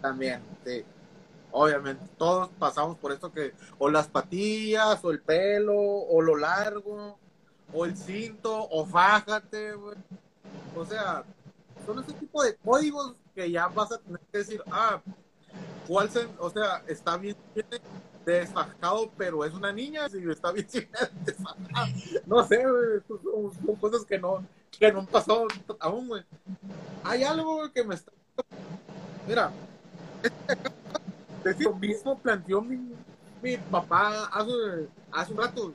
También, 0.00 0.42
sí. 0.64 0.84
Obviamente, 1.52 2.04
todos 2.16 2.48
pasamos 2.58 2.96
por 2.96 3.12
esto 3.12 3.32
que, 3.32 3.52
o 3.78 3.90
las 3.90 4.06
patillas, 4.06 5.04
o 5.04 5.10
el 5.10 5.20
pelo, 5.20 5.76
o 5.76 6.22
lo 6.22 6.36
largo, 6.36 7.18
o 7.72 7.84
el 7.84 7.96
cinto, 7.96 8.68
o 8.70 8.86
fájate, 8.86 9.74
güey. 9.74 9.96
O 10.76 10.84
sea, 10.84 11.24
son 11.84 11.98
ese 11.98 12.12
tipo 12.12 12.42
de 12.42 12.54
códigos 12.56 13.14
que 13.34 13.50
ya 13.50 13.66
vas 13.68 13.92
a 13.92 13.98
tener 13.98 14.20
que 14.32 14.38
decir, 14.38 14.62
ah, 14.70 15.00
¿cuál 15.88 16.08
se, 16.10 16.28
o 16.38 16.50
sea, 16.50 16.84
está 16.86 17.16
bien 17.16 17.36
desfajado, 18.24 19.10
pero 19.16 19.44
es 19.44 19.52
una 19.52 19.72
niña, 19.72 20.08
si 20.08 20.18
está 20.30 20.52
bien 20.52 20.66
desfajado. 21.24 21.92
No 22.26 22.46
sé, 22.46 22.58
güey, 22.58 23.00
son, 23.08 23.76
cosas 23.76 24.04
que 24.04 24.18
no, 24.18 24.44
que 24.78 24.92
no 24.92 25.00
han 25.00 25.06
pasado 25.06 25.46
aún, 25.80 26.08
güey. 26.08 26.22
Hay 27.02 27.24
algo 27.24 27.70
que 27.72 27.82
me 27.82 27.94
está... 27.94 28.12
Mira, 29.26 29.52
este 31.44 31.64
lo 31.64 31.74
mismo 31.74 32.18
planteó 32.18 32.60
mi, 32.60 32.78
mi 33.42 33.56
papá 33.56 34.26
hace, 34.26 34.88
hace 35.12 35.32
un 35.32 35.38
rato. 35.38 35.72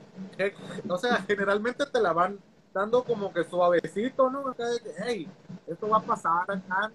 o 0.88 0.98
sea, 0.98 1.16
generalmente 1.26 1.84
te 1.86 2.00
la 2.00 2.12
van 2.12 2.38
dando 2.72 3.02
como 3.04 3.32
que 3.32 3.44
suavecito, 3.44 4.30
¿no? 4.30 4.50
De 4.50 4.54
que, 4.54 4.92
hey, 4.98 5.28
esto 5.66 5.88
va 5.88 5.98
a 5.98 6.02
pasar 6.02 6.42
acá. 6.42 6.92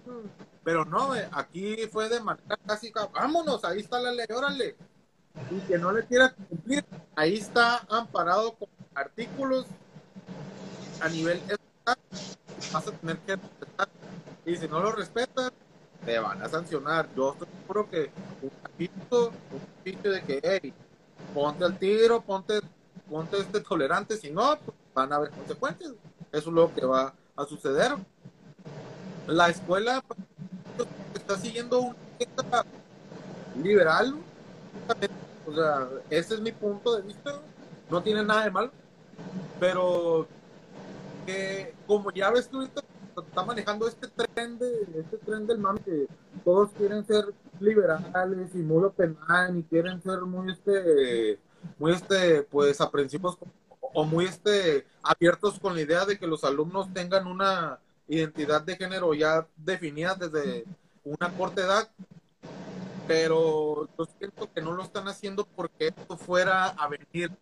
Pero 0.64 0.84
no, 0.84 1.12
aquí 1.32 1.76
fue 1.90 2.08
de 2.08 2.20
manera 2.20 2.56
casi, 2.64 2.92
vámonos, 3.12 3.64
ahí 3.64 3.80
está 3.80 3.98
la 3.98 4.12
ley, 4.12 4.26
órale. 4.32 4.76
Y 5.50 5.58
que 5.60 5.78
no 5.78 5.92
le 5.92 6.04
quiera 6.04 6.32
cumplir, 6.48 6.84
ahí 7.16 7.34
está 7.34 7.84
amparado 7.88 8.54
con 8.54 8.68
artículos 8.94 9.66
a 11.00 11.08
nivel 11.08 11.38
estatal, 11.38 11.96
vas 12.72 12.86
a 12.86 12.92
tener 12.92 13.18
que 13.18 13.36
respetar. 13.36 13.88
Y 14.44 14.56
si 14.56 14.68
no 14.68 14.80
lo 14.80 14.92
respetas, 14.92 15.51
te 16.04 16.18
van 16.18 16.42
a 16.42 16.48
sancionar. 16.48 17.08
Yo 17.16 17.32
estoy 17.32 17.48
seguro 17.60 17.88
que 17.90 18.10
un 18.42 18.50
capítulo, 18.62 19.26
un 19.28 19.60
capítulo 19.76 20.14
de 20.14 20.22
que, 20.22 20.40
hey, 20.42 20.74
ponte 21.34 21.64
al 21.64 21.78
tiro, 21.78 22.20
ponte, 22.20 22.60
ponte 23.10 23.38
este 23.38 23.60
tolerante, 23.60 24.16
si 24.16 24.30
no, 24.30 24.58
pues, 24.64 24.76
van 24.94 25.12
a 25.12 25.16
haber 25.16 25.30
consecuencias. 25.30 25.92
Eso 26.32 26.50
es 26.50 26.54
lo 26.54 26.74
que 26.74 26.84
va 26.84 27.14
a 27.36 27.44
suceder. 27.44 27.92
La 29.26 29.48
escuela 29.48 30.02
está 31.14 31.38
siguiendo 31.38 31.80
una 31.80 31.94
liberal, 33.62 34.16
o 35.46 35.54
sea, 35.54 35.88
ese 36.10 36.34
es 36.34 36.40
mi 36.40 36.52
punto 36.52 36.96
de 36.96 37.02
vista, 37.02 37.40
no 37.90 38.02
tiene 38.02 38.24
nada 38.24 38.44
de 38.44 38.50
malo, 38.50 38.70
pero 39.60 40.26
que 41.26 41.74
como 41.86 42.10
ya 42.10 42.30
ves 42.30 42.48
que 42.48 42.56
ahorita 42.56 42.82
está 43.20 43.44
manejando 43.44 43.86
este 43.86 44.08
tren 44.08 44.58
de 44.58 44.82
este 45.00 45.18
tren 45.18 45.46
del 45.46 45.58
mame 45.58 45.80
que 45.80 46.06
todos 46.44 46.70
quieren 46.72 47.04
ser 47.06 47.26
liberales 47.60 48.54
y 48.54 48.58
muy 48.58 48.88
penal 48.90 49.58
y 49.58 49.62
quieren 49.64 50.02
ser 50.02 50.20
muy 50.22 50.52
este 50.52 51.38
muy 51.78 51.92
este 51.92 52.42
pues 52.44 52.80
aprensivos 52.80 53.38
o 53.94 54.04
muy 54.04 54.26
este 54.26 54.86
abiertos 55.02 55.58
con 55.58 55.74
la 55.74 55.82
idea 55.82 56.04
de 56.04 56.18
que 56.18 56.26
los 56.26 56.44
alumnos 56.44 56.92
tengan 56.92 57.26
una 57.26 57.78
identidad 58.08 58.62
de 58.62 58.76
género 58.76 59.14
ya 59.14 59.46
definida 59.56 60.14
desde 60.14 60.64
una 61.04 61.30
corta 61.30 61.62
edad. 61.62 61.90
Pero 63.08 63.88
yo 63.98 64.06
siento 64.18 64.50
que 64.52 64.62
no 64.62 64.72
lo 64.72 64.82
están 64.82 65.08
haciendo 65.08 65.44
porque 65.44 65.88
esto 65.88 66.16
fuera 66.16 66.66
a 66.68 66.88
venir 66.88 67.32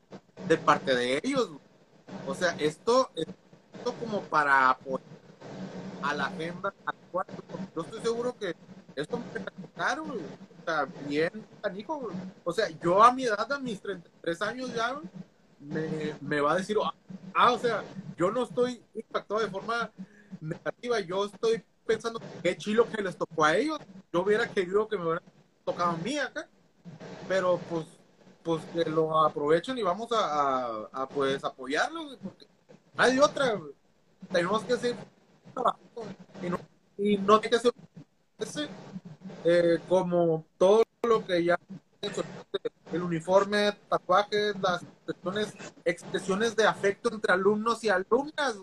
de 0.48 0.56
parte 0.56 0.94
de 0.94 1.20
ellos. 1.22 1.50
O 2.26 2.34
sea 2.34 2.56
esto 2.58 3.10
esto 3.14 3.94
como 4.00 4.22
para 4.22 4.70
apoyar 4.70 5.19
a 6.02 6.14
la 6.14 6.26
agenda 6.26 6.72
actual. 6.84 7.26
Yo 7.74 7.82
estoy 7.82 8.00
seguro 8.00 8.36
que 8.36 8.54
esto 8.96 9.18
me 9.18 9.70
caro, 9.76 10.04
o 10.04 10.64
sea, 10.64 10.86
bien 11.08 11.30
canijo, 11.62 12.10
o 12.44 12.52
sea, 12.52 12.68
yo 12.82 13.02
a 13.02 13.12
mi 13.12 13.24
edad, 13.24 13.50
a 13.50 13.58
mis 13.58 13.80
33 13.80 14.42
años 14.42 14.74
ya, 14.74 15.00
me, 15.58 16.14
me 16.20 16.40
va 16.40 16.52
a 16.52 16.56
decir, 16.56 16.76
ah, 17.34 17.52
o 17.52 17.58
sea, 17.58 17.82
yo 18.16 18.30
no 18.30 18.42
estoy 18.42 18.82
impactado 18.94 19.40
de 19.40 19.48
forma 19.48 19.90
negativa, 20.40 21.00
yo 21.00 21.26
estoy 21.26 21.62
pensando 21.86 22.20
qué 22.42 22.56
chilo 22.56 22.88
que 22.88 23.02
les 23.02 23.16
tocó 23.16 23.44
a 23.44 23.56
ellos, 23.56 23.78
yo 24.12 24.22
hubiera 24.22 24.48
querido 24.48 24.88
que 24.88 24.96
me 24.96 25.04
hubiera 25.04 25.22
tocado 25.64 25.90
a 25.90 25.96
mí 25.96 26.18
acá, 26.18 26.48
pero 27.28 27.58
pues, 27.68 27.86
pues 28.42 28.62
que 28.72 28.88
lo 28.88 29.24
aprovechen 29.24 29.76
y 29.78 29.82
vamos 29.82 30.10
a, 30.12 30.88
a, 30.92 31.08
pues 31.08 31.42
apoyarlos, 31.44 32.16
porque 32.22 32.46
hay 32.96 33.18
otra, 33.18 33.60
tenemos 34.30 34.64
que 34.64 34.74
hacer 34.74 34.96
y 36.98 37.16
no, 37.18 37.40
tiene 37.40 37.58
que 37.58 38.46
ser 38.46 38.68
eh, 39.44 39.78
como 39.88 40.44
todo 40.58 40.82
lo 41.02 41.24
que 41.26 41.44
ya 41.44 41.58
el 42.92 43.02
uniforme, 43.02 43.72
tatuajes, 43.88 44.54
las 44.60 44.82
expresiones, 44.82 45.54
expresiones 45.84 46.56
de 46.56 46.66
afecto 46.66 47.12
entre 47.12 47.32
alumnos 47.32 47.82
y 47.84 47.88
alumnas. 47.88 48.56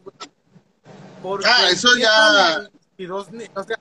ah, 1.46 1.70
eso 1.72 1.90
ya. 1.98 2.70
Y 2.98 3.06
dos, 3.06 3.28
o 3.56 3.64
sea, 3.64 3.80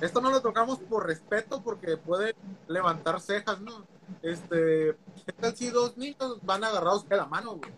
esto 0.00 0.20
no 0.20 0.30
lo 0.30 0.42
tocamos 0.42 0.78
por 0.80 1.06
respeto 1.06 1.62
porque 1.62 1.96
puede 1.96 2.34
levantar 2.68 3.20
cejas, 3.20 3.60
¿no? 3.60 3.86
Este, 4.22 4.96
¿qué 5.24 5.32
tal 5.32 5.56
si 5.56 5.70
dos 5.70 5.96
niños 5.96 6.38
van 6.42 6.64
agarrados 6.64 7.08
de 7.08 7.16
la 7.16 7.26
mano, 7.26 7.56
güey? 7.56 7.72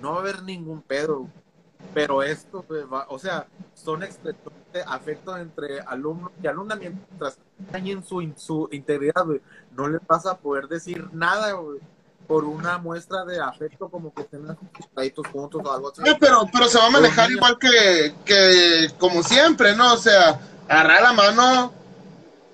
No 0.00 0.12
va 0.12 0.16
a 0.18 0.20
haber 0.20 0.42
ningún 0.42 0.82
pedo, 0.82 1.28
pero 1.94 2.22
esto, 2.22 2.64
o 3.08 3.18
sea, 3.18 3.46
son 3.74 4.02
expresiones 4.02 4.52
de 4.72 4.82
afecto 4.82 5.36
entre 5.36 5.80
alumnos 5.80 6.30
y 6.42 6.46
alumnas 6.46 6.78
mientras 6.78 7.38
en 7.72 8.04
su, 8.04 8.32
su 8.36 8.68
integridad. 8.72 9.24
No 9.76 9.88
les 9.88 10.06
vas 10.06 10.26
a 10.26 10.36
poder 10.36 10.68
decir 10.68 11.08
nada, 11.12 11.54
por 12.28 12.44
una 12.44 12.76
muestra 12.76 13.24
de 13.24 13.40
afecto, 13.40 13.88
como 13.88 14.12
que 14.12 14.22
estén 14.22 14.46
juntos 15.32 15.62
o 15.64 15.72
algo 15.72 15.90
así. 15.90 16.02
pero, 16.20 16.46
pero 16.52 16.68
se 16.68 16.78
va 16.78 16.86
a 16.86 16.90
manejar 16.90 17.30
igual 17.30 17.58
que, 17.58 18.14
que 18.24 18.92
como 18.98 19.22
siempre, 19.22 19.74
¿no? 19.74 19.94
O 19.94 19.96
sea, 19.96 20.38
agarrar 20.68 21.02
la 21.02 21.12
mano, 21.14 21.72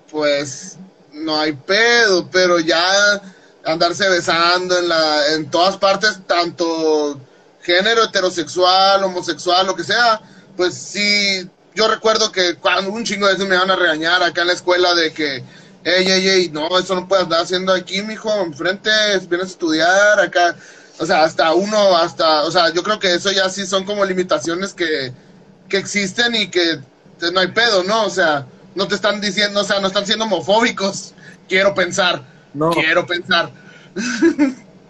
pues 0.09 0.77
no 1.11 1.37
hay 1.37 1.51
pedo, 1.51 2.29
pero 2.31 2.59
ya 2.59 3.21
andarse 3.65 4.07
besando 4.07 4.79
en, 4.79 4.87
la, 4.87 5.33
en 5.33 5.51
todas 5.51 5.75
partes, 5.75 6.21
tanto 6.25 7.19
género 7.65 8.03
heterosexual, 8.03 9.03
homosexual, 9.03 9.65
lo 9.65 9.75
que 9.75 9.83
sea, 9.83 10.21
pues 10.55 10.75
sí, 10.75 11.49
yo 11.73 11.87
recuerdo 11.87 12.31
que 12.31 12.55
cuando 12.55 12.91
un 12.91 13.03
chingo 13.03 13.27
de 13.27 13.33
veces 13.33 13.47
me 13.47 13.57
van 13.57 13.71
a 13.71 13.75
regañar 13.75 14.21
acá 14.23 14.41
en 14.41 14.47
la 14.47 14.53
escuela 14.53 14.93
de 14.93 15.11
que 15.11 15.43
ey, 15.83 16.11
ey, 16.11 16.27
ey, 16.27 16.49
no, 16.49 16.77
eso 16.79 16.95
no 16.95 17.07
puedes 17.07 17.25
andar 17.25 17.41
haciendo 17.41 17.73
aquí, 17.73 18.01
mijo, 18.01 18.33
enfrente, 18.41 18.89
vienes 19.29 19.47
a 19.47 19.51
estudiar, 19.51 20.19
acá, 20.19 20.55
o 20.99 21.05
sea, 21.05 21.23
hasta 21.23 21.53
uno, 21.53 21.95
hasta, 21.95 22.43
o 22.43 22.51
sea, 22.51 22.73
yo 22.73 22.81
creo 22.83 22.99
que 22.99 23.13
eso 23.13 23.31
ya 23.31 23.49
sí 23.49 23.65
son 23.65 23.83
como 23.83 24.03
limitaciones 24.03 24.73
que, 24.73 25.13
que 25.69 25.77
existen 25.77 26.35
y 26.35 26.49
que 26.49 26.79
no 27.31 27.39
hay 27.39 27.47
pedo, 27.49 27.83
¿no? 27.83 28.05
O 28.05 28.09
sea, 28.09 28.47
no 28.73 28.87
te 28.87 28.95
están 28.95 29.21
diciendo, 29.21 29.61
o 29.61 29.63
sea, 29.63 29.79
no 29.79 29.87
están 29.87 30.05
siendo 30.05 30.25
homofóbicos, 30.25 31.13
quiero 31.47 31.75
pensar, 31.75 32.23
no. 32.53 32.71
quiero 32.71 33.05
pensar. 33.05 33.51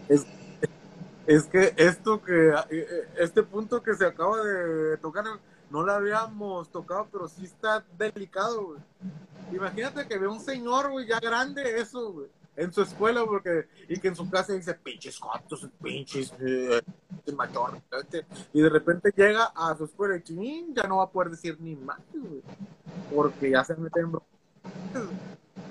Es, 0.07 0.21
es 1.27 1.45
que 1.45 1.73
esto 1.77 2.21
que, 2.21 2.53
este 3.17 3.43
punto 3.43 3.81
que 3.81 3.95
se 3.95 4.05
acaba 4.05 4.43
de 4.43 4.97
tocar, 4.97 5.25
no 5.69 5.83
lo 5.83 5.91
habíamos 5.91 6.69
tocado, 6.69 7.07
pero 7.11 7.27
sí 7.27 7.45
está 7.45 7.83
delicado, 7.97 8.65
güey. 8.67 8.79
Imagínate 9.51 10.07
que 10.07 10.17
ve 10.17 10.27
un 10.27 10.39
señor, 10.39 10.91
güey, 10.91 11.07
ya 11.07 11.19
grande, 11.19 11.79
eso, 11.79 12.11
güey, 12.11 12.27
en 12.55 12.71
su 12.71 12.81
escuela, 12.81 13.25
porque, 13.25 13.67
y 13.89 13.99
que 13.99 14.09
en 14.09 14.15
su 14.15 14.29
casa 14.29 14.53
dice, 14.53 14.73
pinches 14.75 15.19
cotos, 15.19 15.67
pinches, 15.81 16.33
eh, 16.39 16.81
mayor, 17.35 17.81
y 18.53 18.61
de 18.61 18.69
repente 18.69 19.11
llega 19.15 19.45
a 19.55 19.75
su 19.75 19.85
escuela 19.85 20.17
y 20.17 20.73
ya 20.73 20.83
no 20.83 20.97
va 20.97 21.03
a 21.03 21.09
poder 21.09 21.31
decir 21.31 21.57
ni 21.59 21.75
más, 21.75 21.99
güey, 22.13 22.41
porque 23.13 23.49
ya 23.49 23.63
se 23.63 23.75
mete 23.75 23.99
en 23.99 24.11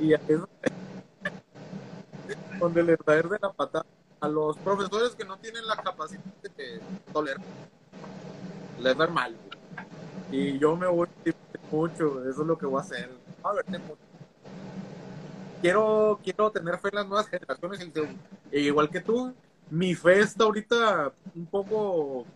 Y 0.00 0.12
es 0.14 0.20
donde 2.59 2.82
le 2.84 2.96
traer 2.96 3.28
de 3.28 3.38
la 3.40 3.52
patada 3.52 3.86
a 4.24 4.28
los 4.28 4.56
profesores 4.58 5.14
que 5.14 5.24
no 5.24 5.36
tienen 5.36 5.66
la 5.66 5.76
capacidad 5.76 6.22
de 6.42 6.80
tolerar. 7.12 7.40
Les 8.80 8.96
da 8.96 9.06
mal, 9.06 9.36
Y 10.30 10.58
yo 10.58 10.76
me 10.76 10.86
voy 10.86 11.08
mucho, 11.70 12.28
eso 12.28 12.42
es 12.42 12.46
lo 12.46 12.56
que 12.56 12.66
voy 12.66 12.78
a 12.78 12.82
hacer 12.82 13.10
quiero, 15.64 16.20
quiero 16.22 16.50
tener 16.50 16.78
fe 16.78 16.88
en 16.88 16.94
las 16.96 17.06
nuevas 17.06 17.26
generaciones, 17.26 17.80
e 18.52 18.60
igual 18.60 18.90
que 18.90 19.00
tú, 19.00 19.34
mi 19.70 19.94
fe 19.94 20.20
está 20.20 20.44
ahorita 20.44 21.10
un 21.34 21.46
poco 21.46 22.26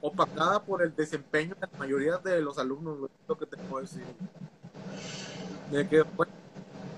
opacada 0.00 0.60
por 0.60 0.82
el 0.82 0.94
desempeño 0.94 1.54
de 1.54 1.68
la 1.70 1.78
mayoría 1.78 2.16
de 2.16 2.40
los 2.40 2.58
alumnos, 2.58 3.10
lo 3.28 3.38
que 3.38 3.46
tengo 3.46 3.76
que 3.76 3.82
decir. 3.82 4.02
que, 5.88 6.04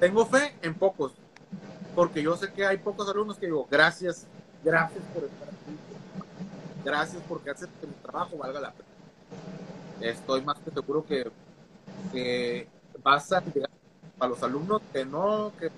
tengo 0.01 0.24
fe 0.24 0.55
en 0.62 0.74
pocos, 0.74 1.12
porque 1.95 2.22
yo 2.22 2.36
sé 2.36 2.53
que 2.53 2.66
hay 2.66 2.78
pocos 2.78 3.09
alumnos 3.09 3.36
que 3.36 3.47
digo, 3.47 3.66
gracias, 3.70 4.26
gracias 4.64 5.03
por 5.14 5.24
estar 5.24 5.49
aquí, 5.49 5.78
gracias 6.84 7.22
porque 7.28 7.51
haces 7.51 7.68
que 7.80 7.86
mi 7.86 7.93
trabajo 7.95 8.36
valga 8.36 8.61
la 8.61 8.72
pena. 8.72 8.88
Estoy 10.01 10.43
más 10.43 10.59
que 10.59 10.70
seguro 10.70 11.05
que 11.07 11.30
que 12.12 12.68
vas 13.03 13.32
a 13.32 13.41
llegar 13.41 13.70
a 14.18 14.26
los 14.26 14.43
alumnos 14.43 14.82
que 14.93 15.05
no, 15.05 15.53
que 15.59 15.70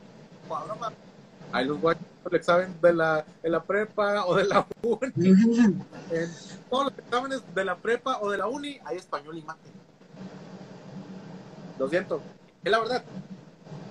ahí 1.52 1.64
los 1.64 1.80
voy 1.80 1.94
a 1.94 2.28
el 2.28 2.36
examen 2.36 2.74
de 2.80 2.92
la, 2.92 3.24
de 3.42 3.50
la 3.50 3.62
prepa 3.62 4.24
o 4.26 4.36
de 4.36 4.44
la 4.44 4.64
uni. 4.82 5.12
en 6.10 6.30
todos 6.70 6.84
los 6.84 6.98
exámenes 6.98 7.42
de 7.54 7.64
la 7.64 7.76
prepa 7.76 8.18
o 8.20 8.30
de 8.30 8.38
la 8.38 8.46
uni 8.46 8.78
hay 8.84 8.96
español 8.96 9.38
y 9.38 9.42
mate. 9.42 9.60
Lo 11.78 11.88
siento, 11.88 12.20
es 12.62 12.70
la 12.70 12.78
verdad. 12.78 13.02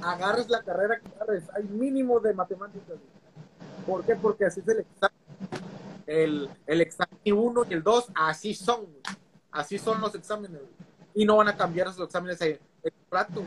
Agarres 0.02 0.50
la 0.50 0.64
carrera 0.64 1.00
que 1.00 1.08
agarres, 1.16 1.44
hay 1.56 1.64
mínimo 1.64 2.20
de 2.20 2.34
matemáticas. 2.34 2.98
¿Por 3.86 4.04
qué? 4.04 4.16
Porque 4.16 4.46
así 4.46 4.60
es 4.62 4.68
el 4.68 4.80
examen. 4.80 5.18
El, 6.08 6.50
el 6.68 6.82
examen 6.82 7.18
1 7.26 7.66
y 7.70 7.74
el 7.74 7.84
2, 7.84 8.12
así 8.16 8.54
son. 8.54 8.88
Así 9.52 9.78
son 9.78 10.02
los 10.02 10.16
exámenes 10.16 10.62
y 11.14 11.26
no 11.26 11.38
van 11.38 11.50
a 11.50 11.58
cambiar 11.58 11.88
esos 11.88 12.06
exámenes 12.06 12.42
en 12.42 12.60
el 12.84 12.94
rato. 13.10 13.44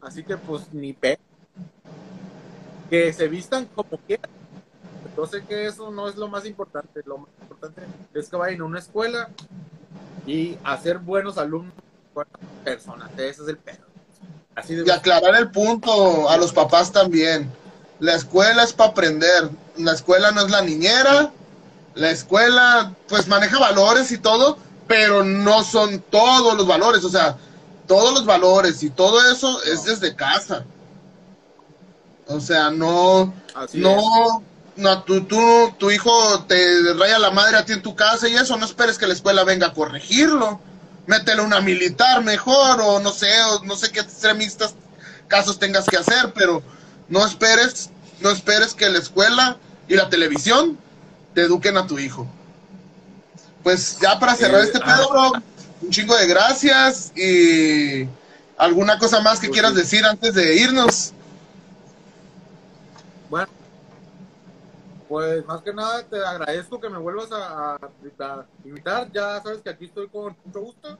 Así 0.00 0.22
que 0.22 0.36
pues 0.36 0.72
ni 0.72 0.92
pe. 0.92 1.18
Que 2.90 3.12
se 3.12 3.28
vistan 3.28 3.66
como 3.66 3.98
quieran. 4.06 4.30
Entonces 5.06 5.44
que 5.44 5.66
eso 5.66 5.90
no 5.90 6.08
es 6.08 6.16
lo 6.16 6.28
más 6.28 6.46
importante. 6.46 7.02
Lo 7.04 7.18
más 7.18 7.28
importante 7.40 7.82
es 8.12 8.28
que 8.28 8.36
vayan 8.36 8.60
a 8.60 8.64
una 8.64 8.78
escuela 8.78 9.30
y 10.26 10.58
hacer 10.64 10.98
buenos 10.98 11.38
alumnos, 11.38 11.74
buenas 12.14 12.34
personas. 12.64 13.10
Ese 13.12 13.42
es 13.42 13.48
el 13.48 13.58
pedo. 13.58 13.93
Así 14.56 14.76
y 14.84 14.90
aclarar 14.90 15.34
el 15.36 15.50
punto 15.50 16.28
a 16.28 16.36
los 16.36 16.52
papás 16.52 16.92
también. 16.92 17.50
La 18.00 18.14
escuela 18.14 18.62
es 18.62 18.72
para 18.72 18.90
aprender. 18.90 19.50
La 19.76 19.92
escuela 19.92 20.30
no 20.30 20.42
es 20.42 20.50
la 20.50 20.62
niñera. 20.62 21.32
La 21.94 22.10
escuela, 22.10 22.92
pues 23.08 23.28
maneja 23.28 23.58
valores 23.58 24.10
y 24.10 24.18
todo, 24.18 24.58
pero 24.88 25.22
no 25.22 25.62
son 25.62 26.00
todos 26.10 26.56
los 26.56 26.66
valores, 26.66 27.04
o 27.04 27.08
sea, 27.08 27.36
todos 27.86 28.12
los 28.12 28.26
valores 28.26 28.82
y 28.82 28.90
todo 28.90 29.30
eso 29.30 29.62
es 29.62 29.84
desde 29.84 30.16
casa. 30.16 30.64
O 32.26 32.40
sea, 32.40 32.70
no, 32.70 33.32
no, 33.74 34.42
no, 34.76 35.02
tu, 35.04 35.24
tu 35.78 35.90
hijo 35.90 36.44
te 36.48 36.94
raya 36.94 37.18
la 37.18 37.30
madre 37.30 37.58
a 37.58 37.64
ti 37.64 37.72
en 37.72 37.82
tu 37.82 37.94
casa 37.94 38.28
y 38.28 38.34
eso, 38.34 38.56
no 38.56 38.64
esperes 38.64 38.98
que 38.98 39.06
la 39.06 39.14
escuela 39.14 39.44
venga 39.44 39.68
a 39.68 39.74
corregirlo. 39.74 40.58
Métele 41.06 41.42
una 41.42 41.60
militar 41.60 42.22
mejor, 42.24 42.80
o 42.80 43.00
no 43.00 43.12
sé, 43.12 43.30
o 43.44 43.64
no 43.64 43.76
sé 43.76 43.90
qué 43.90 44.00
extremistas 44.00 44.74
casos 45.28 45.58
tengas 45.58 45.86
que 45.86 45.96
hacer, 45.96 46.32
pero 46.34 46.62
no 47.08 47.26
esperes, 47.26 47.90
no 48.20 48.30
esperes 48.30 48.74
que 48.74 48.88
la 48.88 48.98
escuela 48.98 49.58
y 49.88 49.94
la 49.94 50.08
televisión 50.08 50.78
te 51.34 51.42
eduquen 51.42 51.76
a 51.76 51.86
tu 51.86 51.98
hijo. 51.98 52.26
Pues 53.62 53.98
ya 54.00 54.18
para 54.18 54.34
cerrar 54.34 54.62
este 54.62 54.80
pedo, 54.80 55.08
bro, 55.10 55.32
un 55.82 55.90
chingo 55.90 56.16
de 56.16 56.26
gracias 56.26 57.12
y 57.16 58.08
alguna 58.56 58.98
cosa 58.98 59.20
más 59.20 59.40
que 59.40 59.48
pues 59.48 59.54
quieras 59.54 59.74
decir 59.74 60.04
antes 60.04 60.34
de 60.34 60.56
irnos. 60.56 61.12
Pues 65.14 65.46
más 65.46 65.62
que 65.62 65.72
nada 65.72 66.02
te 66.02 66.18
agradezco 66.26 66.80
que 66.80 66.90
me 66.90 66.98
vuelvas 66.98 67.28
a, 67.30 67.78
invitar. 68.64 69.12
Ya 69.12 69.40
sabes 69.40 69.62
que 69.62 69.70
aquí 69.70 69.84
estoy 69.84 70.08
con 70.08 70.36
mucho 70.44 70.60
gusto 70.60 70.98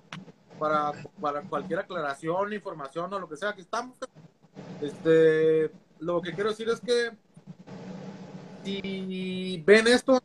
para, 0.56 0.92
para 1.20 1.42
cualquier 1.42 1.80
aclaración, 1.80 2.52
información 2.52 3.12
o 3.12 3.18
lo 3.18 3.28
que 3.28 3.36
sea. 3.36 3.48
Aquí 3.48 3.62
estamos. 3.62 3.98
Este, 4.80 5.68
lo 5.98 6.22
que 6.22 6.32
quiero 6.32 6.50
decir 6.50 6.68
es 6.68 6.78
que 6.78 7.10
si 8.62 9.60
ven 9.66 9.88
esto, 9.88 10.22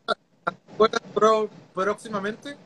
próximamente 1.74 2.56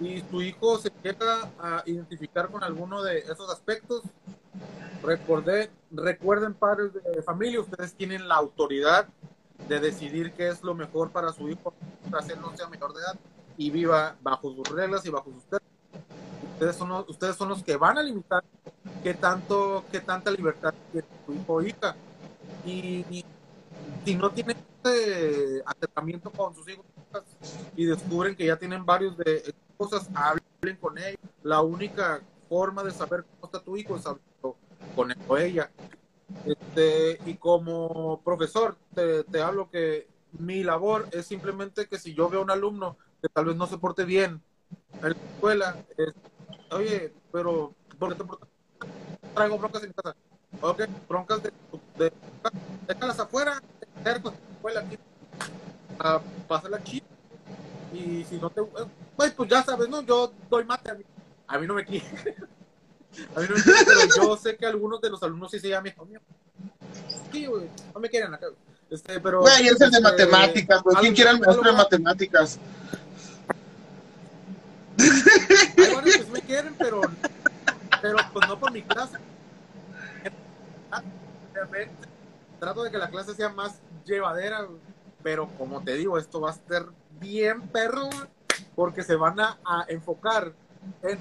y 0.00 0.22
su 0.30 0.42
hijo 0.42 0.78
se 0.78 0.92
llega 1.02 1.50
a 1.58 1.82
identificar 1.86 2.52
con 2.52 2.62
alguno 2.62 3.02
de 3.02 3.18
esos 3.18 3.50
aspectos, 3.50 4.04
recordé, 5.02 5.70
recuerden 5.90 6.54
padres 6.54 6.92
de 6.94 7.20
familia, 7.24 7.60
ustedes 7.62 7.94
tienen 7.94 8.28
la 8.28 8.36
autoridad 8.36 9.08
de 9.68 9.80
decidir 9.80 10.32
qué 10.32 10.48
es 10.48 10.62
lo 10.62 10.74
mejor 10.74 11.10
para 11.10 11.32
su 11.32 11.48
hijo, 11.48 11.72
para 12.10 12.26
él 12.26 12.40
no 12.40 12.56
sea 12.56 12.68
menor 12.68 12.92
de 12.92 13.00
edad 13.00 13.18
y 13.56 13.70
viva 13.70 14.16
bajo 14.22 14.52
sus 14.52 14.68
reglas 14.68 15.04
y 15.06 15.10
bajo 15.10 15.30
sus 15.30 15.44
términos. 15.44 15.70
Ustedes 16.54 16.76
son, 16.76 16.88
los, 16.90 17.08
ustedes 17.08 17.36
son 17.36 17.48
los 17.48 17.62
que 17.62 17.76
van 17.76 17.98
a 17.98 18.02
limitar 18.02 18.44
qué 19.02 19.14
tanto, 19.14 19.84
qué 19.90 20.00
tanta 20.00 20.30
libertad 20.30 20.74
tiene 20.92 21.06
su 21.24 21.32
hijo 21.32 21.54
o 21.54 21.62
hija. 21.62 21.96
Y, 22.66 23.04
y 23.10 23.24
si 24.04 24.14
no 24.14 24.30
tienen 24.30 24.56
este 24.56 25.62
acercamiento 25.64 26.30
con 26.30 26.54
sus 26.54 26.68
hijos 26.68 26.84
y 27.76 27.84
descubren 27.84 28.34
que 28.34 28.46
ya 28.46 28.56
tienen 28.56 28.84
varios 28.84 29.16
de 29.16 29.54
cosas, 29.76 30.08
hablen 30.14 30.76
con 30.80 30.98
ellos. 30.98 31.20
La 31.42 31.60
única 31.60 32.20
forma 32.48 32.82
de 32.82 32.90
saber 32.90 33.24
cómo 33.24 33.46
está 33.46 33.60
tu 33.62 33.76
hijo 33.76 33.96
es 33.96 34.06
hablarlo 34.06 34.56
con 34.94 35.10
él 35.10 35.18
o 35.28 35.36
ella. 35.36 35.70
Este, 36.44 37.18
y 37.26 37.36
como 37.36 38.22
profesor, 38.22 38.76
te, 38.94 39.24
te 39.24 39.42
hablo 39.42 39.70
que 39.70 40.08
mi 40.32 40.62
labor 40.62 41.08
es 41.12 41.26
simplemente 41.26 41.86
que 41.88 41.98
si 41.98 42.14
yo 42.14 42.28
veo 42.28 42.40
a 42.40 42.44
un 42.44 42.50
alumno 42.50 42.96
que 43.20 43.28
tal 43.28 43.46
vez 43.46 43.56
no 43.56 43.66
se 43.66 43.78
porte 43.78 44.04
bien 44.04 44.42
en 45.02 45.10
la 45.10 45.10
escuela, 45.10 45.84
es, 45.98 46.14
oye, 46.70 47.14
pero 47.32 47.74
porque 47.98 48.16
te 48.16 48.24
traigo 49.34 49.58
broncas 49.58 49.84
en 49.84 49.92
casa. 49.92 50.16
Ok, 50.60 50.82
broncas 51.08 51.42
de, 51.42 51.52
de 51.98 52.12
déjalas 52.86 53.20
afuera, 53.20 53.60
cerca, 54.02 54.30
escuela 54.30 54.80
aquí, 54.80 54.96
a 55.98 56.20
pasarla 56.48 56.82
chida. 56.82 57.04
Y 57.92 58.24
si 58.24 58.38
no 58.38 58.50
te, 58.50 58.62
pues, 59.16 59.32
pues 59.34 59.50
ya 59.50 59.62
sabes, 59.62 59.88
¿no? 59.88 60.02
Yo 60.02 60.32
doy 60.50 60.64
mate 60.64 60.90
a 60.90 60.94
mí. 60.94 61.04
A 61.46 61.58
mí 61.58 61.66
no 61.66 61.74
me 61.74 61.84
quiere. 61.84 62.06
A 63.34 63.40
mí 63.40 63.46
no 63.48 63.56
me 63.56 63.62
quiere, 63.62 63.78
pero 63.84 64.00
yo 64.16 64.36
sé 64.36 64.56
que 64.56 64.66
algunos 64.66 65.00
de 65.00 65.10
los 65.10 65.22
alumnos 65.22 65.50
sí 65.50 65.58
se 65.58 65.68
llaman, 65.68 65.92
hijo 65.92 66.04
mío. 66.04 66.20
Sí, 67.32 67.46
güey, 67.46 67.68
no 67.94 68.00
me 68.00 68.08
quieren 68.08 68.32
acá. 68.34 68.46
Este, 68.90 69.20
pero. 69.20 69.40
Güey, 69.40 69.66
es 69.66 69.80
el 69.80 69.90
de 69.90 69.98
este, 69.98 70.00
matemáticas, 70.00 70.82
güey. 70.82 70.96
¿Quién 70.96 71.14
quiere 71.14 71.30
el 71.30 71.40
maestro 71.40 71.70
de 71.70 71.76
matemáticas? 71.76 72.58
Hay 74.98 75.94
varios 75.94 76.16
que 76.16 76.24
sí 76.24 76.30
me 76.32 76.42
quieren, 76.42 76.74
pero, 76.78 77.00
pero 78.02 78.16
pues 78.32 78.48
no 78.48 78.58
por 78.58 78.72
mi 78.72 78.82
clase. 78.82 79.18
Trato 82.58 82.82
de 82.82 82.90
que 82.90 82.98
la 82.98 83.10
clase 83.10 83.34
sea 83.34 83.48
más 83.48 83.80
llevadera, 84.04 84.66
pero 85.22 85.48
como 85.56 85.82
te 85.82 85.94
digo, 85.94 86.18
esto 86.18 86.40
va 86.40 86.50
a 86.50 86.54
ser 86.54 86.86
bien 87.20 87.68
perro, 87.68 88.08
porque 88.74 89.02
se 89.02 89.14
van 89.14 89.40
a, 89.40 89.58
a 89.64 89.84
enfocar 89.88 90.52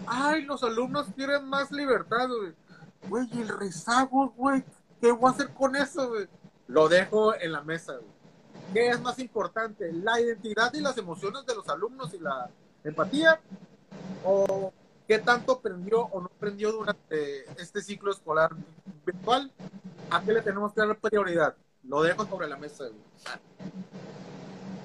ay, 0.07 0.43
los 0.43 0.64
alumnos 0.64 1.07
quieren 1.16 1.45
más 1.45 1.72
libertad, 1.72 2.28
güey. 2.28 2.53
Güey, 3.07 3.41
el 3.41 3.47
rezago, 3.47 4.34
güey, 4.36 4.64
¿qué 4.99 5.12
voy 5.12 5.30
a 5.30 5.34
hacer 5.34 5.53
con 5.53 5.76
eso, 5.76 6.10
güey? 6.10 6.28
Lo 6.68 6.89
dejo 6.89 7.34
en 7.36 7.51
la 7.51 7.62
mesa, 7.62 7.93
güey. 7.93 8.20
¿Qué 8.74 8.89
es 8.89 9.01
más 9.01 9.18
importante? 9.20 9.91
¿La 9.93 10.20
identidad 10.20 10.72
y 10.74 10.82
las 10.82 10.97
emociones 10.97 11.45
de 11.45 11.55
los 11.55 11.68
alumnos 11.70 12.14
y 12.14 12.20
la 12.20 12.49
empatía? 12.84 13.39
o 14.24 14.74
qué 15.07 15.20
tanto 15.20 15.53
aprendió 15.53 16.01
o 16.01 16.22
no 16.22 16.28
aprendió 16.28 16.72
durante 16.72 17.45
este 17.62 17.82
ciclo 17.82 18.12
escolar 18.12 18.51
virtual, 19.05 19.51
¿a 20.12 20.22
qué 20.22 20.34
le 20.34 20.41
tenemos 20.41 20.74
que 20.74 20.82
dar 20.82 20.97
prioridad? 20.97 21.55
Lo 21.84 22.01
dejo 22.03 22.26
sobre 22.28 22.47
la 22.47 22.57
mesa. 22.57 22.86
güey. 22.86 22.99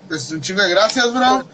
Pues 0.08 0.30
un 0.30 0.40
chingo 0.40 0.62
de 0.62 0.70
gracias, 0.70 1.12
bro. 1.12 1.46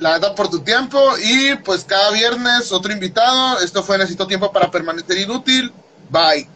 La 0.00 0.12
verdad 0.12 0.34
por 0.34 0.50
tu 0.50 0.60
tiempo. 0.60 0.98
Y 1.22 1.54
pues 1.56 1.84
cada 1.84 2.10
viernes 2.10 2.72
otro 2.72 2.92
invitado. 2.92 3.60
Esto 3.60 3.82
fue 3.82 3.98
Necesito 3.98 4.26
Tiempo 4.26 4.50
para 4.50 4.70
Permanecer 4.70 5.18
Inútil. 5.18 5.72
Bye. 6.10 6.48